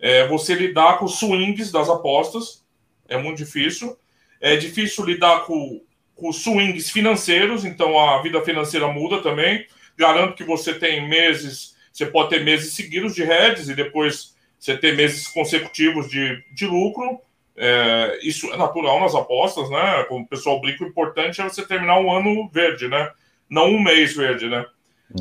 É, 0.00 0.26
você 0.26 0.54
lidar 0.54 0.98
com 0.98 1.04
os 1.04 1.18
swings 1.18 1.70
das 1.70 1.88
apostas 1.88 2.64
é 3.08 3.16
muito 3.16 3.38
difícil. 3.38 3.96
É 4.40 4.56
difícil 4.56 5.04
lidar 5.04 5.44
com 5.46 5.80
com 6.18 6.32
swings 6.32 6.90
financeiros, 6.90 7.64
então 7.64 7.98
a 7.98 8.20
vida 8.20 8.42
financeira 8.42 8.88
muda 8.88 9.22
também. 9.22 9.64
Garanto 9.96 10.34
que 10.34 10.44
você 10.44 10.74
tem 10.74 11.08
meses, 11.08 11.76
você 11.92 12.06
pode 12.06 12.30
ter 12.30 12.44
meses 12.44 12.74
seguidos 12.74 13.14
de 13.14 13.22
heads 13.24 13.68
e 13.68 13.74
depois 13.74 14.34
você 14.58 14.76
ter 14.76 14.96
meses 14.96 15.28
consecutivos 15.28 16.10
de, 16.10 16.42
de 16.52 16.66
lucro. 16.66 17.20
É, 17.56 18.18
isso 18.22 18.52
é 18.52 18.56
natural 18.56 19.00
nas 19.00 19.14
apostas, 19.14 19.70
né? 19.70 20.04
Como 20.08 20.24
o 20.24 20.28
pessoal 20.28 20.60
brinca, 20.60 20.84
o 20.84 20.88
importante 20.88 21.40
é 21.40 21.44
você 21.44 21.64
terminar 21.64 22.00
um 22.00 22.12
ano 22.12 22.48
verde, 22.52 22.88
né? 22.88 23.10
Não 23.48 23.70
um 23.70 23.82
mês 23.82 24.14
verde, 24.14 24.48
né? 24.48 24.66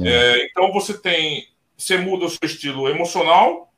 É. 0.01 0.09
É, 0.09 0.45
então 0.45 0.71
você 0.73 0.97
tem, 0.97 1.47
você 1.77 1.97
muda 1.97 2.25
o 2.25 2.29
seu 2.29 2.39
estilo 2.43 2.89
emocional, 2.89 3.71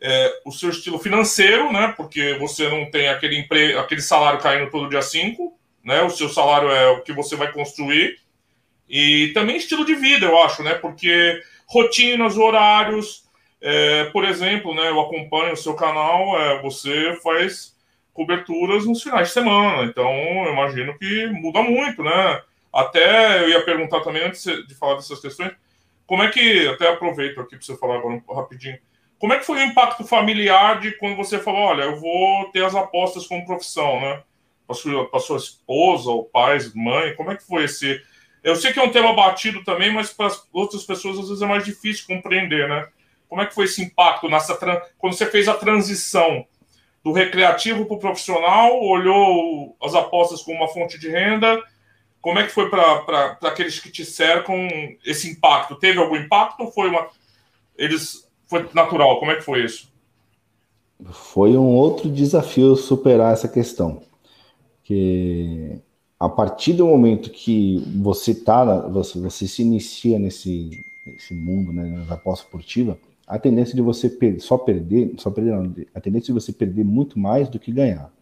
é, 0.00 0.40
o 0.44 0.50
seu 0.50 0.70
estilo 0.70 0.98
financeiro, 0.98 1.72
né? 1.72 1.94
Porque 1.96 2.34
você 2.34 2.68
não 2.68 2.90
tem 2.90 3.08
aquele, 3.08 3.38
empre... 3.38 3.78
aquele 3.78 4.02
salário 4.02 4.40
caindo 4.40 4.70
todo 4.70 4.90
dia 4.90 5.02
5 5.02 5.61
né? 5.84 6.02
O 6.02 6.10
seu 6.10 6.28
salário 6.28 6.70
é 6.70 6.88
o 6.90 7.02
que 7.02 7.12
você 7.12 7.36
vai 7.36 7.52
construir. 7.52 8.18
E 8.88 9.32
também 9.34 9.56
estilo 9.56 9.84
de 9.84 9.94
vida, 9.94 10.26
eu 10.26 10.42
acho, 10.42 10.62
né? 10.62 10.74
Porque 10.74 11.42
rotinas, 11.66 12.36
horários, 12.36 13.24
é, 13.60 14.04
por 14.06 14.24
exemplo, 14.24 14.74
né? 14.74 14.88
Eu 14.88 15.00
acompanho 15.00 15.52
o 15.52 15.56
seu 15.56 15.74
canal, 15.74 16.38
é, 16.40 16.60
você 16.60 17.18
faz 17.22 17.72
coberturas 18.12 18.84
nos 18.84 19.02
finais 19.02 19.28
de 19.28 19.34
semana, 19.34 19.84
então 19.84 20.10
eu 20.44 20.52
imagino 20.52 20.98
que 20.98 21.26
muda 21.28 21.62
muito, 21.62 22.02
né? 22.02 22.42
Até 22.72 23.42
eu 23.42 23.48
ia 23.48 23.64
perguntar 23.64 24.00
também, 24.00 24.24
antes 24.24 24.44
de 24.44 24.74
falar 24.74 24.96
dessas 24.96 25.20
questões, 25.20 25.52
como 26.06 26.22
é 26.22 26.28
que, 26.28 26.68
até 26.68 26.88
aproveito 26.90 27.40
aqui 27.40 27.56
para 27.56 27.64
você 27.64 27.76
falar 27.76 27.96
agora 27.96 28.22
rapidinho, 28.34 28.78
como 29.18 29.32
é 29.32 29.38
que 29.38 29.46
foi 29.46 29.58
o 29.58 29.64
impacto 29.64 30.04
familiar 30.04 30.80
de 30.80 30.92
quando 30.98 31.16
você 31.16 31.38
falou, 31.38 31.60
olha, 31.60 31.84
eu 31.84 31.96
vou 31.96 32.50
ter 32.50 32.64
as 32.64 32.74
apostas 32.74 33.26
como 33.26 33.46
profissão, 33.46 34.00
né? 34.00 34.22
Para 34.72 35.20
sua, 35.20 35.20
sua 35.20 35.36
esposa, 35.36 36.10
ou 36.10 36.24
pais, 36.24 36.74
mãe? 36.74 37.14
Como 37.14 37.30
é 37.30 37.36
que 37.36 37.46
foi 37.46 37.64
esse? 37.64 38.00
Eu 38.42 38.56
sei 38.56 38.72
que 38.72 38.78
é 38.78 38.82
um 38.82 38.90
tema 38.90 39.12
batido 39.12 39.62
também, 39.64 39.92
mas 39.92 40.12
para 40.12 40.30
outras 40.52 40.82
pessoas 40.82 41.18
às 41.18 41.28
vezes 41.28 41.42
é 41.42 41.46
mais 41.46 41.64
difícil 41.64 42.06
compreender, 42.06 42.68
né? 42.68 42.88
Como 43.28 43.40
é 43.40 43.46
que 43.46 43.54
foi 43.54 43.64
esse 43.64 43.82
impacto 43.82 44.28
nessa 44.28 44.54
quando 44.98 45.14
você 45.14 45.26
fez 45.26 45.48
a 45.48 45.54
transição 45.54 46.44
do 47.02 47.12
recreativo 47.12 47.86
para 47.86 47.96
o 47.96 48.00
profissional, 48.00 48.80
olhou 48.82 49.76
as 49.82 49.94
apostas 49.94 50.42
como 50.42 50.58
uma 50.58 50.68
fonte 50.68 50.98
de 50.98 51.08
renda? 51.08 51.62
Como 52.20 52.38
é 52.38 52.44
que 52.44 52.52
foi 52.52 52.68
para 52.68 53.38
aqueles 53.42 53.78
que 53.80 53.90
te 53.90 54.04
cercam 54.04 54.68
esse 55.04 55.30
impacto? 55.30 55.76
Teve 55.76 55.98
algum 55.98 56.16
impacto 56.16 56.60
ou 56.60 56.72
foi 56.72 56.88
uma 56.88 57.08
eles 57.76 58.28
foi 58.46 58.68
natural? 58.74 59.18
Como 59.18 59.30
é 59.30 59.36
que 59.36 59.42
foi 59.42 59.64
isso? 59.64 59.90
Foi 61.10 61.56
um 61.56 61.74
outro 61.74 62.08
desafio 62.08 62.76
superar 62.76 63.32
essa 63.32 63.48
questão 63.48 64.02
que 64.84 65.80
a 66.18 66.28
partir 66.28 66.74
do 66.74 66.86
momento 66.86 67.30
que 67.30 67.82
você 67.96 68.34
tá, 68.34 68.64
você, 68.88 69.18
você 69.18 69.48
se 69.48 69.62
inicia 69.62 70.18
nesse, 70.18 70.70
nesse 71.06 71.34
mundo, 71.34 71.72
né, 71.72 72.04
na 72.06 72.14
aposta 72.14 72.44
esportiva, 72.44 72.98
a 73.26 73.38
tendência 73.38 73.74
de 73.74 73.82
você 73.82 74.08
per 74.08 74.40
só 74.40 74.58
perder, 74.58 75.14
só 75.18 75.30
perder 75.30 75.52
não, 75.52 75.74
a 75.94 76.00
tendência 76.00 76.26
de 76.26 76.40
você 76.40 76.52
perder 76.52 76.84
muito 76.84 77.18
mais 77.18 77.48
do 77.48 77.58
que 77.58 77.72
ganhar. 77.72 78.12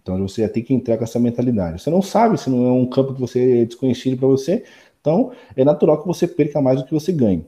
Então 0.00 0.18
você 0.26 0.42
já 0.42 0.48
tem 0.48 0.62
que 0.62 0.74
entrar 0.74 0.96
com 0.96 1.04
essa 1.04 1.18
mentalidade. 1.18 1.80
Você 1.80 1.90
não 1.90 2.02
sabe 2.02 2.38
se 2.38 2.50
não 2.50 2.66
é 2.66 2.72
um 2.72 2.86
campo 2.86 3.14
que 3.14 3.20
você 3.20 3.62
é 3.62 3.64
desconhecido 3.64 4.16
para 4.16 4.28
você, 4.28 4.64
então 5.00 5.32
é 5.54 5.64
natural 5.64 6.00
que 6.00 6.06
você 6.06 6.26
perca 6.26 6.60
mais 6.60 6.80
do 6.80 6.86
que 6.86 6.94
você 6.94 7.12
ganhe 7.12 7.44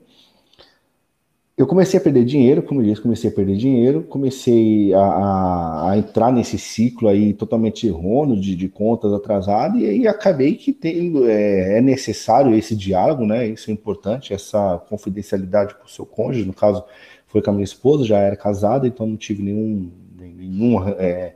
eu 1.57 1.65
comecei 1.65 1.97
a 1.97 2.03
perder 2.03 2.25
dinheiro, 2.25 2.61
como 2.61 2.81
eu 2.81 2.85
disse, 2.85 3.01
comecei 3.01 3.29
a 3.29 3.33
perder 3.33 3.55
dinheiro, 3.55 4.03
comecei 4.03 4.93
a, 4.93 4.99
a, 4.99 5.91
a 5.91 5.97
entrar 5.97 6.29
nesse 6.29 6.57
ciclo 6.59 7.07
aí 7.07 7.33
totalmente 7.33 7.87
errôneo 7.87 8.35
de, 8.35 8.57
de 8.57 8.67
contas 8.67 9.13
atrasadas, 9.13 9.79
e 9.81 9.85
aí 9.85 10.07
acabei 10.07 10.55
que 10.55 10.77
é, 10.83 11.77
é, 11.77 11.81
necessário 11.81 12.53
esse 12.53 12.75
diálogo, 12.75 13.25
né? 13.25 13.47
Isso 13.47 13.71
é 13.71 13.73
importante, 13.73 14.33
essa 14.33 14.83
confidencialidade 14.89 15.75
com 15.75 15.85
o 15.85 15.89
seu 15.89 16.05
cônjuge, 16.05 16.45
no 16.45 16.53
caso 16.53 16.83
foi 17.25 17.41
com 17.41 17.51
a 17.51 17.53
minha 17.53 17.63
esposa, 17.63 18.03
já 18.03 18.17
era 18.19 18.35
casada, 18.35 18.85
então 18.85 19.07
não 19.07 19.15
tive 19.15 19.41
nenhum, 19.41 19.89
nenhum 20.17 20.85
é, 20.89 21.35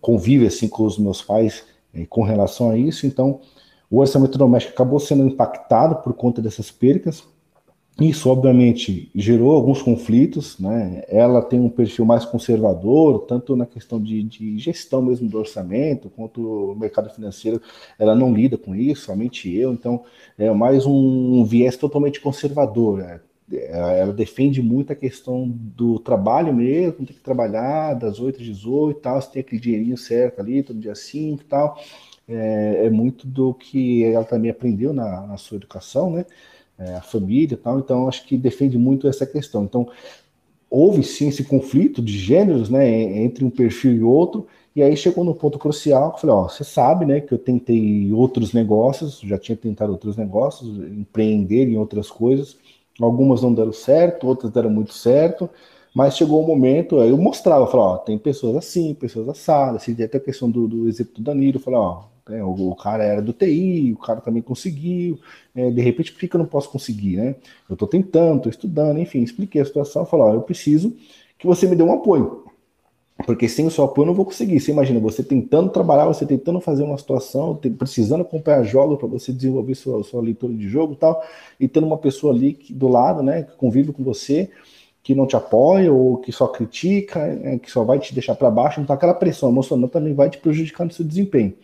convívio 0.00 0.46
assim 0.46 0.68
com 0.68 0.84
os 0.84 0.96
meus 0.98 1.20
pais 1.20 1.64
é, 1.92 2.06
com 2.06 2.22
relação 2.22 2.70
a 2.70 2.78
isso, 2.78 3.08
então 3.08 3.40
o 3.90 3.98
orçamento 3.98 4.38
doméstico 4.38 4.74
acabou 4.74 5.00
sendo 5.00 5.26
impactado 5.26 5.96
por 5.96 6.14
conta 6.14 6.40
dessas 6.40 6.70
percas, 6.70 7.24
isso, 8.00 8.30
obviamente, 8.30 9.10
gerou 9.14 9.52
alguns 9.52 9.82
conflitos, 9.82 10.58
né? 10.58 11.04
Ela 11.08 11.42
tem 11.42 11.60
um 11.60 11.68
perfil 11.68 12.06
mais 12.06 12.24
conservador, 12.24 13.26
tanto 13.26 13.54
na 13.54 13.66
questão 13.66 14.00
de, 14.00 14.22
de, 14.22 14.58
gestão 14.58 15.02
mesmo 15.02 15.28
do 15.28 15.38
orçamento, 15.38 16.08
quanto 16.08 16.72
o 16.72 16.74
mercado 16.74 17.10
financeiro, 17.10 17.60
ela 17.98 18.14
não 18.14 18.32
lida 18.32 18.56
com 18.56 18.74
isso, 18.74 19.04
somente 19.04 19.54
eu, 19.54 19.72
então 19.74 20.04
é 20.38 20.50
mais 20.50 20.86
um 20.86 21.44
viés 21.44 21.76
totalmente 21.76 22.18
conservador. 22.18 22.98
Né? 22.98 23.20
Ela 23.68 24.12
defende 24.12 24.62
muito 24.62 24.92
a 24.92 24.96
questão 24.96 25.46
do 25.46 25.98
trabalho 25.98 26.54
mesmo, 26.54 27.04
tem 27.04 27.06
que 27.06 27.22
trabalhar 27.22 27.92
das 27.94 28.18
8 28.18 28.40
às 28.40 28.46
18 28.46 28.98
e 28.98 29.02
tal, 29.02 29.20
você 29.20 29.30
tem 29.30 29.40
aquele 29.40 29.60
dinheirinho 29.60 29.98
certo 29.98 30.40
ali, 30.40 30.62
todo 30.62 30.80
dia 30.80 30.94
5 30.94 31.42
e 31.42 31.44
tal. 31.44 31.78
É, 32.26 32.86
é, 32.86 32.90
muito 32.90 33.26
do 33.26 33.52
que 33.52 34.04
ela 34.04 34.24
também 34.24 34.50
aprendeu 34.50 34.92
na, 34.92 35.26
na 35.26 35.36
sua 35.36 35.56
educação, 35.56 36.10
né? 36.10 36.24
É, 36.86 36.96
a 36.96 37.02
família 37.02 37.54
e 37.54 37.56
tal, 37.56 37.78
então 37.78 38.08
acho 38.08 38.26
que 38.26 38.36
defende 38.36 38.78
muito 38.78 39.08
essa 39.08 39.26
questão. 39.26 39.64
Então, 39.64 39.88
houve 40.70 41.02
sim 41.02 41.28
esse 41.28 41.44
conflito 41.44 42.00
de 42.00 42.16
gêneros, 42.18 42.70
né, 42.70 42.88
entre 43.22 43.44
um 43.44 43.50
perfil 43.50 43.92
e 43.92 44.02
outro, 44.02 44.46
e 44.74 44.82
aí 44.82 44.96
chegou 44.96 45.22
no 45.22 45.34
ponto 45.34 45.58
crucial, 45.58 46.12
eu 46.12 46.18
falei, 46.18 46.34
ó, 46.34 46.48
você 46.48 46.64
sabe, 46.64 47.04
né, 47.04 47.20
que 47.20 47.32
eu 47.34 47.38
tentei 47.38 48.10
outros 48.12 48.54
negócios, 48.54 49.20
já 49.20 49.38
tinha 49.38 49.56
tentado 49.56 49.92
outros 49.92 50.16
negócios, 50.16 50.68
empreender 50.78 51.68
em 51.68 51.76
outras 51.76 52.10
coisas, 52.10 52.56
algumas 52.98 53.42
não 53.42 53.52
deram 53.52 53.72
certo, 53.72 54.26
outras 54.26 54.50
deram 54.50 54.70
muito 54.70 54.94
certo, 54.94 55.48
mas 55.94 56.16
chegou 56.16 56.40
o 56.40 56.44
um 56.44 56.46
momento, 56.46 57.00
aí 57.00 57.10
eu 57.10 57.18
mostrava, 57.18 57.66
falava, 57.66 57.90
ó, 57.90 57.96
tem 57.98 58.16
pessoas 58.16 58.56
assim, 58.56 58.94
pessoas 58.94 59.28
assadas, 59.28 59.82
assim, 59.82 59.92
até 60.02 60.16
a 60.16 60.20
questão 60.20 60.50
do, 60.50 60.66
do 60.66 60.88
exemplo 60.88 61.14
do 61.16 61.22
Danilo, 61.22 61.58
eu 61.58 61.62
falei, 61.62 61.78
ó, 61.78 62.04
né? 62.28 62.42
O, 62.42 62.70
o, 62.70 62.76
cara 62.76 63.04
era 63.04 63.22
do 63.22 63.32
TI, 63.32 63.92
o 63.92 64.00
cara 64.00 64.20
também 64.20 64.42
conseguiu. 64.42 65.18
É, 65.54 65.70
de 65.70 65.80
repente, 65.80 66.12
por 66.12 66.20
que, 66.20 66.34
eu 66.34 66.38
não 66.38 66.46
posso 66.46 66.70
conseguir? 66.70 67.16
Né? 67.16 67.34
Eu 67.68 67.74
estou 67.74 67.88
tentando, 67.88 68.36
estou 68.36 68.50
estudando, 68.50 68.98
enfim, 68.98 69.22
expliquei 69.22 69.60
a 69.60 69.64
situação. 69.64 70.06
Falei: 70.06 70.26
ó, 70.26 70.34
eu 70.34 70.42
preciso 70.42 70.96
que 71.38 71.46
você 71.46 71.66
me 71.66 71.76
dê 71.76 71.82
um 71.82 71.92
apoio. 71.92 72.44
Porque 73.26 73.48
sem 73.48 73.66
o 73.66 73.70
seu 73.70 73.84
apoio 73.84 74.04
eu 74.04 74.06
não 74.08 74.14
vou 74.14 74.24
conseguir. 74.24 74.58
Você 74.58 74.72
imagina 74.72 74.98
você 74.98 75.22
tentando 75.22 75.70
trabalhar, 75.70 76.06
você 76.06 76.26
tentando 76.26 76.60
fazer 76.60 76.82
uma 76.82 76.98
situação, 76.98 77.54
precisando 77.78 78.22
acompanhar 78.22 78.64
jogos 78.64 78.98
para 78.98 79.06
você 79.06 79.32
desenvolver 79.32 79.74
sua, 79.74 80.02
sua 80.02 80.20
leitura 80.22 80.52
de 80.52 80.68
jogo 80.68 80.94
e 80.94 80.96
tal, 80.96 81.22
e 81.60 81.68
tendo 81.68 81.86
uma 81.86 81.98
pessoa 81.98 82.32
ali 82.32 82.54
que, 82.54 82.72
do 82.72 82.88
lado, 82.88 83.22
né, 83.22 83.42
que 83.42 83.56
convive 83.56 83.92
com 83.92 84.02
você, 84.02 84.50
que 85.02 85.14
não 85.14 85.26
te 85.26 85.36
apoia 85.36 85.92
ou 85.92 86.16
que 86.18 86.32
só 86.32 86.46
critica, 86.48 87.26
né, 87.26 87.58
que 87.58 87.70
só 87.70 87.84
vai 87.84 87.98
te 87.98 88.14
deixar 88.14 88.34
para 88.34 88.50
baixo. 88.50 88.80
Então 88.80 88.94
aquela 88.94 89.14
pressão 89.14 89.48
emocional 89.50 89.88
também 89.88 90.14
vai 90.14 90.30
te 90.30 90.38
prejudicar 90.38 90.84
no 90.84 90.92
seu 90.92 91.04
desempenho. 91.04 91.54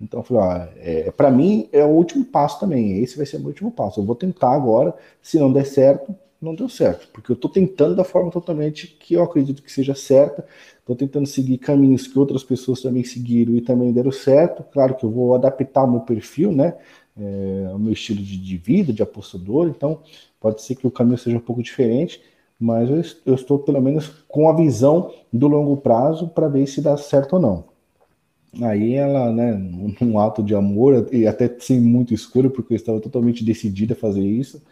Então 0.00 0.20
eu 0.20 0.24
falei, 0.24 0.42
ó, 0.42 0.68
é, 0.76 1.10
para 1.10 1.30
mim 1.30 1.68
é 1.72 1.84
o 1.84 1.88
último 1.88 2.24
passo 2.24 2.60
também. 2.60 3.02
Esse 3.02 3.16
vai 3.16 3.26
ser 3.26 3.36
o 3.36 3.40
meu 3.40 3.48
último 3.48 3.70
passo. 3.70 4.00
Eu 4.00 4.04
vou 4.04 4.14
tentar 4.14 4.52
agora. 4.52 4.94
Se 5.22 5.38
não 5.38 5.52
der 5.52 5.64
certo, 5.64 6.14
não 6.40 6.54
deu 6.54 6.68
certo, 6.68 7.08
porque 7.12 7.32
eu 7.32 7.34
estou 7.34 7.50
tentando 7.50 7.96
da 7.96 8.04
forma 8.04 8.30
totalmente 8.30 8.86
que 8.86 9.14
eu 9.14 9.22
acredito 9.22 9.62
que 9.62 9.72
seja 9.72 9.94
certa. 9.94 10.46
Estou 10.78 10.94
tentando 10.94 11.26
seguir 11.26 11.58
caminhos 11.58 12.06
que 12.06 12.18
outras 12.18 12.44
pessoas 12.44 12.80
também 12.80 13.02
seguiram 13.04 13.54
e 13.56 13.60
também 13.60 13.92
deram 13.92 14.12
certo. 14.12 14.62
Claro 14.72 14.94
que 14.94 15.04
eu 15.04 15.10
vou 15.10 15.34
adaptar 15.34 15.84
o 15.84 15.90
meu 15.90 16.00
perfil, 16.00 16.52
né? 16.52 16.76
É, 17.18 17.72
o 17.74 17.78
meu 17.78 17.92
estilo 17.92 18.22
de, 18.22 18.36
de, 18.36 18.56
vida, 18.58 18.92
de 18.92 19.02
apostador. 19.02 19.68
Então 19.68 20.00
pode 20.38 20.62
ser 20.62 20.74
que 20.76 20.86
o 20.86 20.90
caminho 20.90 21.18
seja 21.18 21.36
um 21.36 21.40
pouco 21.40 21.62
diferente, 21.62 22.20
mas 22.60 22.88
eu, 22.90 23.02
eu 23.24 23.34
estou 23.34 23.58
pelo 23.58 23.80
menos 23.80 24.08
com 24.28 24.48
a 24.48 24.54
visão 24.54 25.12
do 25.32 25.48
longo 25.48 25.76
prazo 25.78 26.28
para 26.28 26.48
ver 26.48 26.66
se 26.66 26.80
dá 26.82 26.96
certo 26.96 27.34
ou 27.34 27.40
não. 27.40 27.75
Aí 28.62 28.94
ela, 28.94 29.30
né, 29.32 29.52
num 30.00 30.18
ato 30.18 30.42
de 30.42 30.54
amor, 30.54 31.08
e 31.12 31.26
até 31.26 31.54
sem 31.58 31.80
muito 31.80 32.14
escuro, 32.14 32.50
porque 32.50 32.72
eu 32.72 32.76
estava 32.76 33.00
totalmente 33.00 33.44
decidida 33.44 33.92
a 33.94 33.96
fazer 33.96 34.24
isso, 34.24 34.62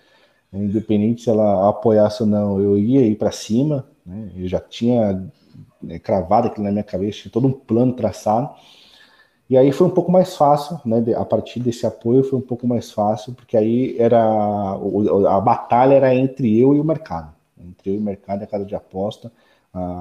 independente 0.52 1.22
se 1.22 1.30
ela 1.30 1.68
apoiasse 1.68 2.22
ou 2.22 2.28
não, 2.28 2.60
eu 2.60 2.78
ia 2.78 3.06
ir 3.06 3.16
para 3.16 3.30
cima, 3.30 3.86
né, 4.06 4.30
eu 4.36 4.48
já 4.48 4.60
tinha 4.60 5.28
né, 5.82 5.98
cravado 5.98 6.48
aquilo 6.48 6.64
na 6.64 6.72
minha 6.72 6.84
cabeça, 6.84 7.20
tinha 7.20 7.32
todo 7.32 7.48
um 7.48 7.52
plano 7.52 7.92
traçado, 7.92 8.50
e 9.50 9.56
aí 9.58 9.70
foi 9.72 9.86
um 9.86 9.90
pouco 9.90 10.10
mais 10.10 10.36
fácil, 10.36 10.80
né, 10.86 11.04
a 11.14 11.24
partir 11.24 11.60
desse 11.60 11.84
apoio 11.84 12.24
foi 12.24 12.38
um 12.38 12.42
pouco 12.42 12.66
mais 12.66 12.90
fácil, 12.90 13.34
porque 13.34 13.56
aí 13.56 13.96
era, 13.98 14.22
a 15.28 15.40
batalha 15.40 15.94
era 15.94 16.14
entre 16.14 16.58
eu 16.58 16.74
e 16.74 16.80
o 16.80 16.84
mercado, 16.84 17.34
entre 17.58 17.90
eu 17.90 17.94
e 17.96 17.98
o 17.98 18.02
mercado 18.02 18.40
e 18.40 18.44
a 18.44 18.46
casa 18.46 18.64
de 18.64 18.74
aposta, 18.74 19.30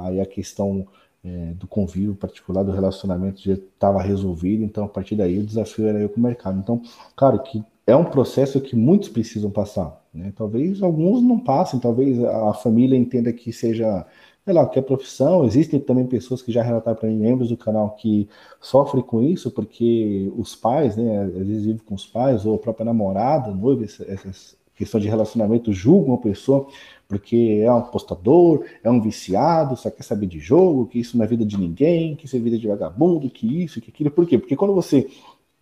aí 0.05 0.21
a 0.21 0.25
questão 0.25 0.87
é, 1.23 1.53
do 1.53 1.67
convívio 1.67 2.15
particular, 2.15 2.63
do 2.63 2.71
relacionamento 2.71 3.41
já 3.41 3.53
estava 3.53 4.01
resolvido, 4.01 4.63
então 4.63 4.85
a 4.85 4.89
partir 4.89 5.15
daí 5.15 5.39
o 5.39 5.45
desafio 5.45 5.87
era 5.87 5.99
eu 5.99 6.09
com 6.09 6.19
o 6.19 6.23
mercado. 6.23 6.59
Então, 6.59 6.81
claro 7.15 7.39
que 7.39 7.63
é 7.87 7.95
um 7.95 8.05
processo 8.05 8.59
que 8.61 8.75
muitos 8.75 9.09
precisam 9.09 9.49
passar, 9.49 10.01
né? 10.13 10.33
Talvez 10.35 10.81
alguns 10.81 11.21
não 11.21 11.39
passem, 11.39 11.79
talvez 11.79 12.21
a 12.23 12.53
família 12.53 12.97
entenda 12.97 13.31
que 13.33 13.51
seja, 13.51 14.05
sei 14.45 14.53
lá, 14.53 14.65
que 14.67 14.79
é 14.79 14.81
profissão. 14.81 15.45
Existem 15.45 15.79
também 15.79 16.05
pessoas 16.05 16.41
que 16.41 16.51
já 16.51 16.63
relataram 16.63 16.97
para 16.97 17.09
mim, 17.09 17.17
membros 17.17 17.49
do 17.49 17.57
canal, 17.57 17.91
que 17.91 18.29
sofrem 18.61 19.03
com 19.03 19.21
isso, 19.21 19.51
porque 19.51 20.31
os 20.37 20.55
pais, 20.55 20.95
né, 20.95 21.23
às 21.23 21.47
vezes 21.47 21.65
vivem 21.65 21.81
com 21.85 21.95
os 21.95 22.05
pais, 22.05 22.45
ou 22.45 22.55
a 22.55 22.59
própria 22.59 22.85
namorada, 22.85 23.51
noiva, 23.51 23.83
essas 23.83 24.55
questões 24.75 25.03
de 25.03 25.09
relacionamento 25.09 25.71
julgam 25.71 26.15
a 26.15 26.17
pessoa 26.17 26.67
porque 27.07 27.61
é 27.63 27.71
um 27.71 27.77
apostador, 27.77 28.65
é 28.83 28.89
um 28.89 29.01
viciado, 29.01 29.75
só 29.75 29.89
quer 29.89 30.03
saber 30.03 30.27
de 30.27 30.39
jogo, 30.39 30.87
que 30.87 30.99
isso 30.99 31.17
não 31.17 31.23
é 31.23 31.27
vida 31.27 31.45
de 31.45 31.57
ninguém, 31.57 32.15
que 32.15 32.25
isso 32.25 32.35
é 32.35 32.39
vida 32.39 32.57
de 32.57 32.67
vagabundo, 32.67 33.29
que 33.29 33.63
isso, 33.63 33.81
que 33.81 33.89
aquilo. 33.89 34.09
Por 34.11 34.25
quê? 34.25 34.37
Porque 34.37 34.55
quando 34.55 34.73
você, 34.73 35.07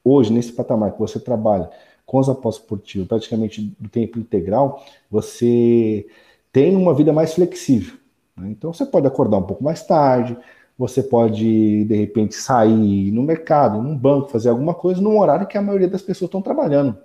hoje, 0.03 0.31
nesse 0.31 0.53
patamar 0.53 0.93
que 0.93 0.99
você 0.99 1.19
trabalha 1.19 1.69
com 2.05 2.19
os 2.19 2.29
apostas 2.29 2.63
esportivos, 2.63 3.07
praticamente 3.07 3.73
do 3.79 3.89
tempo 3.89 4.19
integral, 4.19 4.83
você 5.09 6.05
tem 6.51 6.75
uma 6.75 6.93
vida 6.93 7.13
mais 7.13 7.33
flexível. 7.33 7.97
Né? 8.35 8.49
Então 8.49 8.73
você 8.73 8.85
pode 8.85 9.07
acordar 9.07 9.37
um 9.37 9.43
pouco 9.43 9.63
mais 9.63 9.85
tarde, 9.85 10.37
você 10.77 11.03
pode, 11.03 11.85
de 11.85 11.95
repente, 11.95 12.33
sair 12.35 13.11
no 13.11 13.23
mercado, 13.23 13.81
num 13.81 13.95
banco, 13.95 14.29
fazer 14.29 14.49
alguma 14.49 14.73
coisa 14.73 15.01
num 15.01 15.19
horário 15.19 15.47
que 15.47 15.57
a 15.57 15.61
maioria 15.61 15.87
das 15.87 16.01
pessoas 16.01 16.27
estão 16.27 16.41
trabalhando. 16.41 16.97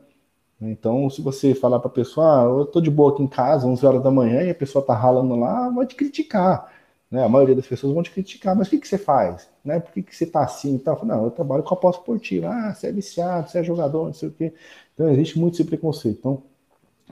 Então, 0.61 1.11
se 1.11 1.21
você 1.21 1.55
falar 1.55 1.79
para 1.81 1.89
a 1.89 1.93
pessoa, 1.93 2.43
ah, 2.43 2.45
eu 2.45 2.63
estou 2.65 2.81
de 2.81 2.91
boa 2.91 3.13
aqui 3.13 3.23
em 3.23 3.27
casa, 3.27 3.67
11 3.67 3.85
horas 3.85 4.03
da 4.03 4.11
manhã, 4.11 4.43
e 4.43 4.51
a 4.51 4.55
pessoa 4.55 4.81
está 4.81 4.95
ralando 4.95 5.37
lá, 5.37 5.69
vai 5.69 5.87
te 5.87 5.95
criticar. 5.95 6.73
Né? 7.11 7.23
A 7.25 7.29
maioria 7.29 7.55
das 7.55 7.67
pessoas 7.67 7.93
vão 7.93 8.03
te 8.03 8.11
criticar, 8.11 8.57
mas 8.57 8.67
o 8.67 8.71
que, 8.71 8.79
que 8.79 8.89
você 8.89 8.99
faz? 8.99 9.49
Né? 9.65 9.79
Por 9.79 9.93
que, 9.93 10.03
que 10.03 10.17
você 10.17 10.25
está 10.25 10.43
assim? 10.43 10.75
Então, 10.75 10.99
não, 11.05 11.25
eu 11.25 11.31
trabalho 11.31 11.63
com 11.63 11.75
a 11.75 11.77
pós 11.77 11.97
esportiva. 11.97 12.49
Ah, 12.49 12.75
você 12.75 12.89
é 12.89 12.93
viciado, 12.93 13.51
você 13.51 13.59
é 13.59 13.65
jogador, 13.65 14.07
não 14.07 14.15
sei 14.15 14.29
o 14.29 14.33
quê. 14.33 14.53
Então, 14.95 15.09
existe 15.11 15.39
muito 15.39 15.55
esse 15.55 15.65
preconceito. 15.65 16.19
Então, 16.19 16.43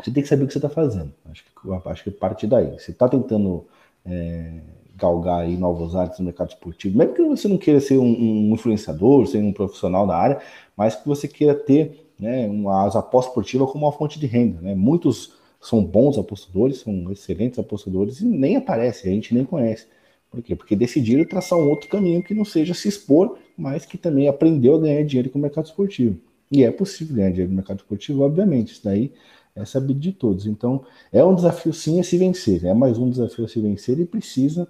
você 0.02 0.10
tem 0.10 0.22
que 0.22 0.28
saber 0.28 0.44
o 0.44 0.46
que 0.46 0.52
você 0.52 0.58
está 0.58 0.70
fazendo. 0.70 1.12
Acho 1.30 1.44
que, 1.44 1.88
acho 1.88 2.04
que 2.04 2.10
parte 2.10 2.46
daí. 2.46 2.72
Você 2.78 2.92
está 2.92 3.08
tentando 3.08 3.66
é, 4.06 4.60
galgar 4.96 5.42
aí 5.42 5.56
novos 5.56 5.94
áreas 5.94 6.18
no 6.18 6.24
mercado 6.24 6.48
esportivo, 6.48 6.96
mesmo 6.96 7.14
que 7.14 7.22
você 7.22 7.46
não 7.46 7.58
queira 7.58 7.80
ser 7.80 7.98
um, 7.98 8.04
um 8.04 8.54
influenciador, 8.54 9.26
ser 9.26 9.38
um 9.38 9.52
profissional 9.52 10.06
da 10.06 10.16
área, 10.16 10.40
mas 10.76 10.96
que 10.96 11.06
você 11.06 11.28
queira 11.28 11.54
ter 11.54 12.03
né, 12.18 12.48
as 12.86 12.96
apostas 12.96 13.30
esportivas 13.30 13.70
como 13.70 13.86
uma 13.86 13.92
fonte 13.92 14.18
de 14.18 14.26
renda. 14.26 14.60
Né? 14.60 14.74
Muitos 14.74 15.32
são 15.60 15.84
bons 15.84 16.18
apostadores, 16.18 16.78
são 16.78 17.10
excelentes 17.10 17.58
apostadores 17.58 18.20
e 18.20 18.26
nem 18.26 18.56
aparece, 18.56 19.08
a 19.08 19.10
gente 19.10 19.34
nem 19.34 19.44
conhece. 19.44 19.86
Por 20.30 20.42
quê? 20.42 20.56
Porque 20.56 20.74
decidiram 20.74 21.24
traçar 21.24 21.58
um 21.58 21.68
outro 21.68 21.88
caminho 21.88 22.22
que 22.22 22.34
não 22.34 22.44
seja 22.44 22.74
se 22.74 22.88
expor, 22.88 23.38
mas 23.56 23.86
que 23.86 23.96
também 23.96 24.28
aprendeu 24.28 24.74
a 24.74 24.80
ganhar 24.80 25.04
dinheiro 25.04 25.30
com 25.30 25.38
o 25.38 25.42
mercado 25.42 25.66
esportivo. 25.66 26.18
E 26.50 26.64
é 26.64 26.70
possível 26.70 27.16
ganhar 27.16 27.30
dinheiro 27.30 27.50
no 27.50 27.56
mercado 27.56 27.78
esportivo, 27.78 28.22
obviamente, 28.22 28.72
isso 28.72 28.84
daí 28.84 29.12
é 29.56 29.64
sabido 29.64 30.00
de 30.00 30.12
todos. 30.12 30.46
Então, 30.46 30.84
é 31.12 31.24
um 31.24 31.34
desafio 31.34 31.72
sim 31.72 32.00
a 32.00 32.04
se 32.04 32.18
vencer, 32.18 32.64
é 32.64 32.74
mais 32.74 32.98
um 32.98 33.08
desafio 33.08 33.44
a 33.44 33.48
se 33.48 33.60
vencer 33.60 33.98
e 34.00 34.04
precisa 34.04 34.68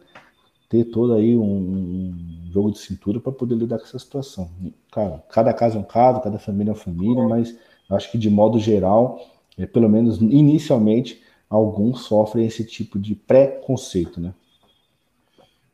ter 0.75 0.85
todo 0.87 1.14
aí 1.14 1.37
um, 1.37 1.45
um 1.45 2.53
jogo 2.53 2.72
de 2.72 2.79
cintura 2.79 3.20
para 3.20 3.31
poder 3.31 3.55
lidar 3.55 3.79
com 3.79 3.85
essa 3.85 3.99
situação. 3.99 4.51
Cara, 4.91 5.22
cada 5.31 5.53
caso 5.55 5.77
é 5.77 5.81
um 5.81 5.85
caso, 5.85 6.20
cada 6.20 6.39
família 6.39 6.70
é 6.70 6.75
uma 6.75 6.81
família, 6.81 7.22
mas 7.29 7.57
acho 7.89 8.11
que 8.11 8.18
de 8.18 8.29
modo 8.29 8.59
geral, 8.59 9.20
é, 9.57 9.66
pelo 9.66 9.89
menos 9.89 10.20
inicialmente, 10.20 11.22
alguns 11.49 12.03
sofrem 12.03 12.45
esse 12.45 12.64
tipo 12.64 12.99
de 12.99 13.14
preconceito, 13.14 14.20
né? 14.20 14.35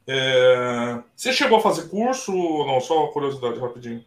É... 0.07 1.03
Você 1.17 1.33
chegou 1.33 1.59
a 1.59 1.63
fazer 1.63 1.89
curso 1.89 2.33
não? 2.33 2.81
Só 2.81 3.07
curiosidade 3.09 3.59
rapidinho. 3.59 4.05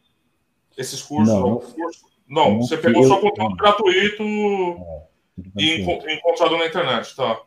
Esses 0.78 1.02
cursos, 1.02 1.34
não, 1.34 1.58
curso? 1.58 2.06
não, 2.28 2.52
não 2.52 2.62
você 2.62 2.78
pegou 2.78 3.04
só 3.04 3.20
conteúdo 3.20 3.56
gratuito 3.56 4.24
é, 4.24 5.04
e 5.58 5.82
encontrado 5.82 6.58
na 6.58 6.66
internet, 6.66 7.16
tá? 7.16 7.42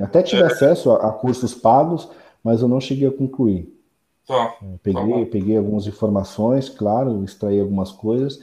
Até 0.00 0.22
tive 0.22 0.42
é... 0.42 0.46
acesso 0.46 0.92
a, 0.92 1.08
a 1.08 1.12
cursos 1.12 1.54
pagos, 1.54 2.08
mas 2.46 2.62
eu 2.62 2.68
não 2.68 2.80
cheguei 2.80 3.08
a 3.08 3.10
concluir. 3.10 3.68
Tá, 4.24 4.56
peguei, 4.80 5.24
tá 5.24 5.30
peguei 5.32 5.56
algumas 5.56 5.84
informações, 5.88 6.68
claro, 6.68 7.24
extraí 7.24 7.60
algumas 7.60 7.90
coisas, 7.90 8.40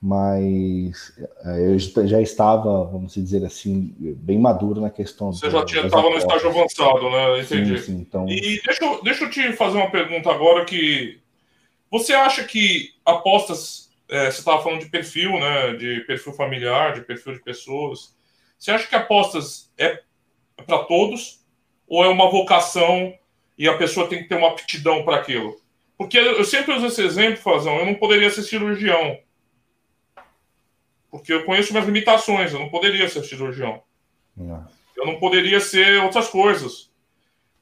mas 0.00 1.18
é, 1.42 1.72
eu 1.72 1.78
já 2.06 2.20
estava, 2.20 2.84
vamos 2.84 3.14
dizer 3.14 3.42
assim, 3.46 3.94
bem 4.18 4.38
maduro 4.38 4.78
na 4.82 4.90
questão. 4.90 5.32
Você 5.32 5.50
já 5.50 5.62
estava 5.64 6.10
no 6.10 6.18
estágio 6.18 6.50
avançado, 6.50 7.10
né? 7.10 7.40
Entendi. 7.40 7.78
Sim, 7.78 7.84
sim, 7.84 8.00
então... 8.00 8.28
E 8.28 8.60
deixa 8.62 8.84
eu, 8.84 9.02
deixa 9.02 9.24
eu 9.24 9.30
te 9.30 9.52
fazer 9.54 9.78
uma 9.78 9.90
pergunta 9.90 10.30
agora 10.30 10.66
que 10.66 11.18
você 11.90 12.12
acha 12.12 12.44
que 12.44 12.90
apostas, 13.06 13.90
é, 14.10 14.30
você 14.30 14.40
estava 14.40 14.62
falando 14.62 14.80
de 14.80 14.90
perfil, 14.90 15.32
né? 15.32 15.72
De 15.76 16.00
perfil 16.00 16.34
familiar, 16.34 16.92
de 16.92 17.00
perfil 17.00 17.32
de 17.32 17.42
pessoas. 17.42 18.14
Você 18.58 18.70
acha 18.70 18.86
que 18.86 18.94
apostas 18.94 19.72
é 19.78 20.02
para 20.66 20.80
todos 20.80 21.40
ou 21.88 22.04
é 22.04 22.08
uma 22.08 22.30
vocação 22.30 23.14
e 23.58 23.68
a 23.68 23.76
pessoa 23.76 24.08
tem 24.08 24.22
que 24.22 24.28
ter 24.28 24.36
uma 24.36 24.48
aptidão 24.48 25.04
para 25.04 25.16
aquilo. 25.16 25.60
Porque 25.96 26.18
eu 26.18 26.44
sempre 26.44 26.74
uso 26.74 26.86
esse 26.86 27.02
exemplo, 27.02 27.40
Fazão, 27.40 27.78
eu 27.78 27.86
não 27.86 27.94
poderia 27.94 28.30
ser 28.30 28.42
cirurgião. 28.42 29.18
Porque 31.10 31.32
eu 31.32 31.44
conheço 31.44 31.72
minhas 31.72 31.86
limitações, 31.86 32.52
eu 32.52 32.60
não 32.60 32.68
poderia 32.68 33.08
ser 33.08 33.24
cirurgião. 33.24 33.82
Não. 34.36 34.68
Eu 34.96 35.06
não 35.06 35.18
poderia 35.18 35.60
ser 35.60 36.02
outras 36.02 36.28
coisas. 36.28 36.90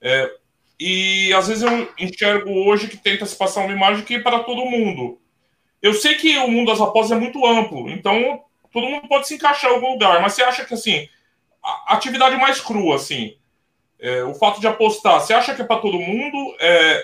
É, 0.01 0.31
e 0.79 1.33
às 1.33 1.49
vezes 1.49 1.63
eu 1.63 1.93
enxergo 1.99 2.51
hoje 2.51 2.89
que 2.89 2.97
tenta 2.97 3.25
se 3.25 3.37
passar 3.37 3.65
uma 3.65 3.73
imagem 3.73 4.05
que 4.05 4.17
é 4.17 4.21
para 4.21 4.41
todo 4.41 4.67
mundo. 4.67 5.21
Eu 5.81 5.95
sei 5.95 6.15
que 6.17 6.37
o 6.39 6.49
mundo 6.49 6.73
das 6.73 6.81
apostas 6.81 7.17
é 7.17 7.21
muito 7.21 7.45
amplo, 7.47 7.89
então 7.89 8.43
todo 8.73 8.89
mundo 8.89 9.07
pode 9.07 9.29
se 9.29 9.35
encaixar 9.35 9.71
em 9.71 9.75
algum 9.75 9.93
lugar, 9.93 10.21
mas 10.21 10.33
você 10.33 10.43
acha 10.43 10.65
que 10.65 10.75
assim, 10.75 11.09
a 11.63 11.95
atividade 11.95 12.37
mais 12.37 12.61
crua, 12.61 12.97
assim, 12.97 13.37
é, 13.99 14.25
o 14.25 14.35
fato 14.35 14.61
de 14.61 14.67
apostar, 14.67 15.21
você 15.21 15.33
acha 15.33 15.55
que 15.55 15.63
é 15.63 15.65
para 15.65 15.81
todo 15.81 15.99
mundo 15.99 16.57
é, 16.61 17.03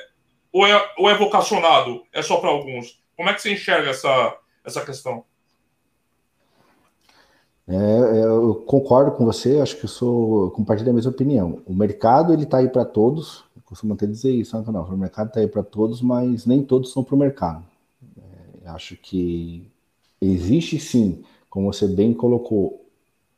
ou, 0.52 0.66
é, 0.66 0.92
ou 0.98 1.08
é 1.08 1.16
vocacionado? 1.16 2.02
É 2.12 2.22
só 2.22 2.38
para 2.38 2.50
alguns? 2.50 3.00
Como 3.16 3.28
é 3.28 3.34
que 3.34 3.42
você 3.42 3.52
enxerga 3.52 3.90
essa, 3.90 4.36
essa 4.64 4.84
questão? 4.84 5.24
É, 7.68 7.74
é 7.74 8.24
eu 8.24 8.56
concordo 8.66 9.12
com 9.12 9.24
você, 9.24 9.60
acho 9.60 9.76
que 9.76 9.84
eu 9.84 9.88
sou 9.88 10.50
compartilho 10.50 10.90
a 10.90 10.94
mesma 10.94 11.10
opinião. 11.10 11.62
O 11.66 11.74
mercado 11.74 12.32
ele 12.32 12.42
está 12.42 12.58
aí 12.58 12.68
para 12.68 12.84
todos, 12.84 13.44
eu 13.54 13.62
costumo 13.64 13.94
até 13.94 14.06
dizer 14.06 14.32
isso, 14.32 14.58
né, 14.58 14.64
não, 14.72 14.82
o 14.82 14.98
mercado 14.98 15.28
está 15.28 15.40
aí 15.40 15.46
para 15.46 15.62
todos, 15.62 16.02
mas 16.02 16.46
nem 16.46 16.62
todos 16.62 16.92
são 16.92 17.04
para 17.04 17.14
o 17.14 17.18
mercado. 17.18 17.64
É, 18.64 18.68
acho 18.70 18.96
que 18.96 19.70
existe 20.20 20.80
sim, 20.80 21.22
como 21.48 21.72
você 21.72 21.86
bem 21.86 22.12
colocou, 22.12 22.79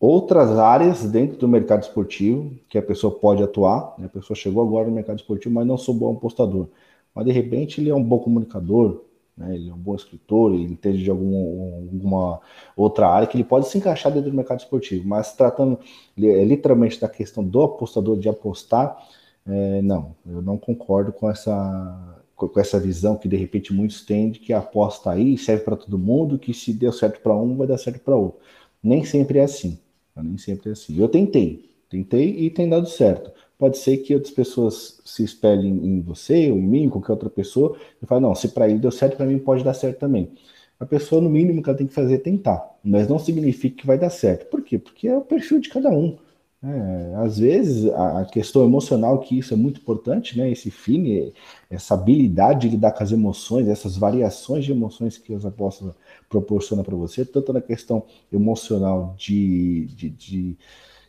outras 0.03 0.59
áreas 0.59 1.05
dentro 1.05 1.39
do 1.39 1.47
mercado 1.47 1.85
esportivo 1.85 2.51
que 2.69 2.77
a 2.77 2.83
pessoa 2.83 3.15
pode 3.15 3.41
atuar. 3.41 3.95
Né? 3.97 4.07
A 4.07 4.09
pessoa 4.09 4.37
chegou 4.37 4.61
agora 4.61 4.89
no 4.89 4.95
mercado 4.95 5.21
esportivo, 5.21 5.55
mas 5.55 5.65
não 5.65 5.79
sou 5.79 5.95
bom 5.95 6.13
apostador. 6.17 6.67
Mas 7.15 7.25
de 7.25 7.31
repente 7.31 7.81
ele 7.81 7.89
é 7.89 7.95
um 7.95 8.03
bom 8.03 8.19
comunicador, 8.19 9.05
né? 9.37 9.55
ele 9.55 9.71
é 9.71 9.73
um 9.73 9.79
bom 9.79 9.95
escritor, 9.95 10.53
ele 10.53 10.65
entende 10.65 11.05
de 11.05 11.09
algum, 11.09 11.77
alguma 11.77 12.41
outra 12.77 13.09
área 13.09 13.29
que 13.29 13.37
ele 13.37 13.45
pode 13.45 13.69
se 13.69 13.79
encaixar 13.79 14.11
dentro 14.13 14.29
do 14.29 14.37
mercado 14.37 14.59
esportivo. 14.59 15.07
Mas 15.07 15.35
tratando 15.35 15.79
é, 16.19 16.45
literalmente 16.45 17.01
da 17.01 17.09
questão 17.09 17.45
do 17.45 17.63
apostador 17.63 18.19
de 18.19 18.29
apostar, 18.29 18.99
é, 19.47 19.83
não, 19.83 20.17
eu 20.27 20.43
não 20.43 20.59
concordo 20.59 21.13
com 21.13 21.31
essa 21.31 22.19
com 22.35 22.59
essa 22.59 22.81
visão 22.81 23.15
que 23.15 23.29
de 23.29 23.37
repente 23.37 23.73
muitos 23.73 24.05
têm 24.05 24.33
de 24.33 24.41
que 24.41 24.53
aposta 24.53 25.13
aí 25.13 25.39
serve 25.39 25.63
para 25.63 25.77
todo 25.77 25.97
mundo, 25.97 26.41
que 26.41 26.53
se 26.53 26.73
deu 26.73 26.93
certo 26.93 27.21
para 27.21 27.37
um 27.37 27.57
vai 27.57 27.69
dar 27.69 27.79
certo 27.79 28.01
para 28.01 28.17
outro. 28.17 28.41
Nem 28.83 29.05
sempre 29.05 29.39
é 29.39 29.45
assim. 29.45 29.79
Nem 30.17 30.37
sempre 30.37 30.71
é 30.71 30.73
assim. 30.73 30.99
Eu 30.99 31.09
tentei, 31.09 31.71
tentei 31.89 32.31
e 32.39 32.51
tem 32.51 32.69
dado 32.69 32.89
certo. 32.89 33.33
Pode 33.59 33.79
ser 33.79 33.99
que 33.99 34.15
outras 34.15 34.33
pessoas 34.33 35.01
se 35.05 35.23
espelhem 35.23 35.73
em 35.85 36.01
você 36.01 36.51
ou 36.51 36.59
em 36.59 36.63
mim, 36.67 36.89
qualquer 36.89 37.13
outra 37.13 37.31
pessoa, 37.31 37.77
e 38.03 38.07
falem, 38.07 38.23
não, 38.23 38.35
se 38.35 38.49
para 38.49 38.69
ele 38.69 38.79
deu 38.79 38.91
certo, 38.91 39.17
para 39.17 39.27
mim 39.27 39.39
pode 39.39 39.63
dar 39.63 39.75
certo 39.75 40.01
também. 40.01 40.33
A 40.81 40.85
pessoa, 40.85 41.21
no 41.23 41.31
mínimo, 41.31 41.63
que 41.63 41.69
ela 41.69 41.79
tem 41.79 41.87
que 41.87 41.95
fazer 41.95 42.15
é 42.15 42.19
tentar, 42.19 42.77
mas 42.83 43.07
não 43.07 43.19
significa 43.19 43.77
que 43.77 43.87
vai 43.87 43.97
dar 43.97 44.11
certo. 44.11 44.51
Por 44.51 44.63
quê? 44.63 44.79
Porque 44.79 45.07
é 45.07 45.17
o 45.17 45.21
perfil 45.21 45.61
de 45.61 45.69
cada 45.69 45.91
um. 45.91 46.19
É, 46.65 47.15
às 47.17 47.41
vezes 47.41 47.91
a 47.91 48.25
questão 48.25 48.65
emocional, 48.65 49.19
que 49.19 49.37
isso 49.37 49.53
é 49.53 49.57
muito 49.57 49.81
importante, 49.81 50.39
né? 50.39 50.49
Esse 50.49 50.71
feeling, 50.71 51.33
essa 51.69 51.95
habilidade 51.95 52.61
de 52.61 52.77
lidar 52.77 52.93
com 52.93 53.03
as 53.03 53.11
emoções, 53.11 53.67
essas 53.67 53.97
variações 53.97 54.65
de 54.65 54.71
emoções 54.71 55.19
que 55.19 55.35
as 55.35 55.45
apostas 55.45 55.93
proporcionam 56.29 56.85
para 56.85 56.95
você, 56.95 57.25
tanto 57.25 57.53
na 57.53 57.61
questão 57.61 58.05
emocional 58.33 59.13
de, 59.19 59.87
de, 59.97 60.09
de, 60.11 60.57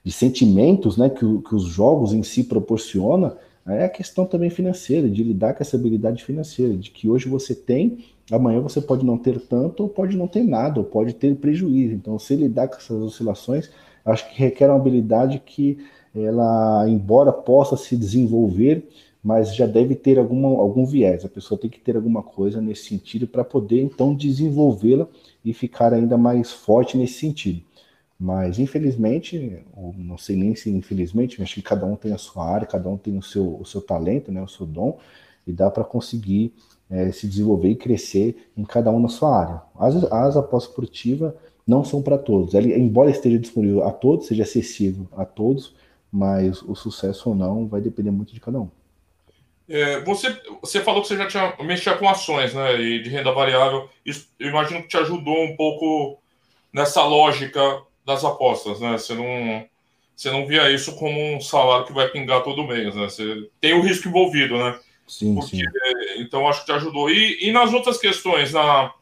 de 0.03 0.11
sentimentos, 0.11 0.97
né? 0.97 1.07
Que, 1.07 1.19
que, 1.19 1.55
os 1.55 1.65
jogos 1.65 2.13
em 2.13 2.23
si 2.23 2.43
proporcionam, 2.45 3.37
é 3.67 3.85
a 3.85 3.89
questão 3.89 4.25
também 4.25 4.49
financeira, 4.49 5.07
de 5.07 5.23
lidar 5.23 5.53
com 5.53 5.61
essa 5.61 5.77
habilidade 5.77 6.23
financeira, 6.23 6.75
de 6.75 6.89
que 6.89 7.07
hoje 7.07 7.29
você 7.29 7.53
tem, 7.53 8.03
amanhã 8.31 8.59
você 8.59 8.81
pode 8.81 9.05
não 9.05 9.19
ter 9.19 9.39
tanto, 9.39 9.83
ou 9.83 9.89
pode 9.89 10.17
não 10.17 10.27
ter 10.27 10.43
nada, 10.43 10.79
ou 10.79 10.85
pode 10.85 11.13
ter 11.13 11.35
prejuízo. 11.35 11.93
Então, 11.93 12.17
se 12.17 12.35
lidar 12.35 12.67
com 12.67 12.77
essas 12.77 12.99
oscilações 12.99 13.69
acho 14.05 14.29
que 14.29 14.39
requer 14.39 14.67
uma 14.67 14.75
habilidade 14.75 15.41
que 15.45 15.77
ela, 16.15 16.87
embora 16.87 17.31
possa 17.31 17.75
se 17.75 17.97
desenvolver, 17.97 18.87
mas 19.23 19.55
já 19.55 19.65
deve 19.65 19.95
ter 19.95 20.19
alguma, 20.19 20.49
algum 20.49 20.85
viés. 20.85 21.23
A 21.23 21.29
pessoa 21.29 21.59
tem 21.59 21.69
que 21.69 21.79
ter 21.79 21.95
alguma 21.95 22.21
coisa 22.21 22.61
nesse 22.61 22.85
sentido 22.85 23.25
para 23.25 23.43
poder 23.43 23.81
então 23.81 24.13
desenvolvê-la 24.13 25.07
e 25.43 25.53
ficar 25.53 25.93
ainda 25.93 26.17
mais 26.17 26.51
forte 26.51 26.97
nesse 26.97 27.13
sentido. 27.13 27.61
Mas 28.19 28.59
infelizmente, 28.59 29.63
ou 29.75 29.93
não 29.97 30.17
sei 30.17 30.35
nem 30.35 30.55
se 30.55 30.69
infelizmente, 30.69 31.41
acho 31.41 31.55
que 31.55 31.61
cada 31.61 31.85
um 31.85 31.95
tem 31.95 32.13
a 32.13 32.17
sua 32.17 32.45
área, 32.45 32.67
cada 32.67 32.89
um 32.89 32.97
tem 32.97 33.17
o 33.17 33.23
seu, 33.23 33.59
o 33.59 33.65
seu 33.65 33.81
talento, 33.81 34.31
né, 34.31 34.41
o 34.41 34.47
seu 34.47 34.65
dom, 34.65 34.97
e 35.47 35.51
dá 35.51 35.69
para 35.69 35.83
conseguir 35.83 36.53
é, 36.89 37.11
se 37.11 37.27
desenvolver 37.27 37.69
e 37.69 37.75
crescer 37.75 38.51
em 38.55 38.63
cada 38.63 38.91
um 38.91 38.99
na 38.99 39.09
sua 39.09 39.37
área. 39.37 39.61
As, 39.77 39.95
as 40.11 40.37
apostas 40.37 40.69
esportivas 40.69 41.33
não 41.65 41.83
são 41.83 42.01
para 42.01 42.17
todos. 42.17 42.53
Ele, 42.53 42.73
embora 42.73 43.09
esteja 43.09 43.39
disponível 43.39 43.83
a 43.83 43.91
todos, 43.91 44.27
seja 44.27 44.43
acessível 44.43 45.07
a 45.15 45.25
todos, 45.25 45.73
mas 46.11 46.61
o 46.61 46.75
sucesso 46.75 47.29
ou 47.29 47.35
não 47.35 47.67
vai 47.67 47.81
depender 47.81 48.11
muito 48.11 48.33
de 48.33 48.39
cada 48.39 48.59
um. 48.59 48.69
É, 49.67 50.01
você, 50.01 50.35
você 50.61 50.81
falou 50.81 51.01
que 51.01 51.07
você 51.07 51.17
já 51.17 51.27
tinha 51.27 51.55
mexido 51.61 51.97
com 51.97 52.09
ações 52.09 52.53
né, 52.53 52.79
e 52.81 53.01
de 53.01 53.09
renda 53.09 53.31
variável. 53.31 53.89
Isso, 54.05 54.27
eu 54.39 54.49
imagino 54.49 54.81
que 54.81 54.89
te 54.89 54.97
ajudou 54.97 55.43
um 55.43 55.55
pouco 55.55 56.21
nessa 56.71 57.03
lógica 57.05 57.81
das 58.05 58.25
apostas. 58.25 58.79
Né? 58.81 58.97
Você, 58.97 59.15
não, 59.15 59.65
você 60.15 60.29
não 60.29 60.45
via 60.45 60.69
isso 60.69 60.95
como 60.97 61.19
um 61.35 61.39
salário 61.39 61.85
que 61.85 61.93
vai 61.93 62.09
pingar 62.09 62.43
todo 62.43 62.67
mês. 62.67 62.93
Né? 62.93 63.03
Você 63.05 63.49
tem 63.61 63.73
o 63.73 63.81
risco 63.81 64.09
envolvido, 64.09 64.57
né? 64.57 64.77
Sim, 65.07 65.35
Porque, 65.35 65.57
sim. 65.57 65.63
Então, 66.17 66.47
acho 66.47 66.61
que 66.61 66.65
te 66.67 66.71
ajudou. 66.73 67.09
E, 67.09 67.47
e 67.47 67.51
nas 67.51 67.73
outras 67.73 67.97
questões, 67.97 68.51
na, 68.51 68.93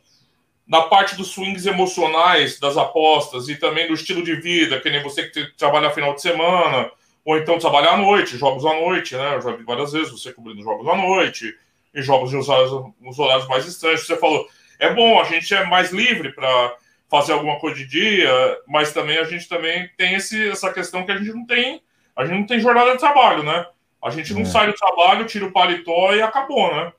na 0.72 0.84
parte 0.84 1.17
dos 1.17 1.28
swings 1.28 1.65
emocionais 1.65 2.57
das 2.57 2.78
apostas 2.78 3.49
e 3.49 3.57
também 3.57 3.89
do 3.89 3.93
estilo 3.93 4.24
de 4.24 4.36
vida, 4.36 4.80
que 4.80 4.89
nem 4.89 5.03
você 5.03 5.24
que 5.24 5.45
trabalha 5.57 5.91
final 5.91 6.15
de 6.15 6.22
semana, 6.22 6.89
ou 7.26 7.38
então 7.38 7.59
trabalhar 7.59 7.95
à 7.95 7.97
noite, 7.97 8.38
jogos 8.38 8.65
à 8.65 8.74
noite, 8.74 9.13
né? 9.17 9.36
Eu 9.36 9.41
já 9.41 9.51
vi 9.51 9.63
várias 9.63 9.91
vezes 9.91 10.09
você 10.09 10.32
cobrindo 10.32 10.63
jogos 10.63 10.88
à 10.88 10.95
noite, 10.95 11.53
e 11.93 12.01
jogos 12.01 12.32
nos 12.32 12.47
horários, 12.47 12.72
nos 13.01 13.19
horários 13.19 13.49
mais 13.49 13.65
estranhos. 13.65 14.05
Você 14.05 14.15
falou, 14.15 14.47
é 14.80 14.93
bom, 14.93 15.19
a 15.19 15.26
gente 15.26 15.53
é 15.53 15.65
mais 15.65 15.91
livre 15.91 16.32
para 16.32 16.78
fazer 17.09 17.34
alguma 17.34 17.59
coisa 17.59 17.76
de 17.76 17.86
dia, 17.86 18.32
mas 18.65 18.93
também 18.93 19.17
a 19.17 19.26
gente 19.26 19.49
também 19.49 19.89
tem 19.97 20.13
esse, 20.13 20.51
essa 20.51 20.72
questão 20.72 21.05
que 21.05 21.11
a 21.11 21.17
gente 21.17 21.34
não 21.34 21.45
tem, 21.45 21.82
a 22.15 22.24
gente 22.24 22.39
não 22.39 22.45
tem 22.45 22.61
jornada 22.61 22.93
de 22.93 22.97
trabalho, 22.99 23.43
né? 23.43 23.65
A 24.01 24.09
gente 24.09 24.34
não 24.34 24.43
é. 24.43 24.45
sai 24.45 24.67
do 24.67 24.74
trabalho, 24.74 25.26
tira 25.26 25.45
o 25.45 25.51
paletó 25.51 26.13
e 26.13 26.22
acabou, 26.22 26.74
né? 26.74 26.93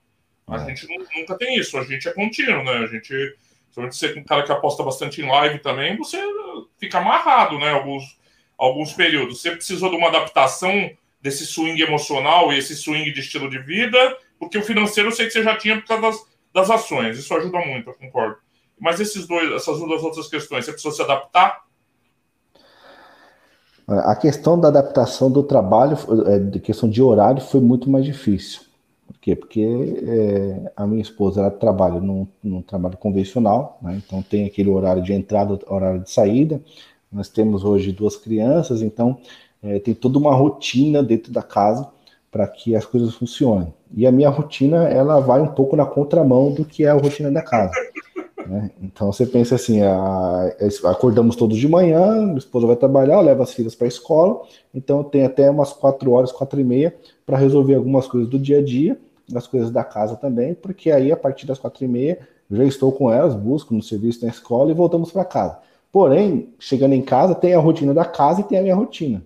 A 0.46 0.56
é. 0.56 0.66
gente 0.66 0.86
nunca 1.16 1.38
tem 1.38 1.56
isso, 1.56 1.78
a 1.78 1.84
gente 1.84 2.06
é 2.06 2.12
contínuo, 2.12 2.62
né? 2.62 2.72
A 2.72 2.86
gente 2.86 3.34
Principalmente 3.72 3.96
você 3.96 4.20
um 4.20 4.24
cara 4.24 4.42
que 4.42 4.52
aposta 4.52 4.82
bastante 4.82 5.22
em 5.22 5.28
live 5.28 5.58
também, 5.60 5.96
você 5.96 6.20
fica 6.76 6.98
amarrado, 6.98 7.58
né? 7.58 7.70
Alguns, 7.70 8.18
alguns 8.58 8.92
períodos. 8.92 9.40
Você 9.40 9.52
precisou 9.52 9.88
de 9.88 9.96
uma 9.96 10.08
adaptação 10.08 10.90
desse 11.22 11.46
swing 11.46 11.80
emocional 11.80 12.52
e 12.52 12.58
esse 12.58 12.76
swing 12.76 13.10
de 13.12 13.20
estilo 13.20 13.48
de 13.48 13.58
vida, 13.60 13.96
porque 14.38 14.58
o 14.58 14.62
financeiro 14.62 15.08
eu 15.08 15.12
sei 15.12 15.26
que 15.26 15.32
você 15.32 15.42
já 15.42 15.56
tinha 15.56 15.80
por 15.80 15.86
causa 15.86 16.02
das, 16.02 16.26
das 16.52 16.70
ações. 16.70 17.18
Isso 17.18 17.34
ajuda 17.34 17.58
muito, 17.60 17.88
eu 17.88 17.94
concordo. 17.94 18.36
Mas 18.78 19.00
esses 19.00 19.26
dois, 19.26 19.50
essas 19.52 19.78
duas 19.78 20.02
outras 20.02 20.28
questões, 20.28 20.66
você 20.66 20.72
precisou 20.72 20.92
se 20.92 21.00
adaptar? 21.00 21.62
A 23.88 24.14
questão 24.14 24.60
da 24.60 24.68
adaptação 24.68 25.30
do 25.30 25.42
trabalho, 25.42 25.96
é, 26.26 26.38
de 26.38 26.60
questão 26.60 26.90
de 26.90 27.00
horário, 27.00 27.40
foi 27.40 27.60
muito 27.60 27.88
mais 27.88 28.04
difícil. 28.04 28.71
Por 29.06 29.18
quê? 29.20 29.36
Porque 29.36 29.62
é, 30.06 30.72
a 30.76 30.86
minha 30.86 31.02
esposa 31.02 31.40
ela 31.40 31.50
trabalha 31.50 32.00
num, 32.00 32.26
num 32.42 32.62
trabalho 32.62 32.96
convencional, 32.96 33.78
né? 33.82 34.00
então 34.04 34.22
tem 34.22 34.46
aquele 34.46 34.70
horário 34.70 35.02
de 35.02 35.12
entrada, 35.12 35.58
horário 35.68 36.00
de 36.00 36.10
saída. 36.10 36.60
Nós 37.10 37.28
temos 37.28 37.64
hoje 37.64 37.92
duas 37.92 38.16
crianças, 38.16 38.80
então 38.80 39.18
é, 39.62 39.78
tem 39.78 39.94
toda 39.94 40.18
uma 40.18 40.34
rotina 40.34 41.02
dentro 41.02 41.32
da 41.32 41.42
casa 41.42 41.88
para 42.30 42.48
que 42.48 42.74
as 42.74 42.86
coisas 42.86 43.14
funcionem. 43.14 43.72
E 43.94 44.06
a 44.06 44.12
minha 44.12 44.30
rotina 44.30 44.84
ela 44.84 45.20
vai 45.20 45.40
um 45.40 45.48
pouco 45.48 45.76
na 45.76 45.84
contramão 45.84 46.50
do 46.50 46.64
que 46.64 46.84
é 46.84 46.88
a 46.88 46.94
rotina 46.94 47.30
da 47.30 47.42
casa. 47.42 47.74
Né? 48.46 48.70
Então 48.82 49.12
você 49.12 49.26
pensa 49.26 49.54
assim, 49.54 49.82
a, 49.82 49.92
a, 49.92 50.90
acordamos 50.90 51.36
todos 51.36 51.58
de 51.58 51.68
manhã, 51.68 52.26
minha 52.26 52.38
esposa 52.38 52.66
vai 52.66 52.76
trabalhar, 52.76 53.20
leva 53.20 53.42
as 53.42 53.52
filhas 53.52 53.74
para 53.74 53.86
a 53.86 53.88
escola, 53.88 54.42
então 54.74 55.02
tem 55.02 55.24
até 55.24 55.50
umas 55.50 55.72
quatro 55.72 56.12
horas, 56.12 56.32
quatro 56.32 56.60
e 56.60 56.64
meia 56.64 56.94
para 57.24 57.38
resolver 57.38 57.74
algumas 57.74 58.06
coisas 58.06 58.28
do 58.28 58.38
dia 58.38 58.58
a 58.58 58.62
dia, 58.62 58.98
as 59.34 59.46
coisas 59.46 59.70
da 59.70 59.84
casa 59.84 60.16
também, 60.16 60.54
porque 60.54 60.90
aí 60.90 61.10
a 61.12 61.16
partir 61.16 61.46
das 61.46 61.58
quatro 61.58 61.84
e 61.84 61.88
meia 61.88 62.18
já 62.50 62.64
estou 62.64 62.92
com 62.92 63.10
elas, 63.10 63.34
busco 63.34 63.72
no 63.74 63.82
serviço 63.82 64.24
na 64.24 64.30
escola 64.30 64.70
e 64.70 64.74
voltamos 64.74 65.10
para 65.10 65.24
casa. 65.24 65.58
Porém, 65.90 66.48
chegando 66.58 66.94
em 66.94 67.02
casa, 67.02 67.34
tem 67.34 67.54
a 67.54 67.58
rotina 67.58 67.94
da 67.94 68.04
casa 68.04 68.40
e 68.40 68.44
tem 68.44 68.58
a 68.58 68.62
minha 68.62 68.74
rotina. 68.74 69.22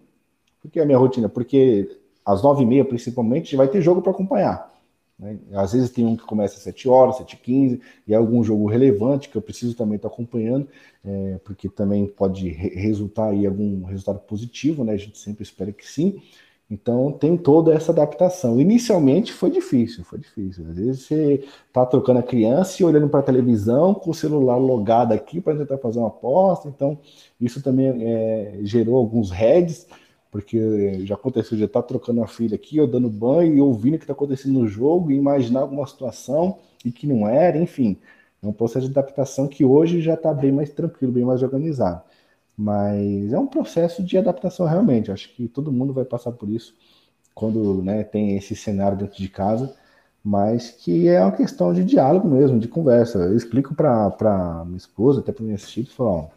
Por 0.61 0.71
que 0.71 0.81
a 0.81 0.85
minha 0.85 0.99
rotina? 0.99 1.29
Porque 1.29 1.97
às 2.25 2.43
nove 2.43 2.63
e 2.63 2.67
meia, 2.67 2.85
principalmente, 2.85 3.55
vai 3.55 3.69
ter 3.69 3.81
jogo 3.81 4.03
para 4.03 4.11
acompanhar. 4.11 4.76
Né? 5.19 5.39
Às 5.55 5.73
vezes 5.73 5.91
tem 5.91 6.05
um 6.05 6.17
que 6.17 6.25
começa 6.25 6.57
às 6.57 6.63
7 6.63 6.89
horas, 6.89 7.17
7 7.17 7.35
e 7.35 7.37
15, 7.39 7.81
e 8.07 8.13
é 8.13 8.17
algum 8.17 8.43
jogo 8.45 8.67
relevante 8.67 9.29
que 9.29 9.37
eu 9.37 9.43
preciso 9.43 9.75
também 9.75 9.97
estar 9.97 10.09
acompanhando, 10.09 10.69
é, 11.05 11.39
porque 11.45 11.69
também 11.69 12.07
pode 12.07 12.49
re 12.49 12.69
resultar 12.71 13.35
em 13.35 13.47
algum 13.47 13.85
resultado 13.85 14.21
positivo, 14.21 14.85
né? 14.85 14.93
A 14.93 14.97
gente 14.97 15.19
sempre 15.19 15.43
espera 15.43 15.73
que 15.73 15.87
sim. 15.87 16.21
Então 16.69 17.13
tem 17.13 17.37
toda 17.37 17.73
essa 17.73 17.93
adaptação. 17.93 18.61
Inicialmente 18.61 19.33
foi 19.33 19.51
difícil, 19.51 20.05
foi 20.05 20.19
difícil. 20.19 20.69
Às 20.69 20.77
vezes 20.77 21.03
você 21.03 21.45
está 21.69 21.87
trocando 21.87 22.19
a 22.19 22.25
criança 22.25 22.83
e 22.83 22.85
olhando 22.85 23.09
para 23.09 23.21
a 23.21 23.23
televisão 23.23 23.95
com 23.95 24.11
o 24.11 24.15
celular 24.15 24.57
logado 24.57 25.13
aqui 25.13 25.41
para 25.41 25.57
tentar 25.57 25.79
fazer 25.79 26.01
uma 26.01 26.09
aposta. 26.09 26.69
Então 26.69 26.99
isso 27.41 27.63
também 27.63 27.95
é, 28.03 28.59
gerou 28.63 28.97
alguns 28.97 29.31
heads, 29.31 29.87
porque 30.31 31.05
já 31.07 31.15
aconteceu 31.15 31.57
de 31.57 31.65
estar 31.65 31.83
tá 31.83 31.89
trocando 31.89 32.23
a 32.23 32.27
filha 32.27 32.55
aqui, 32.55 32.81
ou 32.81 32.87
dando 32.87 33.09
banho 33.09 33.57
e 33.57 33.61
ouvindo 33.61 33.95
o 33.95 33.99
que 33.99 34.05
está 34.05 34.13
acontecendo 34.13 34.61
no 34.61 34.69
jogo 34.69 35.11
e 35.11 35.17
imaginar 35.17 35.61
alguma 35.61 35.87
situação 35.87 36.59
e 36.85 36.93
que 36.93 37.07
não 37.07 37.29
era, 37.29 37.59
enfim. 37.59 37.99
É 38.43 38.47
um 38.47 38.53
processo 38.53 38.87
de 38.87 38.93
adaptação 38.93 39.49
que 39.49 39.65
hoje 39.65 40.01
já 40.01 40.15
está 40.15 40.33
bem 40.33 40.53
mais 40.53 40.71
tranquilo, 40.71 41.13
bem 41.13 41.25
mais 41.25 41.43
organizado. 41.43 42.03
Mas 42.57 43.33
é 43.33 43.39
um 43.39 43.47
processo 43.47 44.03
de 44.03 44.17
adaptação 44.17 44.67
realmente. 44.67 45.11
Acho 45.11 45.35
que 45.35 45.49
todo 45.49 45.73
mundo 45.73 45.93
vai 45.93 46.05
passar 46.05 46.33
por 46.33 46.49
isso 46.49 46.75
quando 47.35 47.83
né, 47.83 48.03
tem 48.03 48.37
esse 48.37 48.57
cenário 48.57 48.97
dentro 48.97 49.19
de 49.19 49.29
casa, 49.29 49.75
mas 50.25 50.71
que 50.71 51.07
é 51.09 51.21
uma 51.21 51.33
questão 51.33 51.73
de 51.73 51.85
diálogo 51.85 52.27
mesmo, 52.29 52.59
de 52.59 52.67
conversa. 52.67 53.19
Eu 53.19 53.37
explico 53.37 53.75
para 53.75 54.65
minha 54.67 54.79
esposa, 54.79 55.21
até 55.21 55.33
para 55.33 55.45
minha 55.45 55.59
filhos, 55.59 55.93
falo, 55.93 56.23
né, 56.23 56.29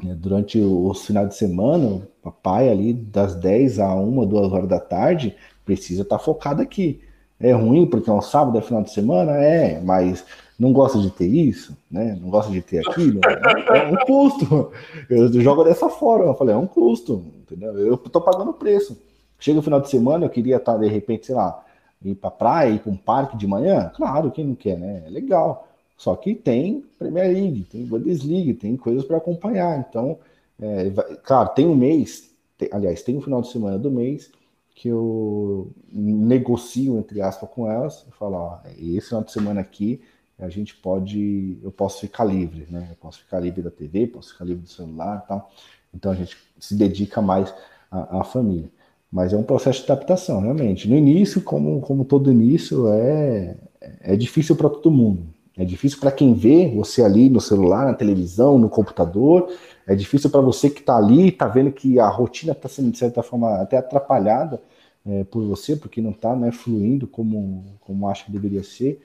durante 0.00 0.60
o 0.60 0.94
final 0.94 1.26
de 1.26 1.34
semana, 1.34 2.02
papai 2.22 2.68
ali 2.68 2.92
das 2.92 3.34
10 3.34 3.80
a 3.80 3.94
1, 3.94 4.26
2 4.26 4.52
horas 4.52 4.68
da 4.68 4.78
tarde 4.78 5.34
precisa 5.64 6.02
estar 6.02 6.18
tá 6.18 6.24
focado 6.24 6.62
aqui. 6.62 7.00
É 7.40 7.52
ruim 7.52 7.86
porque 7.86 8.10
é 8.10 8.12
um 8.12 8.20
sábado, 8.20 8.58
é 8.58 8.62
final 8.62 8.82
de 8.82 8.90
semana? 8.90 9.32
É, 9.32 9.80
mas 9.80 10.24
não 10.58 10.72
gosta 10.72 10.98
de 10.98 11.10
ter 11.10 11.26
isso, 11.26 11.76
né? 11.90 12.18
Não 12.20 12.30
gosta 12.30 12.50
de 12.50 12.60
ter 12.60 12.78
aquilo, 12.78 13.20
é, 13.24 13.78
é 13.78 13.86
um 13.86 13.96
custo. 14.04 14.72
Eu 15.08 15.32
jogo 15.40 15.62
dessa 15.62 15.88
forma, 15.88 16.26
eu 16.26 16.34
falei, 16.34 16.54
é 16.54 16.58
um 16.58 16.66
custo, 16.66 17.24
entendeu? 17.42 17.76
Eu 17.78 17.96
tô 17.96 18.20
pagando 18.20 18.50
o 18.50 18.54
preço. 18.54 19.00
Chega 19.38 19.60
o 19.60 19.62
final 19.62 19.80
de 19.80 19.88
semana, 19.88 20.26
eu 20.26 20.30
queria 20.30 20.56
estar, 20.56 20.76
de 20.76 20.88
repente, 20.88 21.26
sei 21.26 21.34
lá, 21.36 21.64
ir 22.04 22.16
pra 22.16 22.30
praia, 22.30 22.70
ir 22.70 22.80
pra 22.80 22.90
um 22.90 22.96
parque 22.96 23.36
de 23.36 23.46
manhã? 23.46 23.92
Claro, 23.94 24.32
quem 24.32 24.44
não 24.44 24.56
quer, 24.56 24.76
né? 24.76 25.04
É 25.06 25.10
legal. 25.10 25.67
Só 25.98 26.14
que 26.14 26.34
tem 26.34 26.84
Premier 26.96 27.30
League, 27.30 27.64
tem 27.64 27.84
Bundesliga, 27.84 28.54
tem 28.54 28.76
coisas 28.76 29.04
para 29.04 29.16
acompanhar. 29.16 29.84
Então, 29.86 30.18
é, 30.58 30.88
vai, 30.90 31.16
claro, 31.16 31.50
tem 31.50 31.66
um 31.66 31.74
mês, 31.74 32.30
tem, 32.56 32.68
aliás, 32.72 33.02
tem 33.02 33.16
um 33.16 33.20
final 33.20 33.42
de 33.42 33.50
semana 33.50 33.76
do 33.76 33.90
mês 33.90 34.30
que 34.76 34.88
eu 34.88 35.72
negocio, 35.92 36.98
entre 36.98 37.20
aspas, 37.20 37.50
com 37.50 37.68
elas, 37.68 38.06
e 38.08 38.12
falo, 38.12 38.36
ó, 38.36 38.58
esse 38.78 39.08
final 39.08 39.24
de 39.24 39.32
semana 39.32 39.60
aqui 39.60 40.00
a 40.38 40.48
gente 40.48 40.76
pode, 40.76 41.58
eu 41.64 41.72
posso 41.72 42.00
ficar 42.00 42.24
livre, 42.24 42.64
né? 42.70 42.86
Eu 42.90 42.96
posso 42.96 43.18
ficar 43.18 43.40
livre 43.40 43.60
da 43.60 43.72
TV, 43.72 44.06
posso 44.06 44.32
ficar 44.32 44.44
livre 44.44 44.62
do 44.62 44.68
celular, 44.68 45.24
tal. 45.26 45.50
Então 45.92 46.12
a 46.12 46.14
gente 46.14 46.36
se 46.60 46.76
dedica 46.76 47.20
mais 47.20 47.52
à, 47.90 48.20
à 48.20 48.24
família. 48.24 48.70
Mas 49.10 49.32
é 49.32 49.36
um 49.36 49.42
processo 49.42 49.84
de 49.84 49.90
adaptação, 49.90 50.40
realmente. 50.40 50.88
No 50.88 50.96
início, 50.96 51.42
como, 51.42 51.80
como 51.80 52.04
todo 52.04 52.30
início, 52.30 52.86
é, 52.92 53.56
é 54.00 54.16
difícil 54.16 54.54
para 54.54 54.68
todo 54.68 54.92
mundo. 54.92 55.26
É 55.58 55.64
difícil 55.64 55.98
para 55.98 56.12
quem 56.12 56.34
vê 56.34 56.68
você 56.68 57.02
ali 57.02 57.28
no 57.28 57.40
celular, 57.40 57.86
na 57.86 57.94
televisão, 57.94 58.56
no 58.56 58.70
computador. 58.70 59.52
É 59.84 59.94
difícil 59.94 60.30
para 60.30 60.40
você 60.40 60.70
que 60.70 60.78
está 60.78 60.96
ali, 60.96 61.28
está 61.28 61.48
vendo 61.48 61.72
que 61.72 61.98
a 61.98 62.08
rotina 62.08 62.52
está 62.52 62.68
sendo, 62.68 62.92
de 62.92 62.98
certa 62.98 63.24
forma, 63.24 63.56
até 63.56 63.76
atrapalhada 63.76 64.62
é, 65.04 65.24
por 65.24 65.42
você, 65.42 65.74
porque 65.74 66.00
não 66.00 66.12
está 66.12 66.36
né, 66.36 66.52
fluindo 66.52 67.08
como, 67.08 67.64
como 67.80 68.08
acha 68.08 68.24
que 68.24 68.30
deveria 68.30 68.62
ser. 68.62 69.02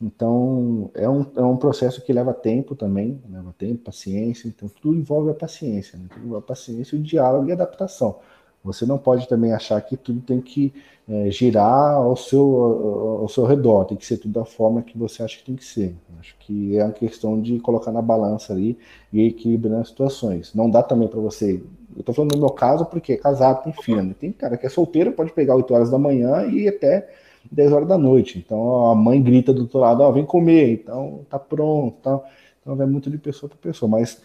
Então, 0.00 0.90
é 0.94 1.08
um, 1.08 1.26
é 1.36 1.42
um 1.42 1.56
processo 1.56 2.02
que 2.02 2.12
leva 2.12 2.32
tempo 2.32 2.74
também, 2.74 3.20
leva 3.30 3.54
tempo, 3.56 3.84
paciência. 3.84 4.48
Então, 4.48 4.68
tudo 4.80 4.98
envolve 4.98 5.30
a 5.30 5.34
paciência, 5.34 5.98
né? 5.98 6.06
tudo 6.10 6.24
envolve 6.24 6.44
a 6.44 6.48
paciência, 6.48 6.98
o 6.98 7.02
diálogo 7.02 7.48
e 7.48 7.50
a 7.52 7.54
adaptação. 7.54 8.18
Você 8.64 8.86
não 8.86 8.96
pode 8.96 9.28
também 9.28 9.52
achar 9.52 9.80
que 9.80 9.96
tudo 9.96 10.20
tem 10.20 10.40
que 10.40 10.72
é, 11.08 11.30
girar 11.30 11.94
ao 11.94 12.16
seu, 12.16 13.18
ao 13.20 13.28
seu 13.28 13.44
redor, 13.44 13.84
tem 13.84 13.96
que 13.96 14.06
ser 14.06 14.18
tudo 14.18 14.32
da 14.32 14.44
forma 14.44 14.82
que 14.82 14.96
você 14.96 15.22
acha 15.22 15.38
que 15.38 15.44
tem 15.44 15.56
que 15.56 15.64
ser. 15.64 15.94
Acho 16.20 16.36
que 16.38 16.78
é 16.78 16.84
uma 16.84 16.92
questão 16.92 17.40
de 17.40 17.58
colocar 17.58 17.90
na 17.90 18.00
balança 18.00 18.52
ali 18.52 18.78
e 19.12 19.26
equilibrar 19.26 19.80
as 19.80 19.88
situações. 19.88 20.54
Não 20.54 20.70
dá 20.70 20.82
também 20.82 21.08
para 21.08 21.20
você. 21.20 21.60
Eu 21.94 22.00
estou 22.00 22.14
falando 22.14 22.34
no 22.34 22.38
meu 22.38 22.50
caso 22.50 22.86
porque 22.86 23.14
é 23.14 23.16
casado, 23.16 23.64
tem 23.64 23.72
filho. 23.72 24.02
Né? 24.02 24.14
Tem 24.18 24.30
cara 24.30 24.56
que 24.56 24.64
é 24.64 24.68
solteiro, 24.68 25.12
pode 25.12 25.32
pegar 25.32 25.56
8 25.56 25.74
horas 25.74 25.90
da 25.90 25.98
manhã 25.98 26.46
e 26.46 26.68
até 26.68 27.08
10 27.50 27.72
horas 27.72 27.88
da 27.88 27.98
noite. 27.98 28.38
Então 28.38 28.86
a 28.86 28.94
mãe 28.94 29.20
grita 29.20 29.52
do 29.52 29.62
outro 29.62 29.80
lado: 29.80 30.02
Ó, 30.02 30.08
oh, 30.08 30.12
vem 30.12 30.24
comer, 30.24 30.72
então 30.72 31.20
tá 31.28 31.38
pronto. 31.38 31.96
Tá? 32.00 32.20
Então 32.60 32.76
vai 32.76 32.86
muito 32.86 33.10
de 33.10 33.18
pessoa 33.18 33.50
para 33.50 33.58
pessoa. 33.58 33.90
Mas 33.90 34.22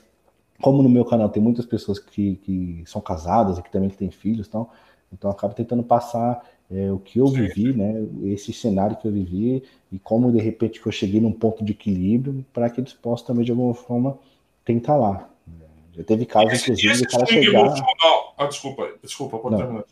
como 0.61 0.81
no 0.81 0.89
meu 0.89 1.05
canal 1.05 1.29
tem 1.29 1.41
muitas 1.41 1.65
pessoas 1.65 1.99
que, 1.99 2.35
que 2.37 2.83
são 2.85 3.01
casadas 3.01 3.57
e 3.57 3.63
que 3.63 3.71
também 3.71 3.89
têm 3.89 4.11
filhos, 4.11 4.47
então, 4.47 4.69
então 5.11 5.29
acabo 5.29 5.53
tentando 5.53 5.83
passar 5.83 6.43
é, 6.69 6.91
o 6.91 6.99
que 6.99 7.19
eu 7.19 7.27
vivi, 7.27 7.73
né, 7.73 8.05
esse 8.25 8.51
cenário 8.51 8.97
que 8.97 9.07
eu 9.07 9.11
vivi 9.11 9.63
e 9.91 9.99
como 9.99 10.31
de 10.31 10.39
repente 10.39 10.81
que 10.81 10.87
eu 10.87 10.91
cheguei 10.91 11.21
num 11.21 11.31
ponto 11.31 11.63
de 11.63 11.71
equilíbrio 11.71 12.45
para 12.53 12.69
que 12.69 12.81
eles 12.81 12.93
possam 12.93 13.27
também 13.27 13.45
de 13.45 13.51
alguma 13.51 13.73
forma 13.73 14.17
tentar 14.65 14.95
lá. 14.95 15.29
Já 15.95 16.03
teve 16.03 16.25
casos, 16.27 16.53
esse, 16.53 16.63
inclusive, 16.65 16.93
esse 16.93 17.01
de 17.01 17.07
cara 17.07 17.25
chegar. 17.25 17.73
Ah, 18.37 18.45
desculpa, 18.45 18.87
desculpa, 19.01 19.39
pode 19.39 19.57
terminar. 19.57 19.83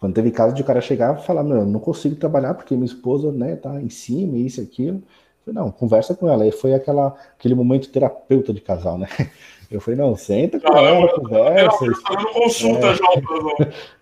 Quando 0.00 0.14
teve 0.14 0.30
caso 0.30 0.54
de 0.54 0.62
o 0.62 0.64
cara 0.64 0.80
chegar 0.80 1.18
e 1.18 1.24
falar, 1.24 1.44
meu, 1.44 1.58
eu 1.58 1.66
não 1.66 1.78
consigo 1.78 2.16
trabalhar 2.16 2.54
porque 2.54 2.74
minha 2.74 2.86
esposa, 2.86 3.30
né, 3.30 3.54
tá 3.56 3.80
em 3.80 3.88
cima, 3.88 4.36
isso 4.36 4.60
e 4.60 4.64
aquilo. 4.64 5.02
Falei, 5.44 5.60
não, 5.60 5.70
conversa 5.70 6.14
com 6.14 6.28
ela. 6.28 6.44
E 6.46 6.50
foi 6.50 6.74
aquela, 6.74 7.16
aquele 7.38 7.54
momento 7.54 7.88
terapeuta 7.88 8.52
de 8.52 8.60
casal, 8.60 8.98
né? 8.98 9.06
Eu 9.70 9.80
falei, 9.80 9.98
não, 9.98 10.16
senta 10.16 10.60
com 10.60 10.76
ela, 10.76 11.08
conversa. 11.08 11.84
Ela 11.84 12.02
tá 12.02 12.14
dando 12.14 12.32
consulta 12.32 12.86
é, 12.86 12.94
já. 12.94 13.04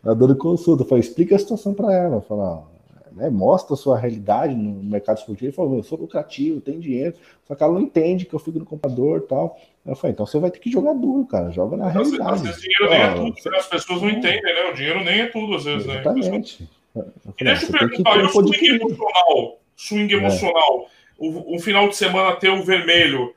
Tá 0.02 0.14
dando 0.14 0.36
consulta. 0.36 0.82
Eu 0.82 0.88
falei, 0.88 1.00
explica 1.00 1.36
a 1.36 1.38
situação 1.38 1.72
para 1.72 1.92
ela. 1.92 2.20
Fala, 2.20 2.64
né, 3.12 3.30
mostra 3.30 3.74
a 3.74 3.76
sua 3.76 3.98
realidade 3.98 4.54
no 4.54 4.82
mercado 4.82 5.18
esportivo. 5.18 5.46
Ele 5.46 5.56
falou, 5.56 5.76
eu 5.76 5.82
sou 5.82 5.98
lucrativo, 5.98 6.60
tenho 6.60 6.80
dinheiro. 6.80 7.14
Só 7.46 7.54
que 7.54 7.62
ela 7.62 7.72
não 7.72 7.80
entende 7.80 8.26
que 8.26 8.34
eu 8.34 8.38
fico 8.38 8.58
no 8.58 8.66
computador 8.66 9.18
e 9.24 9.28
tal. 9.28 9.58
Eu 9.86 9.96
falei, 9.96 10.12
então 10.12 10.26
você 10.26 10.38
vai 10.38 10.50
ter 10.50 10.58
que 10.58 10.70
jogar 10.70 10.92
duro, 10.94 11.24
cara. 11.26 11.50
Joga 11.50 11.76
na 11.76 11.88
realidade. 11.88 12.32
Às 12.34 12.42
vezes 12.42 12.60
dinheiro 12.60 12.90
nem 12.90 13.00
é 13.00 13.14
tudo, 13.14 13.50
né? 13.50 13.58
As 13.58 13.66
pessoas 13.66 14.02
não 14.02 14.10
entendem, 14.10 14.42
né? 14.42 14.70
O 14.70 14.74
dinheiro 14.74 15.04
nem 15.04 15.20
é 15.20 15.26
tudo, 15.26 15.54
às 15.54 15.64
vezes, 15.64 15.86
Exatamente. 15.86 16.62
né? 16.62 16.68
Exatamente. 16.96 17.44
Deixa 17.44 17.66
eu 17.66 17.78
perguntar, 17.78 18.18
e 18.18 18.22
o 18.22 18.28
swing 18.28 18.66
emocional? 18.66 19.58
Swing 19.76 20.14
é. 20.14 20.16
emocional. 20.16 20.88
O, 21.18 21.56
o 21.56 21.58
final 21.58 21.88
de 21.88 21.96
semana 21.96 22.34
ter 22.36 22.50
o 22.50 22.62
vermelho 22.62 23.32
é, 23.32 23.34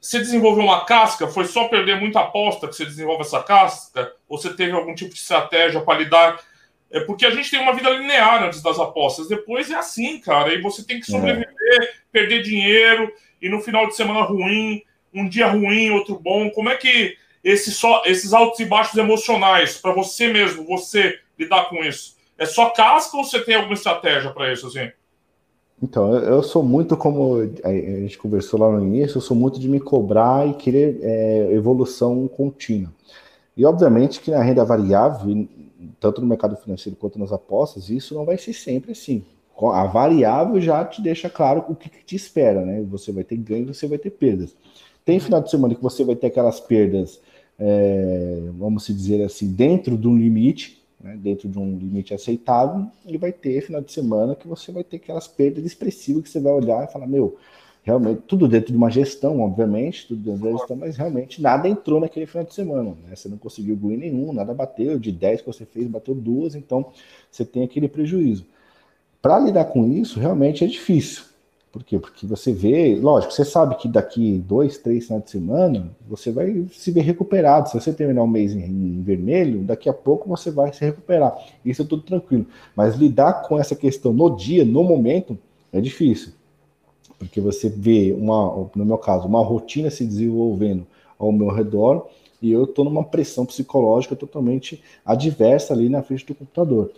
você 0.00 0.18
desenvolveu 0.18 0.64
uma 0.64 0.84
casca? 0.84 1.26
Foi 1.26 1.46
só 1.46 1.68
perder 1.68 1.98
muita 1.98 2.20
aposta 2.20 2.68
que 2.68 2.76
você 2.76 2.84
desenvolve 2.84 3.22
essa 3.22 3.42
casca? 3.42 4.12
Ou 4.28 4.38
você 4.38 4.52
teve 4.52 4.72
algum 4.72 4.94
tipo 4.94 5.12
de 5.12 5.20
estratégia 5.20 5.80
para 5.80 5.98
lidar? 5.98 6.40
É 6.90 7.00
porque 7.00 7.24
a 7.24 7.30
gente 7.30 7.50
tem 7.50 7.60
uma 7.60 7.74
vida 7.74 7.90
linear 7.90 8.44
antes 8.44 8.62
das 8.62 8.78
apostas. 8.78 9.28
Depois 9.28 9.70
é 9.70 9.74
assim, 9.74 10.20
cara. 10.20 10.52
E 10.52 10.60
você 10.60 10.84
tem 10.84 11.00
que 11.00 11.10
é. 11.10 11.14
sobreviver, 11.14 11.48
é. 11.80 11.92
perder 12.12 12.42
dinheiro, 12.42 13.12
e 13.40 13.48
no 13.48 13.60
final 13.60 13.86
de 13.86 13.96
semana 13.96 14.20
ruim, 14.22 14.82
um 15.12 15.28
dia 15.28 15.46
ruim, 15.46 15.90
outro 15.90 16.18
bom. 16.18 16.50
Como 16.50 16.68
é 16.68 16.76
que 16.76 17.16
esse 17.42 17.72
só, 17.72 18.02
esses 18.06 18.32
altos 18.32 18.60
e 18.60 18.64
baixos 18.64 18.96
emocionais, 18.96 19.76
para 19.76 19.92
você 19.92 20.28
mesmo, 20.28 20.64
você 20.64 21.18
lidar 21.38 21.64
com 21.68 21.84
isso? 21.84 22.16
É 22.38 22.46
só 22.46 22.70
casca 22.70 23.16
ou 23.16 23.24
você 23.24 23.40
tem 23.40 23.54
alguma 23.54 23.74
estratégia 23.74 24.30
para 24.30 24.52
isso? 24.52 24.66
Assim? 24.66 24.90
Então, 25.82 26.14
eu 26.14 26.42
sou 26.42 26.62
muito 26.62 26.96
como 26.96 27.36
a 27.62 27.70
gente 27.70 28.16
conversou 28.16 28.60
lá 28.60 28.70
no 28.70 28.82
início, 28.82 29.18
eu 29.18 29.22
sou 29.22 29.36
muito 29.36 29.58
de 29.60 29.68
me 29.68 29.80
cobrar 29.80 30.48
e 30.48 30.54
querer 30.54 30.98
é, 31.02 31.52
evolução 31.52 32.26
contínua. 32.28 32.92
E 33.56 33.64
obviamente 33.64 34.20
que 34.20 34.30
na 34.30 34.42
renda 34.42 34.64
variável, 34.64 35.46
tanto 36.00 36.20
no 36.20 36.26
mercado 36.26 36.56
financeiro 36.56 36.96
quanto 36.96 37.18
nas 37.18 37.32
apostas, 37.32 37.88
isso 37.88 38.14
não 38.14 38.24
vai 38.24 38.38
ser 38.38 38.52
sempre 38.52 38.92
assim. 38.92 39.24
A 39.72 39.86
variável 39.86 40.60
já 40.60 40.84
te 40.84 41.00
deixa 41.00 41.30
claro 41.30 41.64
o 41.68 41.76
que, 41.76 41.88
que 41.88 42.04
te 42.04 42.16
espera, 42.16 42.64
né? 42.64 42.82
Você 42.90 43.12
vai 43.12 43.22
ter 43.22 43.36
ganho, 43.36 43.72
você 43.72 43.86
vai 43.86 43.98
ter 43.98 44.10
perdas. 44.10 44.56
Tem 45.04 45.20
final 45.20 45.40
de 45.40 45.50
semana 45.50 45.74
que 45.74 45.82
você 45.82 46.02
vai 46.02 46.16
ter 46.16 46.28
aquelas 46.28 46.58
perdas, 46.58 47.20
é, 47.58 48.40
vamos 48.58 48.86
dizer 48.86 49.22
assim, 49.22 49.52
dentro 49.52 49.96
de 49.96 50.08
um 50.08 50.16
limite, 50.16 50.82
né, 51.04 51.18
dentro 51.22 51.46
de 51.48 51.58
um 51.58 51.76
limite 51.76 52.14
aceitável, 52.14 52.86
e 53.06 53.18
vai 53.18 53.30
ter 53.30 53.60
final 53.60 53.82
de 53.82 53.92
semana 53.92 54.34
que 54.34 54.48
você 54.48 54.72
vai 54.72 54.82
ter 54.82 54.96
aquelas 54.96 55.28
perdas 55.28 55.62
expressivas 55.64 56.22
que 56.22 56.30
você 56.30 56.40
vai 56.40 56.52
olhar 56.52 56.82
e 56.82 56.90
falar, 56.90 57.06
meu, 57.06 57.36
realmente, 57.82 58.22
tudo 58.26 58.48
dentro 58.48 58.72
de 58.72 58.76
uma 58.78 58.90
gestão, 58.90 59.40
obviamente, 59.40 60.08
tudo 60.08 60.22
dentro 60.22 60.44
da 60.44 60.58
gestão, 60.58 60.76
mas 60.76 60.96
realmente 60.96 61.42
nada 61.42 61.68
entrou 61.68 62.00
naquele 62.00 62.24
final 62.24 62.44
de 62.44 62.54
semana, 62.54 62.96
né? 63.06 63.14
Você 63.14 63.28
não 63.28 63.36
conseguiu 63.36 63.76
ganho 63.76 63.98
nenhum, 63.98 64.32
nada 64.32 64.54
bateu, 64.54 64.98
de 64.98 65.12
10 65.12 65.42
que 65.42 65.46
você 65.46 65.66
fez, 65.66 65.86
bateu 65.86 66.14
duas, 66.14 66.54
então 66.54 66.86
você 67.30 67.44
tem 67.44 67.62
aquele 67.62 67.86
prejuízo. 67.86 68.46
Para 69.20 69.38
lidar 69.38 69.66
com 69.66 69.86
isso, 69.86 70.18
realmente 70.18 70.64
é 70.64 70.66
difícil. 70.66 71.24
Por 71.74 71.82
quê? 71.82 71.98
Porque 71.98 72.24
você 72.24 72.52
vê, 72.52 72.94
lógico, 72.94 73.32
você 73.32 73.44
sabe 73.44 73.74
que 73.74 73.88
daqui 73.88 74.38
dois, 74.46 74.78
três 74.78 75.06
finais 75.06 75.24
de 75.24 75.30
semana 75.32 75.90
você 76.08 76.30
vai 76.30 76.66
se 76.70 76.92
ver 76.92 77.00
recuperado. 77.00 77.68
Se 77.68 77.74
você 77.74 77.92
terminar 77.92 78.22
o 78.22 78.28
mês 78.28 78.54
em, 78.54 78.60
em, 78.60 79.02
vermelho, 79.02 79.64
daqui 79.64 79.88
a 79.88 79.92
pouco 79.92 80.28
você 80.28 80.52
vai 80.52 80.72
se 80.72 80.84
recuperar. 80.84 81.36
Isso 81.64 81.82
é 81.82 81.84
tudo 81.84 82.04
tranquilo. 82.04 82.46
Mas 82.76 82.94
lidar 82.94 83.42
com 83.42 83.58
essa 83.58 83.74
questão 83.74 84.12
no 84.12 84.36
dia, 84.36 84.64
no 84.64 84.84
momento, 84.84 85.36
é 85.72 85.80
difícil. 85.80 86.32
Porque 87.18 87.40
você 87.40 87.68
vê, 87.68 88.14
uma, 88.16 88.70
no 88.76 88.84
meu 88.84 88.96
caso, 88.96 89.26
uma 89.26 89.42
rotina 89.42 89.90
se 89.90 90.06
desenvolvendo 90.06 90.86
ao 91.18 91.32
meu 91.32 91.48
redor 91.48 92.06
e 92.40 92.52
eu 92.52 92.62
estou 92.62 92.84
numa 92.84 93.02
pressão 93.02 93.44
psicológica 93.44 94.14
totalmente 94.14 94.80
adversa 95.04 95.74
ali 95.74 95.88
na 95.88 96.04
frente 96.04 96.24
do 96.24 96.36
computador. 96.36 96.92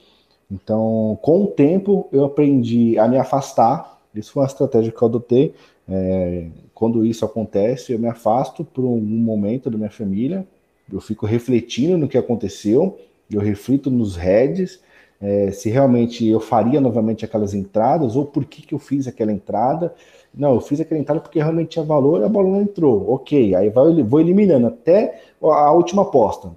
Então, 0.51 1.18
com 1.22 1.45
o 1.45 1.47
tempo, 1.47 2.11
eu 2.12 2.27
aprendi 2.27 2.99
a 2.99 3.09
me 3.09 3.16
afastar 3.16 3.96
isso 4.19 4.33
foi 4.33 4.43
uma 4.43 4.47
estratégia 4.47 4.93
que 4.93 5.01
eu 5.01 5.09
adotei. 5.09 5.55
É, 5.89 6.49
quando 6.75 7.05
isso 7.05 7.25
acontece, 7.25 7.93
eu 7.93 7.99
me 7.99 8.09
afasto 8.09 8.64
por 8.64 8.85
um 8.85 9.01
momento 9.01 9.71
da 9.71 9.77
minha 9.77 9.91
família, 9.91 10.47
eu 10.93 11.01
fico 11.01 11.27
refletindo 11.27 11.97
no 11.97 12.09
que 12.09 12.19
aconteceu, 12.19 12.99
eu 13.31 13.41
reflito 13.41 13.91
nos 13.91 14.17
heads, 14.17 14.81
é, 15.21 15.51
se 15.51 15.71
realmente 15.71 16.27
eu 16.27 16.41
faria 16.41 16.81
novamente 16.81 17.25
aquelas 17.25 17.55
entradas, 17.55 18.17
ou 18.17 18.25
por 18.25 18.45
que, 18.45 18.62
que 18.62 18.75
eu 18.75 18.79
fiz 18.79 19.07
aquela 19.07 19.33
entrada. 19.33 19.95
Não, 20.35 20.55
eu 20.55 20.61
fiz 20.61 20.81
aquela 20.81 21.01
entrada 21.01 21.21
porque 21.21 21.39
realmente 21.39 21.71
tinha 21.71 21.85
valor 21.85 22.21
e 22.21 22.25
a 22.25 22.29
bola 22.29 22.49
não 22.49 22.61
entrou. 22.61 23.11
Ok, 23.11 23.55
aí 23.55 23.71
vai, 23.71 24.03
vou 24.03 24.21
eliminando 24.21 24.67
até 24.67 25.23
a 25.41 25.73
última 25.73 26.03
aposta. 26.03 26.51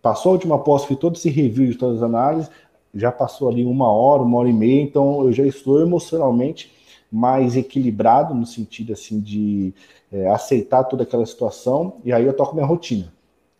Passou 0.00 0.30
a 0.30 0.32
última 0.34 0.54
aposta, 0.54 0.88
fiz 0.88 0.96
todo 0.96 1.16
esse 1.16 1.28
review 1.28 1.70
de 1.70 1.76
todas 1.76 1.98
as 1.98 2.02
análises, 2.02 2.50
já 2.94 3.12
passou 3.12 3.48
ali 3.48 3.64
uma 3.64 3.90
hora, 3.92 4.22
uma 4.22 4.38
hora 4.38 4.48
e 4.48 4.52
meia, 4.52 4.80
então 4.80 5.22
eu 5.24 5.32
já 5.32 5.44
estou 5.44 5.82
emocionalmente 5.82 6.72
mais 7.10 7.56
equilibrado 7.56 8.34
no 8.34 8.46
sentido 8.46 8.92
assim 8.92 9.20
de 9.20 9.72
é, 10.12 10.28
aceitar 10.28 10.84
toda 10.84 11.02
aquela 11.02 11.24
situação 11.24 11.96
e 12.04 12.12
aí 12.12 12.24
eu 12.24 12.32
toco 12.32 12.54
minha 12.54 12.66
rotina. 12.66 13.12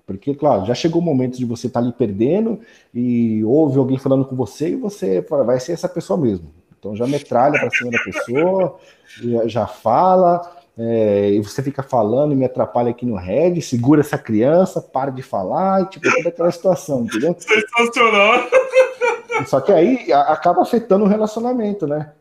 Porque, 0.07 0.35
claro, 0.35 0.65
já 0.65 0.75
chegou 0.75 1.03
o 1.03 1.05
momento 1.05 1.37
de 1.37 1.45
você 1.45 1.67
estar 1.67 1.81
tá 1.81 1.87
ali 1.87 1.93
perdendo 1.93 2.61
e 2.95 3.45
ouve 3.45 3.79
alguém 3.79 3.99
falando 3.99 4.25
com 4.25 4.35
você 4.35 4.71
e 4.71 4.77
você 4.77 5.21
vai 5.21 5.61
ser 5.61 5.73
essa 5.73 5.89
pessoa 5.89 6.19
mesmo. 6.19 6.51
Então 6.79 6.97
já 6.97 7.07
metralha 7.07 7.61
para 7.61 7.71
cima 7.71 7.91
da 7.91 7.99
pessoa, 7.99 8.79
já, 9.21 9.47
já 9.47 9.67
fala, 9.67 10.51
é, 10.79 11.33
e 11.33 11.41
você 11.41 11.63
fica 11.63 11.83
falando 11.83 12.33
e 12.33 12.37
me 12.37 12.45
atrapalha 12.45 12.91
aqui 12.91 13.05
no 13.05 13.17
red, 13.17 13.61
segura 13.61 14.01
essa 14.01 14.17
criança, 14.17 14.81
para 14.81 15.11
de 15.11 15.23
falar, 15.23 15.83
e 15.83 15.87
tipo, 15.87 16.11
toda 16.11 16.29
aquela 16.29 16.51
situação, 16.53 17.03
entendeu? 17.03 17.37
Sensacional! 17.39 18.49
Só 19.47 19.61
que 19.61 19.73
aí 19.73 20.13
acaba 20.13 20.63
afetando 20.63 21.05
o 21.05 21.09
relacionamento, 21.09 21.87
né? 21.87 22.13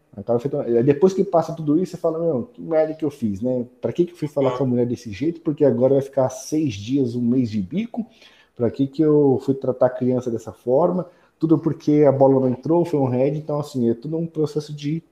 Depois 0.83 1.13
que 1.13 1.23
passa 1.23 1.53
tudo 1.53 1.77
isso, 1.77 1.91
você 1.91 1.97
fala, 1.97 2.17
meu, 2.17 2.49
que 2.53 2.61
merda 2.61 2.93
que 2.93 3.05
eu 3.05 3.11
fiz, 3.11 3.39
né? 3.39 3.65
Pra 3.79 3.93
que, 3.93 4.05
que 4.05 4.13
eu 4.13 4.17
fui 4.17 4.27
falar 4.27 4.57
com 4.57 4.63
a 4.63 4.67
mulher 4.67 4.85
desse 4.87 5.11
jeito? 5.11 5.41
Porque 5.41 5.63
agora 5.63 5.93
vai 5.93 6.01
ficar 6.01 6.29
seis 6.29 6.73
dias, 6.73 7.15
um 7.15 7.21
mês 7.21 7.51
de 7.51 7.61
bico. 7.61 8.05
Pra 8.55 8.71
que, 8.71 8.87
que 8.87 9.01
eu 9.01 9.39
fui 9.45 9.53
tratar 9.53 9.85
a 9.85 9.91
criança 9.91 10.31
dessa 10.31 10.51
forma? 10.51 11.05
Tudo 11.37 11.59
porque 11.59 12.03
a 12.07 12.11
bola 12.11 12.39
não 12.39 12.49
entrou, 12.49 12.83
foi 12.83 12.99
um 12.99 13.05
head. 13.05 13.37
Então, 13.37 13.59
assim, 13.59 13.89
é 13.89 13.93
tudo 13.93 14.17
um 14.17 14.25
processo 14.25 14.73
de 14.73 15.03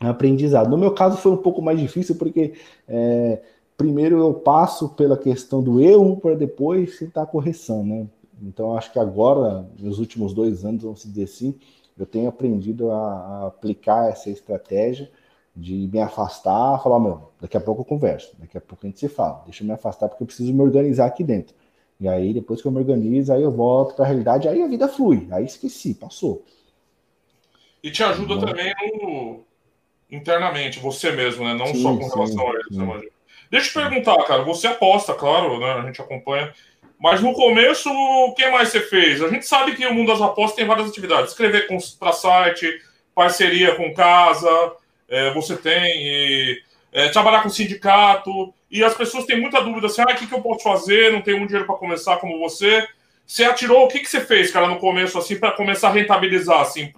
aprendizado. 0.00 0.68
No 0.68 0.78
meu 0.78 0.92
caso, 0.92 1.16
foi 1.16 1.30
um 1.30 1.36
pouco 1.36 1.62
mais 1.62 1.78
difícil, 1.78 2.16
porque 2.16 2.54
é, 2.88 3.40
primeiro 3.76 4.18
eu 4.18 4.34
passo 4.34 4.88
pela 4.88 5.16
questão 5.16 5.62
do 5.62 5.80
erro 5.80 6.16
para 6.16 6.34
depois 6.34 6.98
tentar 6.98 7.22
a 7.22 7.26
correção, 7.26 7.84
né? 7.84 8.06
Então, 8.42 8.76
acho 8.76 8.92
que 8.92 8.98
agora, 8.98 9.66
nos 9.78 9.98
últimos 9.98 10.32
dois 10.32 10.64
anos, 10.64 10.82
vamos 10.82 11.02
dizer 11.04 11.24
assim, 11.24 11.54
eu 12.02 12.06
tenho 12.06 12.28
aprendido 12.28 12.90
a, 12.90 12.96
a 12.96 13.46
aplicar 13.48 14.08
essa 14.08 14.30
estratégia 14.30 15.10
de 15.54 15.88
me 15.92 16.00
afastar, 16.00 16.82
falar, 16.82 16.98
meu, 17.00 17.30
daqui 17.40 17.56
a 17.56 17.60
pouco 17.60 17.82
eu 17.82 17.84
converso, 17.84 18.34
daqui 18.38 18.56
a 18.56 18.60
pouco 18.60 18.86
a 18.86 18.88
gente 18.88 19.00
se 19.00 19.08
fala, 19.08 19.42
deixa 19.44 19.62
eu 19.62 19.66
me 19.66 19.72
afastar 19.72 20.08
porque 20.08 20.22
eu 20.22 20.26
preciso 20.26 20.52
me 20.52 20.62
organizar 20.62 21.06
aqui 21.06 21.24
dentro. 21.24 21.54
E 22.00 22.08
aí, 22.08 22.32
depois 22.32 22.62
que 22.62 22.66
eu 22.66 22.72
me 22.72 22.78
organizo, 22.78 23.32
aí 23.32 23.42
eu 23.42 23.50
volto 23.50 23.94
para 23.94 24.06
a 24.06 24.08
realidade, 24.08 24.48
aí 24.48 24.62
a 24.62 24.66
vida 24.66 24.88
flui, 24.88 25.28
aí 25.30 25.44
esqueci, 25.44 25.92
passou. 25.92 26.44
E 27.82 27.90
te 27.90 28.02
ajuda 28.02 28.38
também 28.38 28.72
no... 29.02 29.44
internamente, 30.10 30.78
você 30.78 31.12
mesmo, 31.12 31.44
né? 31.44 31.54
Não 31.54 31.66
sim, 31.66 31.82
só 31.82 31.94
com 31.94 32.08
relação 32.08 32.26
sim, 32.26 32.46
a 32.46 32.54
eles, 32.54 32.76
né, 32.76 33.10
Deixa 33.50 33.66
eu 33.66 33.84
te 33.84 33.90
perguntar, 33.90 34.24
cara, 34.24 34.44
você 34.44 34.68
aposta, 34.68 35.12
claro, 35.12 35.58
né? 35.58 35.72
A 35.72 35.86
gente 35.86 36.00
acompanha. 36.00 36.54
Mas 37.00 37.22
no 37.22 37.32
começo, 37.32 37.90
o 37.90 38.34
que 38.34 38.46
mais 38.50 38.68
você 38.68 38.80
fez? 38.80 39.22
A 39.22 39.28
gente 39.28 39.46
sabe 39.46 39.74
que 39.74 39.86
o 39.86 39.94
mundo 39.94 40.12
das 40.12 40.20
apostas 40.20 40.56
tem 40.56 40.66
várias 40.66 40.88
atividades. 40.88 41.30
Escrever 41.30 41.66
para 41.98 42.12
site, 42.12 42.80
parceria 43.14 43.74
com 43.74 43.94
casa, 43.94 44.72
é, 45.08 45.32
você 45.32 45.56
tem, 45.56 45.82
e, 45.82 46.62
é, 46.92 47.08
trabalhar 47.08 47.42
com 47.42 47.48
sindicato. 47.48 48.52
E 48.70 48.84
as 48.84 48.94
pessoas 48.94 49.24
têm 49.24 49.40
muita 49.40 49.62
dúvida 49.62 49.86
assim: 49.86 50.02
ah, 50.02 50.12
o 50.12 50.14
que, 50.14 50.26
que 50.26 50.34
eu 50.34 50.42
posso 50.42 50.62
fazer? 50.62 51.10
Não 51.10 51.22
tenho 51.22 51.38
muito 51.38 51.48
dinheiro 51.48 51.66
para 51.66 51.78
começar 51.78 52.18
como 52.18 52.38
você. 52.38 52.86
Você 53.26 53.44
atirou, 53.44 53.84
o 53.84 53.88
que, 53.88 54.00
que 54.00 54.10
você 54.10 54.20
fez, 54.20 54.50
cara, 54.50 54.66
no 54.66 54.78
começo, 54.78 55.16
assim, 55.16 55.38
para 55.38 55.52
começar 55.52 55.88
a 55.88 55.92
rentabilizar, 55.92 56.60
assim, 56.60 56.92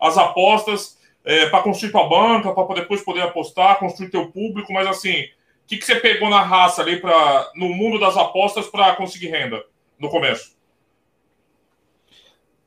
as 0.00 0.16
apostas, 0.16 0.98
é, 1.24 1.46
para 1.46 1.62
construir 1.62 1.90
tua 1.90 2.08
banca, 2.08 2.52
para 2.52 2.80
depois 2.82 3.02
poder 3.02 3.22
apostar, 3.22 3.78
construir 3.78 4.10
teu 4.10 4.26
público, 4.26 4.72
mas 4.72 4.86
assim, 4.86 5.24
que, 5.70 5.76
que 5.76 5.86
você 5.86 5.94
pegou 5.94 6.28
na 6.28 6.42
raça 6.42 6.82
ali 6.82 7.00
pra, 7.00 7.48
no 7.54 7.68
mundo 7.68 8.00
das 8.00 8.16
apostas 8.16 8.66
para 8.66 8.96
conseguir 8.96 9.28
renda 9.28 9.62
no 10.00 10.10
começo? 10.10 10.56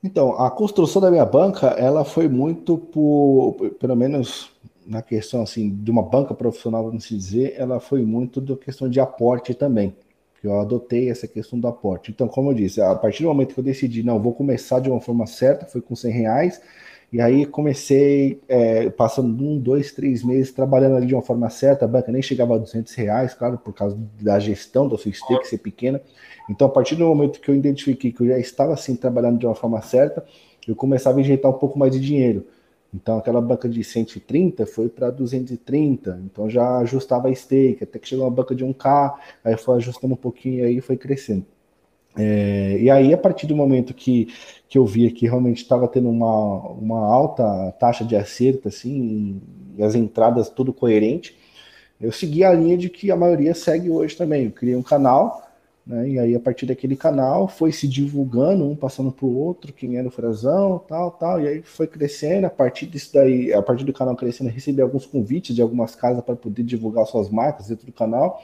Então, 0.02 0.40
a 0.40 0.50
construção 0.50 1.02
da 1.02 1.10
minha 1.10 1.24
banca, 1.24 1.66
ela 1.68 2.02
foi 2.04 2.28
muito 2.28 2.78
por, 2.78 3.56
pelo 3.78 3.94
menos 3.94 4.50
na 4.86 5.02
questão 5.02 5.42
assim 5.42 5.70
de 5.70 5.90
uma 5.90 6.02
banca 6.02 6.34
profissional, 6.34 6.84
vamos 6.84 7.06
dizer, 7.06 7.54
ela 7.58 7.78
foi 7.78 8.02
muito 8.02 8.40
da 8.40 8.56
questão 8.56 8.88
de 8.88 9.00
aporte 9.00 9.54
também. 9.54 9.94
Eu 10.42 10.60
adotei 10.60 11.10
essa 11.10 11.26
questão 11.26 11.58
do 11.58 11.66
aporte. 11.66 12.10
Então, 12.10 12.28
como 12.28 12.50
eu 12.50 12.54
disse, 12.54 12.80
a 12.80 12.94
partir 12.94 13.22
do 13.22 13.28
momento 13.28 13.54
que 13.54 13.60
eu 13.60 13.64
decidi, 13.64 14.02
não, 14.02 14.20
vou 14.20 14.34
começar 14.34 14.78
de 14.78 14.90
uma 14.90 15.00
forma 15.00 15.26
certa, 15.26 15.64
foi 15.64 15.80
com 15.80 15.96
100 15.96 16.12
reais, 16.12 16.60
e 17.14 17.20
aí 17.20 17.46
comecei, 17.46 18.40
é, 18.48 18.90
passando 18.90 19.40
um, 19.40 19.56
dois, 19.56 19.92
três 19.92 20.24
meses, 20.24 20.50
trabalhando 20.50 20.96
ali 20.96 21.06
de 21.06 21.14
uma 21.14 21.22
forma 21.22 21.48
certa, 21.48 21.84
a 21.84 21.88
banca 21.88 22.10
nem 22.10 22.20
chegava 22.20 22.56
a 22.56 22.58
200 22.58 22.92
reais, 22.94 23.32
claro, 23.32 23.56
por 23.56 23.72
causa 23.72 23.96
da 24.20 24.40
gestão 24.40 24.88
da 24.88 24.98
sua 24.98 25.12
stake 25.12 25.46
ser 25.46 25.58
pequena. 25.58 26.02
Então, 26.50 26.66
a 26.66 26.70
partir 26.70 26.96
do 26.96 27.04
momento 27.06 27.40
que 27.40 27.48
eu 27.48 27.54
identifiquei 27.54 28.10
que 28.10 28.20
eu 28.20 28.26
já 28.26 28.38
estava 28.40 28.72
assim, 28.74 28.96
trabalhando 28.96 29.38
de 29.38 29.46
uma 29.46 29.54
forma 29.54 29.80
certa, 29.80 30.26
eu 30.66 30.74
começava 30.74 31.18
a 31.18 31.20
injetar 31.20 31.52
um 31.52 31.54
pouco 31.56 31.78
mais 31.78 31.92
de 31.92 32.00
dinheiro. 32.00 32.48
Então, 32.92 33.16
aquela 33.16 33.40
banca 33.40 33.68
de 33.68 33.84
130 33.84 34.66
foi 34.66 34.88
para 34.88 35.08
230, 35.08 36.20
então 36.24 36.50
já 36.50 36.78
ajustava 36.78 37.28
a 37.28 37.32
stake, 37.32 37.84
até 37.84 38.00
que 38.00 38.08
chegou 38.08 38.24
uma 38.24 38.30
banca 38.32 38.56
de 38.56 38.64
1K, 38.64 39.14
aí 39.44 39.56
foi 39.56 39.76
ajustando 39.76 40.14
um 40.14 40.16
pouquinho 40.16 40.64
e 40.64 40.66
aí 40.66 40.80
foi 40.80 40.96
crescendo. 40.96 41.46
É, 42.16 42.76
e 42.80 42.90
aí, 42.90 43.12
a 43.12 43.18
partir 43.18 43.46
do 43.46 43.56
momento 43.56 43.92
que, 43.92 44.28
que 44.68 44.78
eu 44.78 44.86
via 44.86 45.10
que 45.10 45.26
realmente 45.26 45.62
estava 45.62 45.88
tendo 45.88 46.08
uma, 46.08 46.58
uma 46.70 47.06
alta 47.06 47.72
taxa 47.78 48.04
de 48.04 48.14
acerto, 48.14 48.68
assim, 48.68 49.40
e 49.76 49.82
as 49.82 49.94
entradas 49.94 50.48
tudo 50.48 50.72
coerente, 50.72 51.36
eu 52.00 52.12
segui 52.12 52.44
a 52.44 52.52
linha 52.52 52.76
de 52.76 52.88
que 52.88 53.10
a 53.10 53.16
maioria 53.16 53.54
segue 53.54 53.90
hoje 53.90 54.16
também. 54.16 54.44
Eu 54.46 54.52
criei 54.52 54.76
um 54.76 54.82
canal, 54.82 55.42
né, 55.86 56.08
e 56.08 56.18
aí 56.18 56.34
a 56.34 56.40
partir 56.40 56.66
daquele 56.66 56.96
canal 56.96 57.48
foi 57.48 57.72
se 57.72 57.88
divulgando, 57.88 58.64
um 58.64 58.76
passando 58.76 59.10
para 59.10 59.26
o 59.26 59.36
outro, 59.36 59.72
quem 59.72 59.96
era 59.96 60.06
o 60.06 60.10
Frazão, 60.10 60.82
tal, 60.88 61.10
tal, 61.12 61.40
e 61.40 61.48
aí 61.48 61.62
foi 61.62 61.86
crescendo. 61.86 62.46
A 62.46 62.50
partir 62.50 62.86
disso 62.86 63.10
daí, 63.12 63.52
a 63.52 63.62
partir 63.62 63.84
do 63.84 63.92
canal 63.92 64.14
crescendo, 64.16 64.50
eu 64.50 64.54
recebi 64.54 64.80
alguns 64.80 65.06
convites 65.06 65.54
de 65.54 65.62
algumas 65.62 65.94
casas 65.94 66.22
para 66.22 66.36
poder 66.36 66.62
divulgar 66.62 67.06
suas 67.06 67.28
marcas 67.28 67.68
dentro 67.68 67.86
do 67.86 67.92
canal. 67.92 68.40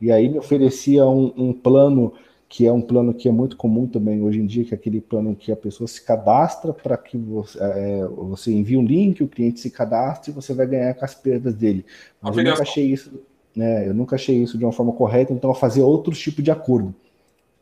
E 0.00 0.10
aí 0.10 0.28
me 0.28 0.38
oferecia 0.38 1.06
um, 1.06 1.32
um 1.36 1.52
plano 1.52 2.12
que 2.52 2.66
é 2.66 2.72
um 2.72 2.82
plano 2.82 3.14
que 3.14 3.26
é 3.26 3.32
muito 3.32 3.56
comum 3.56 3.86
também 3.86 4.20
hoje 4.20 4.38
em 4.38 4.44
dia, 4.44 4.62
que 4.62 4.74
é 4.74 4.76
aquele 4.76 5.00
plano 5.00 5.34
que 5.34 5.50
a 5.50 5.56
pessoa 5.56 5.88
se 5.88 6.04
cadastra 6.04 6.70
para 6.70 6.98
que 6.98 7.16
você, 7.16 7.58
é, 7.58 8.06
você 8.06 8.52
envie 8.52 8.76
um 8.76 8.84
link, 8.84 9.22
o 9.22 9.26
cliente 9.26 9.58
se 9.58 9.70
cadastre 9.70 10.30
e 10.30 10.34
você 10.34 10.52
vai 10.52 10.66
ganhar 10.66 10.92
com 10.92 11.02
as 11.02 11.14
perdas 11.14 11.54
dele. 11.54 11.82
Mas 12.20 12.36
eu 12.36 12.44
nunca 12.44 12.60
achei 12.60 12.84
isso, 12.84 13.10
né, 13.56 13.88
eu 13.88 13.94
nunca 13.94 14.16
achei 14.16 14.36
isso 14.36 14.58
de 14.58 14.66
uma 14.66 14.72
forma 14.72 14.92
correta, 14.92 15.32
então 15.32 15.48
eu 15.48 15.54
fazer 15.54 15.80
outros 15.80 16.18
tipos 16.20 16.44
de 16.44 16.50
acordo. 16.50 16.94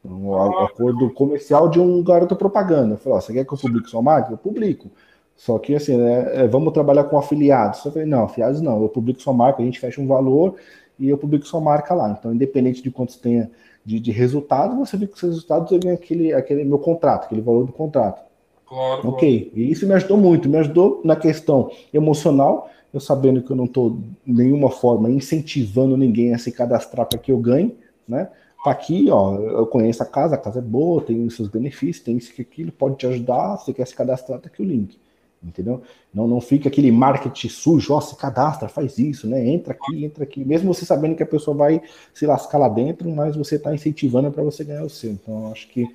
Um 0.04 0.34
ah, 0.34 0.64
acordo 0.64 1.08
comercial 1.10 1.68
de 1.68 1.78
um 1.78 2.02
garoto 2.02 2.34
propaganda. 2.34 2.94
Eu 2.94 2.98
falei, 2.98 3.20
você 3.20 3.32
quer 3.32 3.44
que 3.44 3.54
eu 3.54 3.58
publique 3.58 3.88
sua 3.88 4.02
marca? 4.02 4.32
Eu 4.32 4.38
publico. 4.38 4.90
Só 5.36 5.56
que 5.60 5.72
assim, 5.72 5.96
né, 5.96 6.42
é, 6.42 6.48
vamos 6.48 6.72
trabalhar 6.72 7.04
com 7.04 7.16
afiliados. 7.16 7.84
Eu 7.84 7.92
falei, 7.92 8.08
não, 8.08 8.24
afiliados 8.24 8.60
não, 8.60 8.82
eu 8.82 8.88
publico 8.88 9.22
sua 9.22 9.32
marca, 9.32 9.62
a 9.62 9.64
gente 9.64 9.78
fecha 9.78 10.00
um 10.00 10.08
valor 10.08 10.56
e 10.98 11.08
eu 11.08 11.16
publico 11.16 11.46
sua 11.46 11.60
marca 11.60 11.94
lá. 11.94 12.10
Então, 12.18 12.34
independente 12.34 12.82
de 12.82 12.90
quantos 12.90 13.14
tenha 13.14 13.48
de, 13.84 13.98
de 13.98 14.10
resultado, 14.10 14.76
você 14.76 14.96
vê 14.96 15.06
que 15.06 15.14
os 15.14 15.20
resultados 15.20 15.70
ganha 15.78 15.94
aquele, 15.94 16.32
aquele 16.32 16.64
meu 16.64 16.78
contrato, 16.78 17.24
aquele 17.24 17.40
valor 17.40 17.64
do 17.64 17.72
contrato. 17.72 18.22
Claro, 18.66 19.08
ok, 19.08 19.50
e 19.54 19.70
isso 19.70 19.86
me 19.86 19.94
ajudou 19.94 20.16
muito, 20.16 20.48
me 20.48 20.58
ajudou 20.58 21.00
na 21.04 21.16
questão 21.16 21.70
emocional, 21.92 22.70
eu 22.92 23.00
sabendo 23.00 23.42
que 23.42 23.50
eu 23.50 23.56
não 23.56 23.64
estou 23.64 23.98
de 24.24 24.32
nenhuma 24.32 24.70
forma 24.70 25.10
incentivando 25.10 25.96
ninguém 25.96 26.34
a 26.34 26.38
se 26.38 26.52
cadastrar 26.52 27.06
para 27.06 27.18
que 27.18 27.32
eu 27.32 27.38
ganhe, 27.38 27.74
né? 28.06 28.28
Tá 28.62 28.70
aqui, 28.70 29.08
ó, 29.10 29.36
eu 29.36 29.66
conheço 29.66 30.02
a 30.02 30.06
casa, 30.06 30.34
a 30.34 30.38
casa 30.38 30.58
é 30.58 30.62
boa, 30.62 31.00
tem 31.00 31.24
os 31.24 31.34
seus 31.34 31.48
benefícios, 31.48 32.04
tem 32.04 32.16
isso 32.16 32.32
que 32.32 32.42
aquilo, 32.42 32.70
pode 32.70 32.96
te 32.96 33.06
ajudar, 33.06 33.56
você 33.56 33.72
quer 33.72 33.86
se 33.86 33.94
cadastrar, 33.94 34.38
tá 34.38 34.48
aqui 34.48 34.60
o 34.62 34.64
link 34.64 34.98
entendeu? 35.42 35.82
Não, 36.12 36.26
não 36.26 36.40
fica 36.40 36.68
aquele 36.68 36.92
marketing 36.92 37.48
sujo, 37.48 37.94
ó, 37.94 38.00
se 38.00 38.16
cadastra, 38.16 38.68
faz 38.68 38.98
isso, 38.98 39.26
né? 39.26 39.46
Entra 39.46 39.72
aqui, 39.72 40.04
entra 40.04 40.24
aqui, 40.24 40.44
mesmo 40.44 40.72
você 40.72 40.84
sabendo 40.84 41.16
que 41.16 41.22
a 41.22 41.26
pessoa 41.26 41.56
vai 41.56 41.82
se 42.12 42.26
lascar 42.26 42.58
lá 42.58 42.68
dentro, 42.68 43.08
mas 43.10 43.36
você 43.36 43.56
está 43.56 43.74
incentivando 43.74 44.30
para 44.30 44.42
você 44.42 44.64
ganhar 44.64 44.84
o 44.84 44.90
seu. 44.90 45.12
Então, 45.12 45.50
acho 45.50 45.68
que 45.68 45.86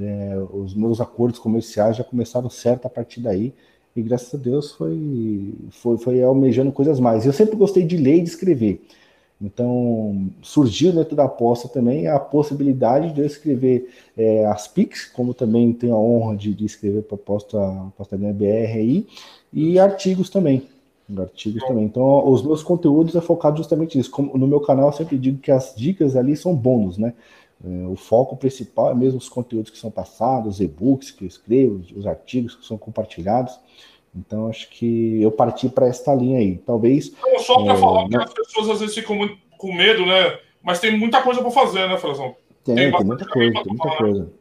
é, 0.00 0.36
os 0.52 0.74
meus 0.74 1.00
acordos 1.00 1.38
comerciais 1.38 1.96
já 1.96 2.04
começaram 2.04 2.50
certo 2.50 2.86
a 2.86 2.90
partir 2.90 3.20
daí, 3.20 3.52
e 3.94 4.02
graças 4.02 4.34
a 4.34 4.38
Deus 4.42 4.72
foi, 4.72 5.54
foi, 5.70 5.98
foi 5.98 6.22
almejando 6.22 6.72
coisas 6.72 6.98
mais. 6.98 7.26
Eu 7.26 7.32
sempre 7.32 7.56
gostei 7.56 7.84
de 7.84 7.96
ler 7.96 8.16
e 8.16 8.22
de 8.22 8.30
escrever. 8.30 8.82
Então, 9.42 10.30
surgiu 10.40 10.92
dentro 10.92 11.16
da 11.16 11.24
aposta 11.24 11.68
também 11.68 12.06
a 12.06 12.18
possibilidade 12.18 13.12
de 13.12 13.20
eu 13.20 13.26
escrever 13.26 13.92
é, 14.16 14.46
as 14.46 14.68
PICs, 14.68 15.06
como 15.06 15.34
também 15.34 15.72
tenho 15.72 15.94
a 15.94 15.98
honra 15.98 16.36
de, 16.36 16.54
de 16.54 16.64
escrever 16.64 17.02
para 17.02 17.16
a 17.16 17.20
aposta, 17.20 17.58
aposta 17.88 18.16
BR 18.16 18.76
aí, 18.76 19.06
e 19.52 19.80
artigos 19.80 20.30
também. 20.30 20.62
Artigos 21.18 21.62
também. 21.64 21.84
Então, 21.84 22.30
os 22.30 22.42
meus 22.42 22.62
conteúdos 22.62 23.16
é 23.16 23.20
focado 23.20 23.56
justamente 23.56 23.98
nisso. 23.98 24.10
Como 24.10 24.38
no 24.38 24.46
meu 24.46 24.60
canal, 24.60 24.86
eu 24.86 24.92
sempre 24.92 25.18
digo 25.18 25.38
que 25.38 25.50
as 25.50 25.74
dicas 25.76 26.14
ali 26.14 26.36
são 26.36 26.54
bônus, 26.54 26.96
né? 26.96 27.12
É, 27.64 27.86
o 27.86 27.96
foco 27.96 28.36
principal 28.36 28.90
é 28.90 28.94
mesmo 28.94 29.18
os 29.18 29.28
conteúdos 29.28 29.70
que 29.70 29.78
são 29.78 29.90
passados, 29.90 30.54
os 30.54 30.60
e-books 30.60 31.10
que 31.10 31.24
eu 31.24 31.28
escrevo, 31.28 31.82
os 31.96 32.06
artigos 32.06 32.54
que 32.54 32.64
são 32.64 32.78
compartilhados. 32.78 33.58
Então, 34.14 34.48
acho 34.48 34.68
que 34.68 35.22
eu 35.22 35.30
parti 35.32 35.68
para 35.68 35.88
esta 35.88 36.14
linha 36.14 36.38
aí. 36.38 36.58
Talvez. 36.58 37.12
Não, 37.22 37.38
só 37.38 37.62
para 37.62 37.74
é, 37.74 37.76
falar 37.76 38.08
que 38.08 38.16
as 38.16 38.34
pessoas 38.34 38.68
às 38.68 38.80
vezes 38.80 38.94
ficam 38.94 39.16
muito 39.16 39.36
com 39.56 39.72
medo, 39.72 40.04
né? 40.04 40.38
Mas 40.62 40.80
tem 40.80 40.96
muita 40.96 41.22
coisa 41.22 41.40
para 41.40 41.50
fazer, 41.50 41.88
né, 41.88 41.96
Frazão? 41.96 42.36
Tem, 42.64 42.74
tem, 42.74 42.92
tem 42.92 43.04
muita 43.04 43.26
coisa, 43.26 43.52
tem 43.52 43.64
muita 43.64 43.96
coisa. 43.96 44.32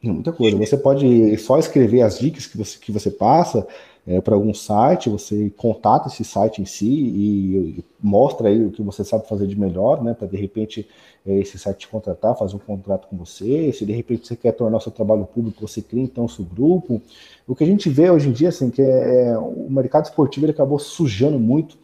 Tem 0.00 0.12
muita 0.12 0.32
coisa. 0.32 0.56
Você 0.56 0.76
pode 0.76 1.36
só 1.38 1.58
escrever 1.58 2.02
as 2.02 2.18
dicas 2.18 2.46
que 2.46 2.56
você, 2.56 2.78
que 2.78 2.92
você 2.92 3.10
passa 3.10 3.66
é, 4.06 4.20
para 4.20 4.34
algum 4.34 4.52
site, 4.52 5.08
você 5.08 5.50
contata 5.56 6.08
esse 6.08 6.24
site 6.24 6.60
em 6.60 6.66
si 6.66 6.86
e, 6.86 7.78
e, 7.78 7.84
mostra 8.02 8.48
aí 8.48 8.66
o 8.66 8.70
que 8.70 8.82
você 8.82 9.02
sabe 9.02 9.26
fazer 9.26 9.46
de 9.46 9.58
melhor, 9.58 10.02
né? 10.04 10.12
Para 10.12 10.28
de 10.28 10.36
repente 10.36 10.86
é, 11.26 11.38
esse 11.38 11.58
site 11.58 11.78
te 11.78 11.88
contratar, 11.88 12.36
fazer 12.36 12.54
um 12.54 12.58
contrato 12.58 13.08
com 13.08 13.16
você. 13.16 13.72
Se 13.72 13.86
de 13.86 13.92
repente 13.92 14.26
você 14.26 14.36
quer 14.36 14.52
tornar 14.52 14.80
seu 14.80 14.92
trabalho 14.92 15.24
público, 15.24 15.66
você 15.66 15.80
cria 15.80 16.02
então 16.02 16.26
o 16.26 16.28
seu 16.28 16.44
grupo. 16.44 17.00
O 17.46 17.54
que 17.54 17.64
a 17.64 17.66
gente 17.66 17.88
vê 17.88 18.10
hoje 18.10 18.28
em 18.28 18.32
dia, 18.32 18.50
assim, 18.50 18.68
que 18.68 18.82
é, 18.82 19.28
é 19.28 19.38
o 19.38 19.68
mercado 19.70 20.04
esportivo 20.04 20.44
ele 20.44 20.52
acabou 20.52 20.78
sujando 20.78 21.38
muito 21.38 21.78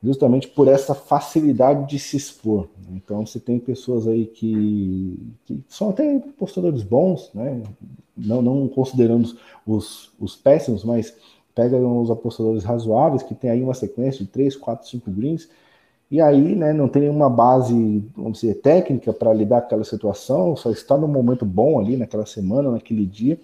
justamente 0.00 0.46
por 0.46 0.68
essa 0.68 0.94
facilidade 0.94 1.88
de 1.88 1.98
se 1.98 2.16
expor. 2.16 2.68
Então, 2.92 3.26
você 3.26 3.40
tem 3.40 3.58
pessoas 3.58 4.06
aí 4.06 4.26
que, 4.26 5.18
que 5.44 5.60
são 5.68 5.90
até 5.90 6.20
postadores 6.38 6.84
bons, 6.84 7.30
né? 7.34 7.62
não, 8.16 8.42
não 8.42 8.70
os, 9.66 10.10
os 10.18 10.36
péssimos, 10.36 10.84
mas 10.84 11.14
pegam 11.58 12.00
os 12.00 12.10
apostadores 12.10 12.62
razoáveis, 12.62 13.24
que 13.24 13.34
tem 13.34 13.50
aí 13.50 13.62
uma 13.62 13.74
sequência 13.74 14.24
de 14.24 14.30
3, 14.30 14.54
4, 14.54 14.88
5 14.88 15.10
greens, 15.10 15.48
e 16.08 16.20
aí 16.20 16.54
né, 16.54 16.72
não 16.72 16.88
tem 16.88 17.02
nenhuma 17.02 17.28
base, 17.28 17.74
vamos 18.16 18.40
dizer, 18.40 18.54
técnica 18.54 19.12
para 19.12 19.34
lidar 19.34 19.62
com 19.62 19.66
aquela 19.66 19.84
situação, 19.84 20.54
só 20.54 20.70
está 20.70 20.96
num 20.96 21.08
momento 21.08 21.44
bom 21.44 21.80
ali 21.80 21.96
naquela 21.96 22.24
semana, 22.24 22.70
naquele 22.70 23.04
dia, 23.04 23.38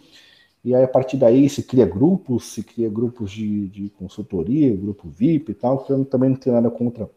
e 0.64 0.74
aí, 0.74 0.82
a 0.82 0.88
partir 0.88 1.18
daí, 1.18 1.46
se 1.48 1.62
cria 1.62 1.84
grupos, 1.84 2.46
se 2.46 2.62
cria 2.62 2.88
grupos 2.88 3.30
de, 3.32 3.66
de 3.68 3.90
consultoria, 3.98 4.74
grupo 4.74 5.08
VIP 5.08 5.50
e 5.50 5.54
tal, 5.54 5.78
que 5.84 5.92
eu 5.92 6.04
também 6.06 6.30
não 6.30 6.36
tenho 6.36 6.56
nada 6.56 6.70
contra 6.70 7.10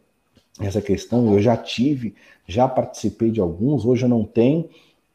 essa 0.59 0.81
questão. 0.81 1.31
Eu 1.31 1.39
já 1.41 1.55
tive, 1.55 2.13
já 2.45 2.67
participei 2.67 3.31
de 3.31 3.39
alguns, 3.39 3.85
hoje 3.85 4.03
eu 4.03 4.09
não 4.09 4.25
tenho. 4.25 4.67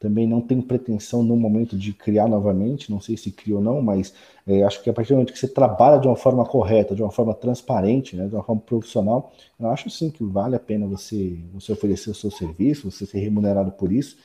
Também 0.03 0.27
não 0.27 0.41
tenho 0.41 0.61
pretensão 0.61 1.23
no 1.23 1.33
momento 1.37 1.77
de 1.77 1.93
criar 1.93 2.27
novamente, 2.27 2.91
não 2.91 2.99
sei 2.99 3.15
se 3.15 3.31
cria 3.31 3.55
ou 3.55 3.61
não, 3.61 3.81
mas 3.81 4.13
é, 4.45 4.61
acho 4.61 4.83
que 4.83 4.89
a 4.89 4.93
partir 4.93 5.13
do 5.13 5.15
momento 5.15 5.31
que 5.31 5.39
você 5.39 5.47
trabalha 5.47 5.97
de 5.97 6.05
uma 6.05 6.17
forma 6.17 6.43
correta, 6.43 6.93
de 6.93 7.01
uma 7.01 7.09
forma 7.09 7.33
transparente, 7.33 8.13
né, 8.13 8.27
de 8.27 8.35
uma 8.35 8.43
forma 8.43 8.61
profissional, 8.61 9.31
eu 9.57 9.69
acho 9.69 9.89
sim 9.89 10.11
que 10.11 10.21
vale 10.21 10.57
a 10.57 10.59
pena 10.59 10.85
você, 10.85 11.39
você 11.53 11.71
oferecer 11.71 12.09
o 12.09 12.13
seu 12.13 12.29
serviço, 12.29 12.91
você 12.91 13.05
ser 13.05 13.19
remunerado 13.19 13.71
por 13.71 13.93
isso, 13.93 14.17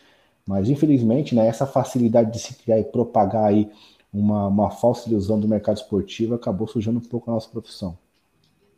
mas 0.44 0.68
infelizmente, 0.68 1.32
né, 1.32 1.46
essa 1.46 1.64
facilidade 1.64 2.32
de 2.32 2.40
se 2.40 2.54
criar 2.54 2.80
e 2.80 2.84
propagar 2.84 3.44
aí 3.44 3.70
uma, 4.12 4.48
uma 4.48 4.70
falsa 4.72 5.08
ilusão 5.08 5.38
do 5.38 5.46
mercado 5.46 5.76
esportivo 5.76 6.34
acabou 6.34 6.66
sujando 6.66 6.98
um 6.98 7.08
pouco 7.08 7.30
a 7.30 7.34
nossa 7.34 7.48
profissão. 7.48 7.96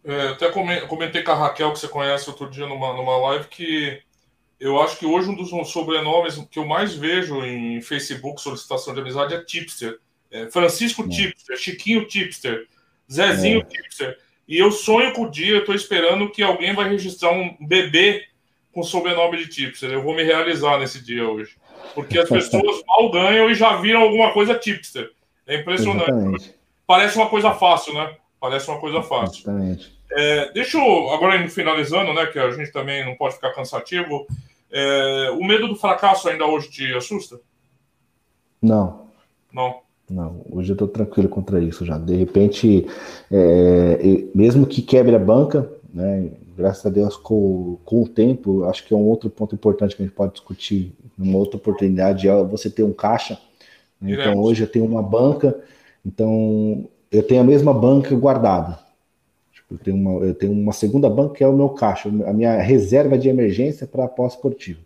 É, 0.05 0.29
até 0.29 0.51
comentei 0.51 1.23
com 1.23 1.31
a 1.31 1.35
Raquel, 1.35 1.73
que 1.73 1.79
você 1.79 1.89
conhece 1.89 2.29
outro 2.29 2.51
dia 2.51 2.67
numa, 2.67 2.93
numa 2.93 3.17
live, 3.17 3.49
que 3.49 4.03
eu 4.61 4.81
acho 4.81 4.99
que 4.99 5.07
hoje 5.07 5.31
um 5.31 5.35
dos 5.35 5.51
sobrenomes 5.71 6.37
que 6.51 6.59
eu 6.59 6.67
mais 6.67 6.95
vejo 6.95 7.43
em 7.43 7.81
Facebook, 7.81 8.43
solicitação 8.43 8.93
de 8.93 9.01
amizade, 9.01 9.35
é 9.35 9.43
Tipster. 9.43 9.99
É 10.31 10.51
Francisco 10.51 11.03
é. 11.05 11.09
Tipster, 11.09 11.57
Chiquinho 11.57 12.07
Tipster, 12.07 12.67
Zezinho 13.11 13.61
é. 13.61 13.65
Tipster. 13.65 14.19
E 14.47 14.59
eu 14.59 14.71
sonho 14.71 15.13
com 15.15 15.23
o 15.23 15.31
dia, 15.31 15.55
eu 15.55 15.61
estou 15.61 15.75
esperando 15.75 16.31
que 16.31 16.43
alguém 16.43 16.75
vai 16.75 16.89
registrar 16.89 17.31
um 17.31 17.57
bebê 17.59 18.27
com 18.73 18.83
sobrenome 18.83 19.39
de 19.39 19.49
Tipster. 19.49 19.91
Eu 19.91 20.03
vou 20.03 20.15
me 20.15 20.23
realizar 20.23 20.79
nesse 20.79 21.03
dia 21.03 21.27
hoje. 21.27 21.57
Porque 21.95 22.19
as 22.19 22.29
pessoas 22.29 22.83
mal 22.87 23.11
ganham 23.11 23.51
e 23.51 23.55
já 23.55 23.77
viram 23.77 24.03
alguma 24.03 24.33
coisa 24.33 24.55
Tipster. 24.55 25.11
É 25.47 25.61
impressionante. 25.61 26.11
Exatamente. 26.11 26.55
Parece 26.87 27.17
uma 27.17 27.29
coisa 27.29 27.53
fácil, 27.53 27.95
né? 27.95 28.15
Parece 28.39 28.69
uma 28.69 28.79
coisa 28.79 29.03
fácil. 29.03 29.43
Exatamente. 29.43 29.99
É, 30.13 30.53
deixa 30.53 30.77
eu, 30.77 31.11
agora 31.11 31.49
finalizando, 31.49 32.13
né? 32.13 32.27
Que 32.27 32.39
a 32.39 32.51
gente 32.51 32.73
também 32.73 33.05
não 33.05 33.15
pode 33.15 33.37
ficar 33.37 33.55
cansativo. 33.55 34.27
É, 34.73 35.31
o 35.33 35.45
medo 35.45 35.69
do 35.69 35.77
fracasso 35.77 36.29
ainda 36.29 36.47
hoje 36.47 36.71
te 36.71 36.95
assusta? 36.95 37.41
Não. 38.63 39.07
Não. 39.53 39.81
Não, 40.09 40.45
hoje 40.51 40.71
eu 40.71 40.75
estou 40.75 40.89
tranquilo 40.89 41.29
contra 41.29 41.63
isso 41.63 41.85
já. 41.85 41.97
De 41.97 42.17
repente, 42.17 42.85
é, 43.31 44.25
mesmo 44.35 44.67
que 44.67 44.83
quebre 44.83 45.15
a 45.15 45.19
banca, 45.21 45.71
né, 45.95 46.33
graças 46.57 46.85
a 46.85 46.91
Deus, 46.91 47.17
com, 47.17 47.79
com 47.85 48.03
o 48.03 48.09
tempo, 48.09 48.65
acho 48.65 48.85
que 48.85 48.93
é 48.93 48.97
um 48.97 49.07
outro 49.07 49.31
ponto 49.31 49.55
importante 49.55 49.95
que 49.95 50.03
a 50.03 50.07
gente 50.07 50.15
pode 50.15 50.33
discutir 50.33 50.93
numa 51.17 51.39
outra 51.39 51.57
oportunidade, 51.57 52.29
é 52.29 52.43
você 52.43 52.69
ter 52.69 52.83
um 52.83 52.93
caixa. 52.93 53.39
Né? 54.01 54.13
Então, 54.13 54.37
hoje 54.41 54.65
eu 54.65 54.67
tenho 54.67 54.85
uma 54.85 55.03
banca, 55.03 55.57
então 56.05 56.89
eu 57.11 57.23
tenho 57.23 57.43
a 57.43 57.45
mesma 57.45 57.73
banca 57.73 58.15
guardada. 58.17 58.79
Eu 59.71 59.79
tenho, 59.79 59.97
uma, 59.97 60.25
eu 60.25 60.35
tenho 60.35 60.53
uma 60.53 60.73
segunda 60.73 61.09
banca 61.09 61.35
que 61.35 61.45
é 61.45 61.47
o 61.47 61.53
meu 61.53 61.69
caixa, 61.71 62.09
a 62.09 62.33
minha 62.33 62.61
reserva 62.61 63.17
de 63.17 63.29
emergência 63.29 63.87
para 63.87 64.09
pós-esportivo. 64.09 64.81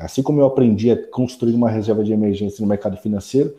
Assim 0.00 0.22
como 0.22 0.40
eu 0.40 0.46
aprendi 0.46 0.90
a 0.90 1.06
construir 1.08 1.54
uma 1.54 1.70
reserva 1.70 2.02
de 2.02 2.12
emergência 2.12 2.62
no 2.62 2.68
mercado 2.68 2.96
financeiro, 2.96 3.54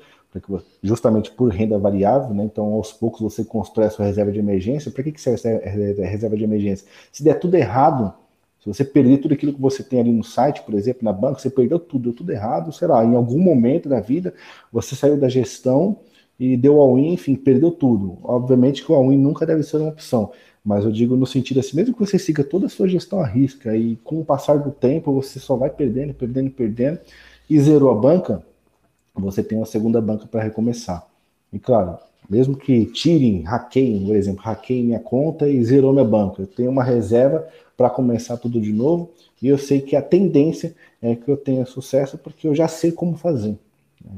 justamente 0.83 1.31
por 1.31 1.49
renda 1.49 1.77
variável, 1.77 2.33
né? 2.33 2.43
então 2.43 2.73
aos 2.73 2.93
poucos 2.93 3.21
você 3.21 3.43
constrói 3.43 3.87
a 3.87 3.89
sua 3.89 4.05
reserva 4.05 4.31
de 4.31 4.39
emergência. 4.39 4.91
Para 4.91 5.03
que, 5.03 5.11
que 5.11 5.21
serve 5.21 5.49
a 5.49 6.05
reserva 6.05 6.35
de 6.35 6.43
emergência? 6.43 6.87
Se 7.11 7.23
der 7.23 7.39
tudo 7.39 7.55
errado, 7.55 8.13
se 8.59 8.67
você 8.67 8.83
perder 8.83 9.19
tudo 9.19 9.33
aquilo 9.33 9.53
que 9.53 9.61
você 9.61 9.83
tem 9.83 9.99
ali 9.99 10.11
no 10.11 10.23
site, 10.23 10.61
por 10.63 10.73
exemplo, 10.73 11.03
na 11.03 11.13
banca, 11.13 11.39
você 11.39 11.49
perdeu 11.49 11.79
tudo, 11.79 12.03
deu 12.03 12.13
tudo 12.13 12.31
errado, 12.31 12.71
sei 12.71 12.87
lá, 12.87 13.03
em 13.03 13.15
algum 13.15 13.39
momento 13.39 13.87
da 13.87 13.99
vida 13.99 14.33
você 14.71 14.95
saiu 14.95 15.17
da 15.17 15.29
gestão 15.29 15.99
e 16.39 16.55
deu 16.55 16.79
all-in, 16.79 17.13
enfim, 17.13 17.35
perdeu 17.35 17.71
tudo. 17.71 18.17
Obviamente 18.23 18.83
que 18.85 18.91
o 18.91 18.95
all-in 18.95 19.17
nunca 19.17 19.45
deve 19.45 19.63
ser 19.63 19.77
uma 19.77 19.89
opção, 19.89 20.31
mas 20.63 20.85
eu 20.85 20.91
digo 20.91 21.15
no 21.15 21.25
sentido 21.25 21.59
assim, 21.59 21.75
mesmo 21.75 21.93
que 21.93 21.99
você 21.99 22.19
siga 22.19 22.43
toda 22.43 22.65
a 22.65 22.69
sua 22.69 22.87
gestão 22.87 23.19
à 23.19 23.25
risca 23.25 23.75
e 23.75 23.95
com 24.03 24.19
o 24.19 24.25
passar 24.25 24.57
do 24.59 24.71
tempo 24.71 25.13
você 25.13 25.39
só 25.39 25.55
vai 25.55 25.69
perdendo, 25.69 26.13
perdendo, 26.13 26.51
perdendo 26.51 26.99
e 27.49 27.59
zerou 27.59 27.91
a 27.91 27.95
banca, 27.95 28.43
você 29.15 29.41
tem 29.41 29.57
uma 29.57 29.65
segunda 29.65 30.01
banca 30.01 30.27
para 30.27 30.43
recomeçar. 30.43 31.07
E 31.51 31.57
claro, 31.57 31.97
mesmo 32.29 32.57
que 32.57 32.85
tirem, 32.87 33.41
hackeiem, 33.41 34.05
por 34.05 34.15
exemplo, 34.15 34.43
hackeiem 34.43 34.83
minha 34.83 34.99
conta 34.99 35.47
e 35.47 35.63
zerou 35.63 35.93
minha 35.93 36.05
banca, 36.05 36.41
eu 36.41 36.47
tenho 36.47 36.69
uma 36.69 36.83
reserva 36.83 37.47
para 37.75 37.89
começar 37.89 38.37
tudo 38.37 38.59
de 38.59 38.73
novo 38.73 39.09
e 39.41 39.47
eu 39.47 39.57
sei 39.57 39.81
que 39.81 39.95
a 39.95 40.01
tendência 40.01 40.75
é 41.01 41.15
que 41.15 41.29
eu 41.29 41.37
tenha 41.37 41.65
sucesso 41.65 42.17
porque 42.17 42.47
eu 42.47 42.53
já 42.53 42.67
sei 42.67 42.91
como 42.91 43.15
fazer. 43.15 43.57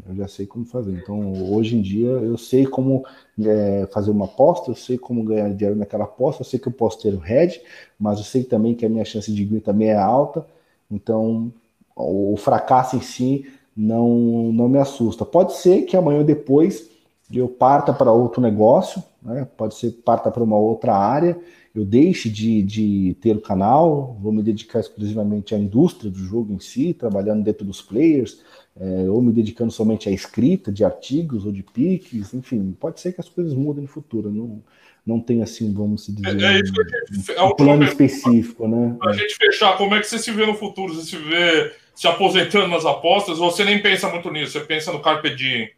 Eu 0.08 0.16
já 0.16 0.28
sei 0.28 0.46
como 0.46 0.66
fazer. 0.66 0.92
Então, 0.92 1.52
hoje 1.52 1.76
em 1.76 1.82
dia, 1.82 2.08
eu 2.08 2.38
sei 2.38 2.66
como 2.66 3.06
é, 3.40 3.88
fazer 3.92 4.12
uma 4.12 4.26
aposta, 4.26 4.72
eu 4.72 4.76
sei 4.76 4.98
como 4.98 5.24
ganhar 5.24 5.50
dinheiro 5.54 5.78
naquela 5.78 6.04
aposta, 6.04 6.42
eu 6.42 6.46
sei 6.46 6.60
que 6.60 6.68
eu 6.68 6.72
posso 6.72 7.02
ter 7.02 7.14
o 7.14 7.20
head, 7.20 7.62
mas 8.00 8.20
eu 8.20 8.26
sei 8.26 8.44
também 8.44 8.76
que 8.76 8.86
a 8.86 8.90
minha 8.90 9.06
chance 9.06 9.32
de 9.32 9.46
ganho 9.46 9.62
também 9.62 9.90
é 9.90 9.98
alta. 9.98 10.46
Então, 10.90 11.52
o 11.96 12.36
fracasso 12.38 12.96
em 12.96 13.02
si 13.02 13.46
não, 13.76 14.52
não 14.52 14.68
me 14.68 14.80
assusta. 14.80 15.26
Pode 15.26 15.54
ser 15.54 15.84
que 15.84 15.96
amanhã 15.96 16.20
ou 16.20 16.24
depois 16.24 16.90
eu 17.32 17.48
parta 17.48 17.94
para 17.94 18.12
outro 18.12 18.42
negócio, 18.42 19.04
né? 19.22 19.48
pode 19.58 19.76
ser 19.76 19.92
parta 20.04 20.32
para 20.32 20.44
uma 20.44 20.58
outra 20.58 20.96
área, 20.96 21.38
eu 21.76 21.86
deixe 21.86 22.30
de, 22.30 22.64
de 22.64 23.16
ter 23.22 23.36
o 23.36 23.42
canal, 23.42 24.18
vou 24.20 24.32
me 24.32 24.42
dedicar 24.42 24.80
exclusivamente 24.80 25.54
à 25.54 25.58
indústria 25.58 26.10
do 26.10 26.18
jogo 26.18 26.54
em 26.54 26.60
si, 26.60 26.94
trabalhando 26.94 27.44
dentro 27.44 27.66
dos 27.66 27.82
players, 27.82 28.42
é, 28.80 29.10
ou 29.10 29.22
me 29.22 29.32
dedicando 29.32 29.72
somente 29.72 30.10
à 30.10 30.12
escrita 30.12 30.72
de 30.72 30.84
artigos 30.84 31.46
ou 31.46 31.52
de 31.52 31.62
piques, 31.62 32.34
enfim, 32.34 32.76
pode 32.80 33.00
ser 33.00 33.14
que 33.14 33.22
as 33.22 33.30
coisas 33.30 33.54
mudem 33.54 33.84
no 33.84 33.88
futuro. 33.88 34.32
Não, 34.32 34.64
não 35.06 35.20
tem 35.20 35.42
assim, 35.42 35.74
vamos 35.74 36.08
dizer, 36.08 36.42
é, 36.42 36.56
é 36.56 36.60
isso 36.62 36.74
que 36.74 37.16
gente, 37.16 37.40
um, 37.40 37.46
um 37.46 37.56
plano 37.56 37.84
específico, 37.84 38.68
né? 38.68 38.96
Para 39.00 39.12
a 39.12 39.14
gente 39.14 39.36
fechar, 39.36 39.78
como 39.78 39.96
é 39.96 40.00
que 40.00 40.08
você 40.08 40.18
se 40.18 40.32
vê 40.32 40.46
no 40.46 40.56
futuro? 40.56 40.94
Você 40.94 41.16
se 41.16 41.18
vê 41.18 41.72
se 41.94 42.08
aposentando 42.08 42.70
nas 42.70 42.86
apostas 42.86 43.40
ou 43.40 43.52
você 43.52 43.66
nem 43.66 43.82
pensa 43.82 44.10
muito 44.10 44.32
nisso? 44.32 44.54
Você 44.54 44.62
pensa 44.62 44.92
no 44.92 45.02
Carpe 45.02 45.36
Diem? 45.36 45.70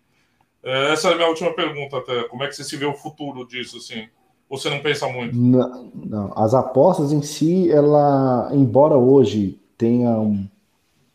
É, 0.63 0.93
essa 0.93 1.09
é 1.09 1.13
a 1.13 1.15
minha 1.15 1.27
última 1.27 1.53
pergunta 1.53 1.97
até. 1.97 2.23
Como 2.23 2.43
é 2.43 2.47
que 2.47 2.55
você 2.55 2.63
se 2.63 2.77
vê 2.77 2.85
o 2.85 2.93
futuro 2.93 3.47
disso, 3.47 3.77
assim? 3.77 4.07
Ou 4.49 4.57
você 4.57 4.69
não 4.69 4.79
pensa 4.79 5.07
muito? 5.07 5.35
Não, 5.35 5.91
não. 5.93 6.33
As 6.35 6.53
apostas 6.53 7.11
em 7.11 7.21
si, 7.21 7.71
ela, 7.71 8.49
embora 8.53 8.97
hoje 8.97 9.59
tenha 9.77 10.11
um 10.11 10.47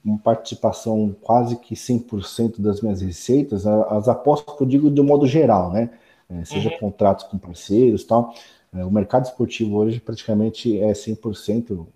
uma 0.06 0.18
participação 0.18 1.14
quase 1.20 1.56
que 1.56 1.74
100% 1.74 2.60
das 2.60 2.80
minhas 2.80 3.00
receitas, 3.02 3.66
as 3.66 4.08
apostas 4.08 4.56
que 4.56 4.62
eu 4.62 4.66
digo 4.66 4.88
de 4.88 5.00
um 5.00 5.04
modo 5.04 5.26
geral, 5.26 5.72
né? 5.72 5.90
É, 6.30 6.44
seja 6.44 6.70
uhum. 6.70 6.78
contratos 6.78 7.24
com 7.24 7.36
parceiros 7.36 8.04
tal. 8.04 8.32
É, 8.72 8.84
o 8.84 8.90
mercado 8.90 9.24
esportivo 9.24 9.76
hoje 9.76 9.98
praticamente 9.98 10.80
é 10.80 10.92
100%, 10.92 11.86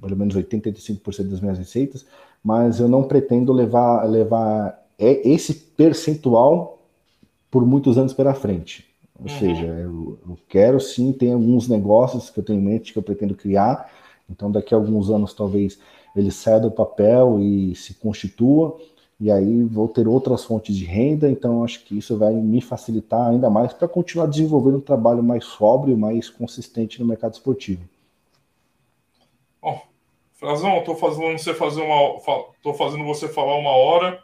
pelo 0.00 0.16
menos 0.16 0.34
80, 0.34 0.70
85% 0.70 1.28
das 1.28 1.40
minhas 1.40 1.58
receitas, 1.58 2.06
mas 2.42 2.80
eu 2.80 2.88
não 2.88 3.02
pretendo 3.02 3.52
levar, 3.52 4.04
levar 4.04 4.82
esse 4.98 5.54
percentual 5.54 6.79
por 7.50 7.66
muitos 7.66 7.98
anos 7.98 8.12
pela 8.12 8.34
frente. 8.34 8.86
Ou 9.18 9.30
uhum. 9.30 9.38
seja, 9.38 9.66
eu, 9.66 10.18
eu, 10.26 10.38
quero 10.48 10.80
sim, 10.80 11.12
ter 11.12 11.32
alguns 11.32 11.68
negócios 11.68 12.30
que 12.30 12.38
eu 12.38 12.44
tenho 12.44 12.58
em 12.58 12.62
mente 12.62 12.92
que 12.92 12.98
eu 12.98 13.02
pretendo 13.02 13.34
criar, 13.34 13.92
então 14.28 14.50
daqui 14.50 14.72
a 14.72 14.76
alguns 14.76 15.10
anos 15.10 15.34
talvez 15.34 15.78
ele 16.16 16.30
saia 16.30 16.60
do 16.60 16.70
papel 16.70 17.38
e 17.38 17.74
se 17.74 17.94
constitua, 17.94 18.78
e 19.20 19.30
aí 19.30 19.62
vou 19.64 19.86
ter 19.86 20.08
outras 20.08 20.44
fontes 20.44 20.74
de 20.74 20.84
renda, 20.84 21.28
então 21.28 21.62
acho 21.62 21.84
que 21.84 21.98
isso 21.98 22.16
vai 22.16 22.32
me 22.32 22.62
facilitar 22.62 23.28
ainda 23.28 23.50
mais 23.50 23.72
para 23.72 23.86
continuar 23.86 24.26
desenvolvendo 24.26 24.78
um 24.78 24.80
trabalho 24.80 25.22
mais 25.22 25.44
sóbrio, 25.44 25.96
mais 25.98 26.30
consistente 26.30 26.98
no 26.98 27.06
mercado 27.06 27.34
esportivo. 27.34 27.82
Bom, 29.60 29.82
Frazão, 30.32 30.78
estou 30.78 30.96
fazendo 30.96 31.38
você 31.38 31.52
fazer 31.52 31.82
uma, 31.82 32.18
tô 32.62 32.72
fazendo 32.72 33.04
você 33.04 33.28
falar 33.28 33.58
uma 33.58 33.72
hora. 33.72 34.22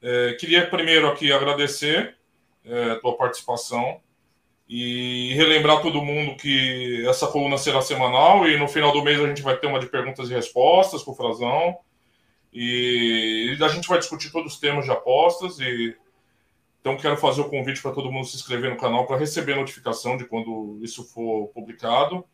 É, 0.00 0.34
queria 0.34 0.70
primeiro 0.70 1.08
aqui 1.08 1.32
agradecer 1.32 2.17
é, 2.64 2.94
tua 2.96 3.16
participação. 3.16 4.00
E 4.68 5.32
relembrar 5.34 5.80
todo 5.80 6.02
mundo 6.02 6.36
que 6.36 7.06
essa 7.08 7.26
coluna 7.26 7.56
será 7.56 7.80
semanal 7.80 8.46
e 8.46 8.58
no 8.58 8.68
final 8.68 8.92
do 8.92 9.02
mês 9.02 9.18
a 9.18 9.26
gente 9.26 9.40
vai 9.40 9.56
ter 9.56 9.66
uma 9.66 9.80
de 9.80 9.86
perguntas 9.86 10.30
e 10.30 10.34
respostas 10.34 11.02
com 11.02 11.12
o 11.12 11.14
Frazão. 11.14 11.78
E 12.52 13.56
a 13.60 13.68
gente 13.68 13.88
vai 13.88 13.98
discutir 13.98 14.30
todos 14.30 14.54
os 14.54 14.60
temas 14.60 14.84
de 14.84 14.90
apostas. 14.90 15.58
E 15.58 15.96
então 16.80 16.96
quero 16.96 17.16
fazer 17.16 17.40
o 17.40 17.48
convite 17.48 17.82
para 17.82 17.92
todo 17.92 18.12
mundo 18.12 18.26
se 18.26 18.36
inscrever 18.36 18.70
no 18.70 18.76
canal 18.76 19.06
para 19.06 19.16
receber 19.16 19.56
notificação 19.56 20.16
de 20.16 20.24
quando 20.24 20.78
isso 20.82 21.04
for 21.12 21.48
publicado. 21.48 22.24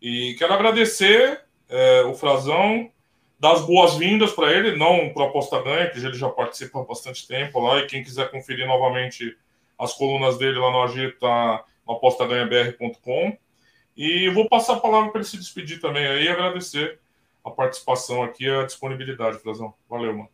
E 0.00 0.34
quero 0.38 0.52
agradecer 0.52 1.42
é, 1.68 2.02
o 2.02 2.14
Frazão, 2.14 2.90
dar 3.38 3.52
as 3.52 3.62
boas-vindas 3.62 4.32
para 4.32 4.52
ele, 4.52 4.76
não 4.76 5.10
para 5.10 5.26
Aposta 5.26 5.60
Ganha, 5.62 5.88
que 5.90 5.98
ele 5.98 6.14
já 6.14 6.28
participa 6.28 6.80
há 6.80 6.84
bastante 6.84 7.26
tempo 7.26 7.60
lá. 7.60 7.78
E 7.78 7.86
quem 7.86 8.02
quiser 8.02 8.30
conferir 8.30 8.66
novamente 8.66 9.36
as 9.78 9.92
colunas 9.94 10.38
dele 10.38 10.58
lá 10.58 10.70
no 10.70 10.82
Agir, 10.82 11.18
tá 11.18 11.64
no 11.86 11.94
apostaganhabr.com. 11.94 13.36
E 13.96 14.28
vou 14.30 14.48
passar 14.48 14.74
a 14.74 14.80
palavra 14.80 15.10
para 15.10 15.20
ele 15.20 15.28
se 15.28 15.36
despedir 15.36 15.80
também 15.80 16.06
aí 16.06 16.24
e 16.24 16.28
agradecer 16.28 16.98
a 17.44 17.50
participação 17.50 18.22
aqui, 18.22 18.48
a 18.48 18.64
disponibilidade, 18.64 19.38
Frazão. 19.38 19.74
Valeu, 19.88 20.12
mano. 20.12 20.28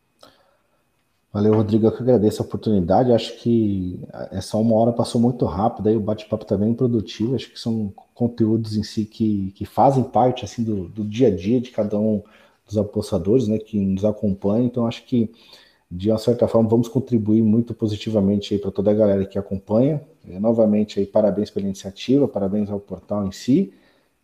Valeu, 1.33 1.53
Rodrigo. 1.53 1.87
Eu 1.87 1.91
que 1.91 2.01
agradeço 2.01 2.41
a 2.41 2.45
oportunidade. 2.45 3.13
Acho 3.13 3.37
que 3.37 3.99
essa 4.31 4.57
uma 4.57 4.75
hora 4.75 4.91
passou 4.91 5.21
muito 5.21 5.45
rápido, 5.45 5.87
aí 5.87 5.95
o 5.95 6.01
bate-papo 6.01 6.43
também 6.43 6.73
tá 6.73 6.79
produtivo. 6.79 7.35
Acho 7.35 7.49
que 7.49 7.59
são 7.59 7.93
conteúdos 8.13 8.75
em 8.75 8.83
si 8.83 9.05
que, 9.05 9.51
que 9.55 9.65
fazem 9.65 10.03
parte 10.03 10.43
assim 10.43 10.63
do, 10.63 10.89
do 10.89 11.05
dia 11.05 11.27
a 11.27 11.35
dia 11.35 11.61
de 11.61 11.71
cada 11.71 11.97
um 11.97 12.21
dos 12.65 12.77
apostadores, 12.77 13.47
né, 13.47 13.57
que 13.59 13.79
nos 13.79 14.03
acompanha. 14.03 14.65
Então, 14.65 14.85
acho 14.85 15.05
que 15.05 15.31
de 15.91 16.09
uma 16.09 16.17
certa 16.17 16.47
forma, 16.47 16.69
vamos 16.69 16.87
contribuir 16.87 17.41
muito 17.41 17.73
positivamente 17.73 18.57
para 18.57 18.71
toda 18.71 18.91
a 18.91 18.93
galera 18.93 19.25
que 19.25 19.37
acompanha. 19.37 20.01
É, 20.29 20.39
novamente, 20.39 20.99
aí, 20.99 21.05
parabéns 21.05 21.49
pela 21.49 21.65
iniciativa, 21.65 22.27
parabéns 22.29 22.69
ao 22.69 22.79
portal 22.79 23.27
em 23.27 23.31
si, 23.31 23.73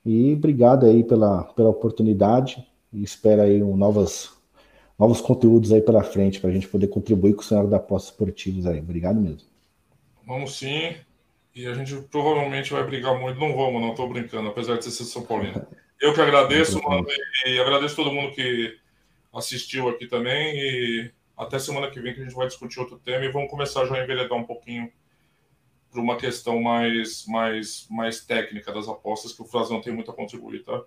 e 0.05 0.33
obrigado 0.33 0.85
aí 0.85 1.03
pela, 1.03 1.43
pela 1.43 1.69
oportunidade, 1.69 2.65
e 2.93 3.03
espero 3.03 3.41
aí 3.41 3.61
um, 3.61 3.75
novas, 3.75 4.31
novos 4.97 5.19
conteúdos 5.19 5.73
aí 5.73 5.81
pela 5.81 6.03
frente, 6.03 6.39
para 6.39 6.49
a 6.49 6.53
gente 6.53 6.69
poder 6.69 6.87
contribuir 6.87 7.33
com 7.33 7.41
o 7.41 7.43
cenário 7.43 7.69
da 7.69 7.77
aposta 7.77 8.11
esportivos 8.11 8.65
aí. 8.65 8.79
Obrigado 8.79 9.19
mesmo. 9.19 9.49
Vamos 10.25 10.57
sim, 10.57 10.95
e 11.53 11.67
a 11.67 11.73
gente 11.73 11.93
provavelmente 12.09 12.71
vai 12.71 12.85
brigar 12.85 13.19
muito. 13.19 13.39
Não 13.39 13.53
vamos, 13.55 13.81
não 13.81 13.89
estou 13.89 14.07
brincando, 14.07 14.47
apesar 14.47 14.77
de 14.77 14.85
ser 14.85 15.03
São 15.03 15.23
Paulino. 15.23 15.65
Eu 15.99 16.13
que 16.13 16.21
agradeço, 16.21 16.81
mano, 16.81 17.05
e 17.45 17.59
agradeço 17.59 17.95
todo 17.95 18.13
mundo 18.13 18.31
que 18.31 18.77
assistiu 19.33 19.89
aqui 19.89 20.07
também, 20.07 20.55
e 20.55 21.11
até 21.37 21.59
semana 21.59 21.89
que 21.89 21.99
vem 21.99 22.13
que 22.13 22.21
a 22.21 22.23
gente 22.23 22.35
vai 22.35 22.47
discutir 22.47 22.79
outro 22.79 22.97
tema 22.97 23.23
e 23.23 23.31
vamos 23.31 23.49
começar 23.49 23.85
já 23.85 23.95
a 23.95 24.03
enveredar 24.03 24.37
um 24.37 24.43
pouquinho 24.43 24.91
para 25.91 26.01
uma 26.01 26.17
questão 26.17 26.59
mais, 26.61 27.25
mais, 27.27 27.87
mais 27.89 28.19
técnica 28.19 28.73
das 28.73 28.87
apostas, 28.87 29.33
que 29.33 29.41
o 29.41 29.45
Frazão 29.45 29.79
tem 29.79 29.93
muito 29.93 30.11
a 30.11 30.13
contribuir, 30.13 30.63
tá? 30.63 30.83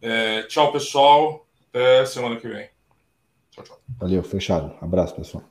É, 0.00 0.42
tchau, 0.42 0.70
pessoal. 0.72 1.46
Até 1.68 2.04
semana 2.04 2.36
que 2.36 2.46
vem. 2.46 2.68
Tchau, 3.50 3.64
tchau. 3.64 3.80
Valeu, 3.98 4.22
fechado. 4.22 4.76
Abraço, 4.80 5.14
pessoal. 5.14 5.42